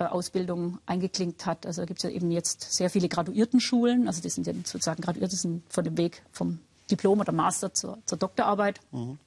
Graduiertenausbildung 0.00 0.78
eingeklinkt 0.86 1.46
hat. 1.46 1.66
Also 1.66 1.82
da 1.82 1.86
gibt 1.86 1.98
es 1.98 2.04
ja 2.04 2.10
eben 2.10 2.30
jetzt 2.30 2.72
sehr 2.72 2.90
viele 2.90 3.08
Graduiertenschulen, 3.08 4.06
also 4.06 4.22
die 4.22 4.30
sind 4.30 4.46
ja 4.46 4.54
sozusagen 4.54 5.02
Graduierte 5.02 5.36
sind 5.36 5.62
von 5.68 5.84
dem 5.84 5.96
Weg 5.98 6.22
vom 6.32 6.58
Diplom 6.90 7.20
oder 7.20 7.32
Master 7.32 7.72
zur, 7.74 7.98
zur 8.06 8.18
Doktorarbeit. 8.18 8.80
Mhm 8.92 9.18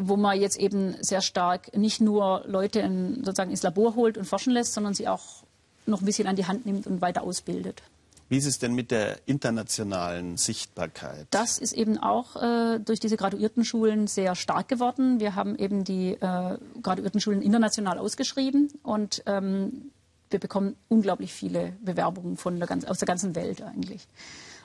wo 0.00 0.16
man 0.16 0.38
jetzt 0.38 0.58
eben 0.58 0.94
sehr 1.02 1.22
stark 1.22 1.74
nicht 1.76 2.00
nur 2.00 2.44
Leute 2.46 2.78
in, 2.80 3.24
sozusagen 3.24 3.50
ins 3.50 3.62
Labor 3.62 3.96
holt 3.96 4.16
und 4.16 4.26
forschen 4.26 4.52
lässt, 4.52 4.74
sondern 4.74 4.94
sie 4.94 5.08
auch 5.08 5.42
noch 5.86 6.02
ein 6.02 6.04
bisschen 6.04 6.28
an 6.28 6.36
die 6.36 6.46
Hand 6.46 6.66
nimmt 6.66 6.86
und 6.86 7.00
weiter 7.00 7.22
ausbildet. 7.22 7.82
Wie 8.28 8.36
ist 8.36 8.46
es 8.46 8.58
denn 8.58 8.74
mit 8.74 8.90
der 8.90 9.20
internationalen 9.26 10.36
Sichtbarkeit? 10.36 11.26
Das 11.30 11.58
ist 11.58 11.72
eben 11.72 11.96
auch 11.96 12.36
äh, 12.36 12.78
durch 12.78 13.00
diese 13.00 13.16
Graduiertenschulen 13.16 14.06
sehr 14.06 14.34
stark 14.34 14.68
geworden. 14.68 15.18
Wir 15.18 15.34
haben 15.34 15.56
eben 15.56 15.84
die 15.84 16.12
äh, 16.12 16.58
Graduiertenschulen 16.82 17.40
international 17.40 17.98
ausgeschrieben 17.98 18.70
und 18.82 19.22
ähm, 19.24 19.90
wir 20.30 20.38
bekommen 20.38 20.76
unglaublich 20.88 21.32
viele 21.32 21.72
Bewerbungen 21.82 22.36
von 22.36 22.58
der 22.58 22.68
ganz, 22.68 22.84
aus 22.84 22.98
der 22.98 23.06
ganzen 23.06 23.34
Welt 23.34 23.62
eigentlich. 23.62 24.06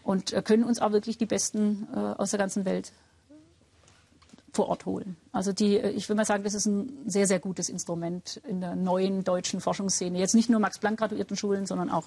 Und 0.03 0.33
äh, 0.33 0.41
können 0.41 0.65
uns 0.65 0.79
auch 0.79 0.91
wirklich 0.91 1.17
die 1.17 1.25
Besten 1.25 1.87
äh, 1.95 1.99
aus 1.99 2.31
der 2.31 2.39
ganzen 2.39 2.65
Welt 2.65 2.91
vor 4.51 4.69
Ort 4.69 4.85
holen. 4.85 5.17
Also 5.31 5.51
die, 5.51 5.77
äh, 5.77 5.89
ich 5.91 6.07
will 6.09 6.15
mal 6.15 6.25
sagen, 6.25 6.43
das 6.43 6.53
ist 6.53 6.65
ein 6.65 6.91
sehr, 7.05 7.27
sehr 7.27 7.39
gutes 7.39 7.69
Instrument 7.69 8.41
in 8.47 8.61
der 8.61 8.75
neuen 8.75 9.23
deutschen 9.23 9.61
Forschungsszene. 9.61 10.19
Jetzt 10.19 10.35
nicht 10.35 10.49
nur 10.49 10.59
Max-Planck-Graduiertenschulen, 10.59 11.65
sondern 11.65 11.89
auch 11.89 12.03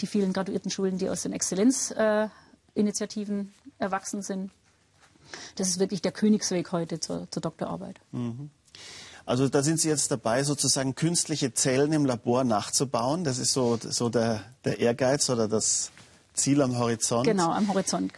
die 0.00 0.06
vielen 0.06 0.32
Graduiertenschulen, 0.32 0.98
die 0.98 1.10
aus 1.10 1.22
den 1.22 1.32
Exzellenzinitiativen 1.32 3.40
äh, 3.40 3.82
erwachsen 3.82 4.22
sind. 4.22 4.52
Das 5.56 5.68
ist 5.68 5.78
wirklich 5.78 6.02
der 6.02 6.12
Königsweg 6.12 6.72
heute 6.72 7.00
zur, 7.00 7.30
zur 7.30 7.42
Doktorarbeit. 7.42 7.96
Mhm. 8.12 8.50
Also 9.26 9.48
da 9.48 9.62
sind 9.62 9.78
Sie 9.78 9.88
jetzt 9.88 10.10
dabei, 10.10 10.42
sozusagen 10.42 10.94
künstliche 10.94 11.52
Zellen 11.52 11.92
im 11.92 12.06
Labor 12.06 12.44
nachzubauen. 12.44 13.24
Das 13.24 13.36
ist 13.36 13.52
so, 13.52 13.78
so 13.78 14.08
der, 14.08 14.42
der 14.64 14.80
Ehrgeiz 14.80 15.28
oder 15.28 15.48
das 15.48 15.90
Ziel 16.32 16.62
am 16.62 16.78
Horizont. 16.78 17.26
Genau, 17.26 17.50
am 17.50 17.68
Horizont. 17.68 18.14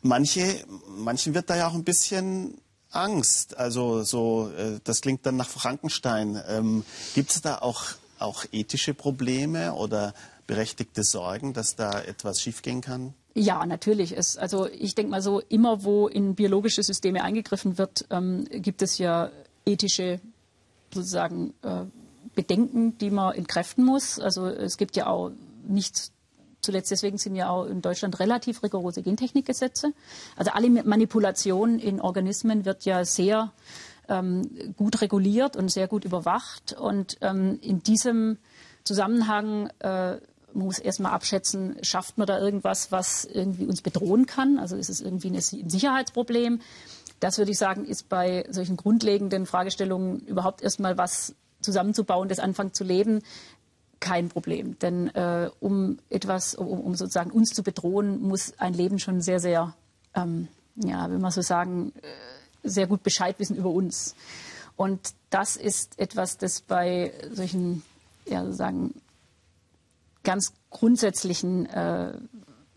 Manche, 0.00 0.64
manchen 0.96 1.34
wird 1.34 1.50
da 1.50 1.56
ja 1.56 1.68
auch 1.68 1.74
ein 1.74 1.84
bisschen 1.84 2.56
Angst. 2.90 3.58
Also 3.58 4.04
so, 4.04 4.50
äh, 4.56 4.80
das 4.84 5.02
klingt 5.02 5.26
dann 5.26 5.36
nach 5.36 5.50
Frankenstein. 5.50 6.42
Ähm, 6.48 6.84
Gibt 7.14 7.32
es 7.32 7.42
da 7.42 7.58
auch, 7.58 7.84
auch 8.18 8.46
ethische 8.50 8.94
Probleme 8.94 9.74
oder 9.74 10.14
berechtigte 10.46 11.02
Sorgen, 11.02 11.52
dass 11.52 11.76
da 11.76 12.00
etwas 12.00 12.40
schiefgehen 12.40 12.80
kann? 12.80 13.14
Ja, 13.34 13.66
natürlich. 13.66 14.16
Es, 14.16 14.36
also 14.36 14.68
ich 14.68 14.94
denke 14.94 15.10
mal 15.10 15.22
so, 15.22 15.40
immer 15.40 15.84
wo 15.84 16.06
in 16.06 16.34
biologische 16.34 16.82
Systeme 16.82 17.22
eingegriffen 17.22 17.78
wird, 17.78 18.06
ähm, 18.10 18.44
gibt 18.50 18.82
es 18.82 18.98
ja 18.98 19.30
ethische 19.66 20.20
sozusagen 20.92 21.54
äh, 21.62 21.84
Bedenken, 22.34 22.96
die 22.98 23.10
man 23.10 23.34
entkräften 23.34 23.84
muss. 23.84 24.20
Also 24.20 24.46
es 24.46 24.76
gibt 24.76 24.96
ja 24.96 25.06
auch 25.06 25.32
nichts 25.66 26.12
Zuletzt 26.64 26.90
deswegen 26.90 27.18
sind 27.18 27.36
ja 27.36 27.50
auch 27.50 27.66
in 27.66 27.82
Deutschland 27.82 28.18
relativ 28.20 28.62
rigorose 28.62 29.02
Gentechnikgesetze. 29.02 29.92
Also 30.34 30.50
alle 30.52 30.70
Manipulation 30.70 31.78
in 31.78 32.00
Organismen 32.00 32.64
wird 32.64 32.86
ja 32.86 33.04
sehr 33.04 33.52
ähm, 34.08 34.72
gut 34.74 35.02
reguliert 35.02 35.56
und 35.56 35.70
sehr 35.70 35.88
gut 35.88 36.06
überwacht. 36.06 36.72
Und 36.72 37.18
ähm, 37.20 37.58
in 37.60 37.82
diesem 37.82 38.38
Zusammenhang 38.82 39.68
äh, 39.80 40.16
muss 40.54 40.78
erstmal 40.78 41.12
abschätzen, 41.12 41.76
schafft 41.82 42.18
man 42.18 42.26
da 42.26 42.38
irgendwas, 42.38 42.92
was 42.92 43.24
irgendwie 43.24 43.66
uns 43.66 43.82
bedrohen 43.82 44.26
kann? 44.26 44.58
Also 44.58 44.76
ist 44.76 44.88
es 44.88 45.00
irgendwie 45.00 45.30
ein 45.30 45.40
Sicherheitsproblem? 45.40 46.60
Das 47.20 47.38
würde 47.38 47.50
ich 47.50 47.58
sagen, 47.58 47.84
ist 47.84 48.08
bei 48.08 48.46
solchen 48.50 48.76
grundlegenden 48.76 49.46
Fragestellungen 49.46 50.20
überhaupt 50.20 50.62
erstmal 50.62 50.98
was 50.98 51.34
zusammenzubauen, 51.60 52.28
das 52.28 52.38
anfängt 52.38 52.76
zu 52.76 52.84
leben, 52.84 53.22
kein 54.00 54.28
Problem. 54.28 54.78
Denn 54.78 55.08
äh, 55.14 55.50
um 55.60 55.98
etwas, 56.10 56.54
um, 56.54 56.80
um, 56.80 56.94
sozusagen 56.94 57.30
uns 57.30 57.50
zu 57.50 57.62
bedrohen, 57.62 58.20
muss 58.20 58.52
ein 58.58 58.74
Leben 58.74 58.98
schon 58.98 59.20
sehr, 59.20 59.40
sehr, 59.40 59.74
ähm, 60.14 60.48
ja, 60.76 61.10
wenn 61.10 61.20
man 61.20 61.30
so 61.30 61.40
sagen, 61.40 61.92
äh, 62.02 62.68
sehr 62.68 62.86
gut 62.86 63.02
Bescheid 63.02 63.38
wissen 63.38 63.56
über 63.56 63.70
uns. 63.70 64.14
Und 64.76 65.14
das 65.30 65.56
ist 65.56 65.98
etwas, 65.98 66.36
das 66.36 66.60
bei 66.60 67.12
solchen, 67.32 67.82
ja, 68.26 68.44
sozusagen 68.44 68.94
ganz 70.24 70.52
grundsätzlichen 70.70 71.66
äh, 71.66 72.18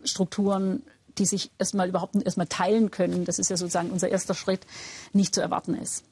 Strukturen, 0.04 0.82
die 1.18 1.26
sich 1.26 1.50
erstmal 1.58 1.88
überhaupt 1.88 2.14
erstmal 2.22 2.46
teilen 2.46 2.90
können, 2.90 3.24
das 3.24 3.38
ist 3.38 3.50
ja 3.50 3.56
sozusagen 3.56 3.90
unser 3.90 4.08
erster 4.08 4.34
Schritt, 4.34 4.66
nicht 5.12 5.34
zu 5.34 5.40
erwarten 5.40 5.74
ist. 5.74 6.04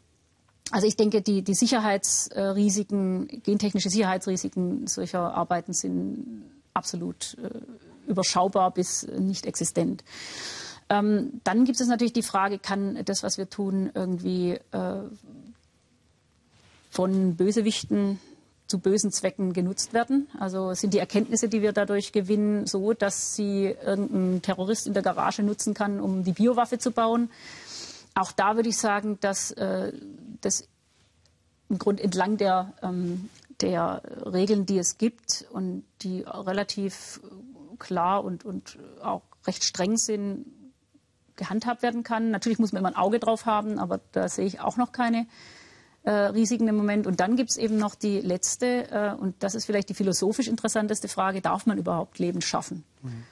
Also 0.72 0.86
ich 0.86 0.96
denke, 0.96 1.22
die, 1.22 1.42
die 1.42 1.54
Sicherheitsrisiken, 1.54 3.42
gentechnische 3.44 3.88
Sicherheitsrisiken 3.88 4.88
solcher 4.88 5.32
Arbeiten 5.34 5.72
sind 5.72 6.42
absolut 6.74 7.36
äh, 7.40 8.10
überschaubar 8.10 8.72
bis 8.72 9.06
nicht 9.06 9.46
existent. 9.46 10.02
Ähm, 10.88 11.40
dann 11.44 11.64
gibt 11.64 11.80
es 11.80 11.86
natürlich 11.86 12.12
die 12.12 12.22
Frage, 12.22 12.58
kann 12.58 13.00
das, 13.04 13.22
was 13.22 13.38
wir 13.38 13.48
tun, 13.48 13.90
irgendwie 13.94 14.58
äh, 14.72 15.02
von 16.90 17.36
Bösewichten 17.36 18.18
zu 18.66 18.78
bösen 18.78 19.12
Zwecken 19.12 19.52
genutzt 19.52 19.92
werden? 19.92 20.28
Also 20.38 20.74
sind 20.74 20.94
die 20.94 20.98
Erkenntnisse, 20.98 21.48
die 21.48 21.62
wir 21.62 21.72
dadurch 21.72 22.12
gewinnen, 22.12 22.66
so, 22.66 22.92
dass 22.92 23.34
sie 23.34 23.76
irgendein 23.84 24.42
Terrorist 24.42 24.86
in 24.86 24.94
der 24.94 25.02
Garage 25.02 25.42
nutzen 25.42 25.74
kann, 25.74 26.00
um 26.00 26.24
die 26.24 26.32
Biowaffe 26.32 26.78
zu 26.78 26.90
bauen? 26.90 27.30
Auch 28.14 28.32
da 28.32 28.56
würde 28.56 28.68
ich 28.68 28.78
sagen, 28.78 29.18
dass 29.20 29.50
äh, 29.52 29.92
das 30.40 30.68
im 31.68 31.78
Grunde 31.78 32.02
entlang 32.02 32.36
der, 32.36 32.72
ähm, 32.82 33.28
der 33.60 34.02
Regeln, 34.24 34.66
die 34.66 34.78
es 34.78 34.98
gibt 34.98 35.46
und 35.50 35.84
die 36.02 36.22
relativ 36.26 37.20
klar 37.78 38.24
und, 38.24 38.44
und 38.44 38.78
auch 39.02 39.22
recht 39.46 39.64
streng 39.64 39.96
sind, 39.96 40.46
gehandhabt 41.36 41.82
werden 41.82 42.02
kann. 42.02 42.30
Natürlich 42.30 42.58
muss 42.58 42.72
man 42.72 42.80
immer 42.80 42.88
ein 42.88 42.96
Auge 42.96 43.18
drauf 43.18 43.46
haben, 43.46 43.78
aber 43.78 44.00
da 44.12 44.28
sehe 44.28 44.46
ich 44.46 44.60
auch 44.60 44.76
noch 44.76 44.92
keine 44.92 45.26
äh, 46.06 46.10
Risiken 46.10 46.68
im 46.68 46.76
Moment. 46.76 47.06
Und 47.06 47.20
dann 47.20 47.36
gibt 47.36 47.50
es 47.50 47.56
eben 47.56 47.76
noch 47.76 47.94
die 47.94 48.20
letzte, 48.20 48.90
äh, 48.90 49.14
und 49.14 49.34
das 49.40 49.54
ist 49.54 49.66
vielleicht 49.66 49.88
die 49.88 49.94
philosophisch 49.94 50.48
interessanteste 50.48 51.08
Frage, 51.08 51.40
darf 51.40 51.66
man 51.66 51.76
überhaupt 51.76 52.18
Leben 52.18 52.40
schaffen? 52.40 52.84
Mhm. 53.02 53.24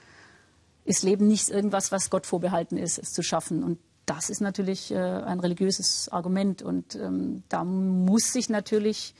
Ist 0.84 1.02
Leben 1.02 1.26
nicht 1.26 1.48
irgendwas, 1.48 1.92
was 1.92 2.10
Gott 2.10 2.26
vorbehalten 2.26 2.76
ist, 2.76 2.98
es 2.98 3.12
zu 3.12 3.22
schaffen? 3.22 3.64
Und 3.64 3.78
das 4.04 4.28
ist 4.28 4.42
natürlich 4.42 4.90
äh, 4.90 4.98
ein 4.98 5.40
religiöses 5.40 6.10
Argument. 6.10 6.60
Und 6.60 6.96
ähm, 6.96 7.44
da 7.48 7.64
muss 7.64 8.32
sich 8.32 8.50
natürlich 8.50 9.14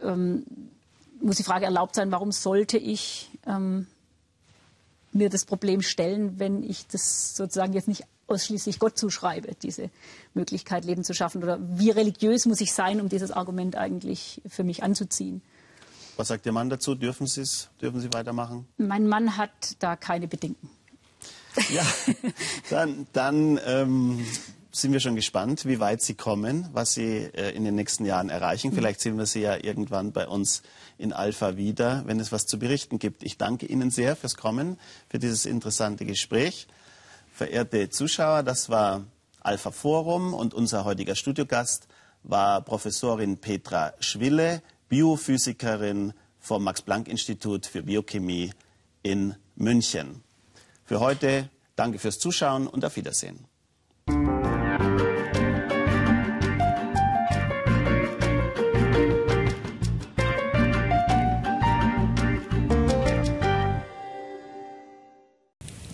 ähm, 0.00 0.44
muss 1.20 1.36
die 1.36 1.42
Frage 1.42 1.64
erlaubt 1.64 1.94
sein, 1.94 2.12
warum 2.12 2.30
sollte 2.30 2.78
ich 2.78 3.30
ähm, 3.46 3.86
mir 5.12 5.30
das 5.30 5.44
Problem 5.44 5.82
stellen, 5.82 6.38
wenn 6.38 6.62
ich 6.62 6.86
das 6.86 7.34
sozusagen 7.34 7.72
jetzt 7.72 7.88
nicht 7.88 8.04
ausschließlich 8.28 8.78
Gott 8.78 8.96
zuschreibe, 8.96 9.54
diese 9.62 9.90
Möglichkeit, 10.34 10.84
Leben 10.84 11.04
zu 11.04 11.14
schaffen? 11.14 11.42
Oder 11.42 11.58
wie 11.60 11.90
religiös 11.90 12.46
muss 12.46 12.60
ich 12.60 12.72
sein, 12.72 13.00
um 13.00 13.08
dieses 13.08 13.30
Argument 13.30 13.76
eigentlich 13.76 14.40
für 14.48 14.64
mich 14.64 14.82
anzuziehen? 14.82 15.42
Was 16.16 16.28
sagt 16.28 16.46
Ihr 16.46 16.52
Mann 16.52 16.68
dazu? 16.68 16.94
Dürfen 16.94 17.26
Sie 17.26 17.42
es? 17.42 17.68
Dürfen 17.80 18.00
Sie 18.00 18.12
weitermachen? 18.12 18.66
Mein 18.76 19.06
Mann 19.06 19.36
hat 19.36 19.76
da 19.78 19.96
keine 19.96 20.28
Bedenken. 20.28 20.68
Ja, 21.70 21.84
dann, 22.70 23.06
dann 23.12 23.60
ähm, 23.66 24.24
sind 24.70 24.92
wir 24.92 25.00
schon 25.00 25.16
gespannt, 25.16 25.64
wie 25.64 25.80
weit 25.80 26.02
Sie 26.02 26.14
kommen, 26.14 26.68
was 26.72 26.94
Sie 26.94 27.16
äh, 27.34 27.50
in 27.54 27.64
den 27.64 27.74
nächsten 27.74 28.04
Jahren 28.04 28.28
erreichen. 28.28 28.72
Vielleicht 28.72 29.00
sehen 29.00 29.18
wir 29.18 29.26
Sie 29.26 29.40
ja 29.40 29.56
irgendwann 29.56 30.12
bei 30.12 30.26
uns 30.28 30.62
in 30.98 31.12
Alpha 31.12 31.56
wieder, 31.56 32.02
wenn 32.06 32.20
es 32.20 32.32
was 32.32 32.46
zu 32.46 32.58
berichten 32.58 32.98
gibt. 32.98 33.22
Ich 33.22 33.38
danke 33.38 33.66
Ihnen 33.66 33.90
sehr 33.90 34.14
fürs 34.16 34.36
Kommen, 34.36 34.78
für 35.08 35.18
dieses 35.18 35.46
interessante 35.46 36.04
Gespräch. 36.04 36.68
Verehrte 37.38 37.88
Zuschauer, 37.88 38.42
das 38.42 38.68
war 38.68 39.04
Alpha 39.38 39.70
Forum 39.70 40.34
und 40.34 40.54
unser 40.54 40.84
heutiger 40.84 41.14
Studiogast 41.14 41.86
war 42.24 42.62
Professorin 42.62 43.38
Petra 43.38 43.92
Schwille, 44.00 44.60
Biophysikerin 44.88 46.14
vom 46.40 46.64
Max-Planck-Institut 46.64 47.66
für 47.66 47.84
Biochemie 47.84 48.52
in 49.04 49.36
München. 49.54 50.24
Für 50.84 50.98
heute 50.98 51.48
danke 51.76 52.00
fürs 52.00 52.18
Zuschauen 52.18 52.66
und 52.66 52.84
auf 52.84 52.96
Wiedersehen. 52.96 53.44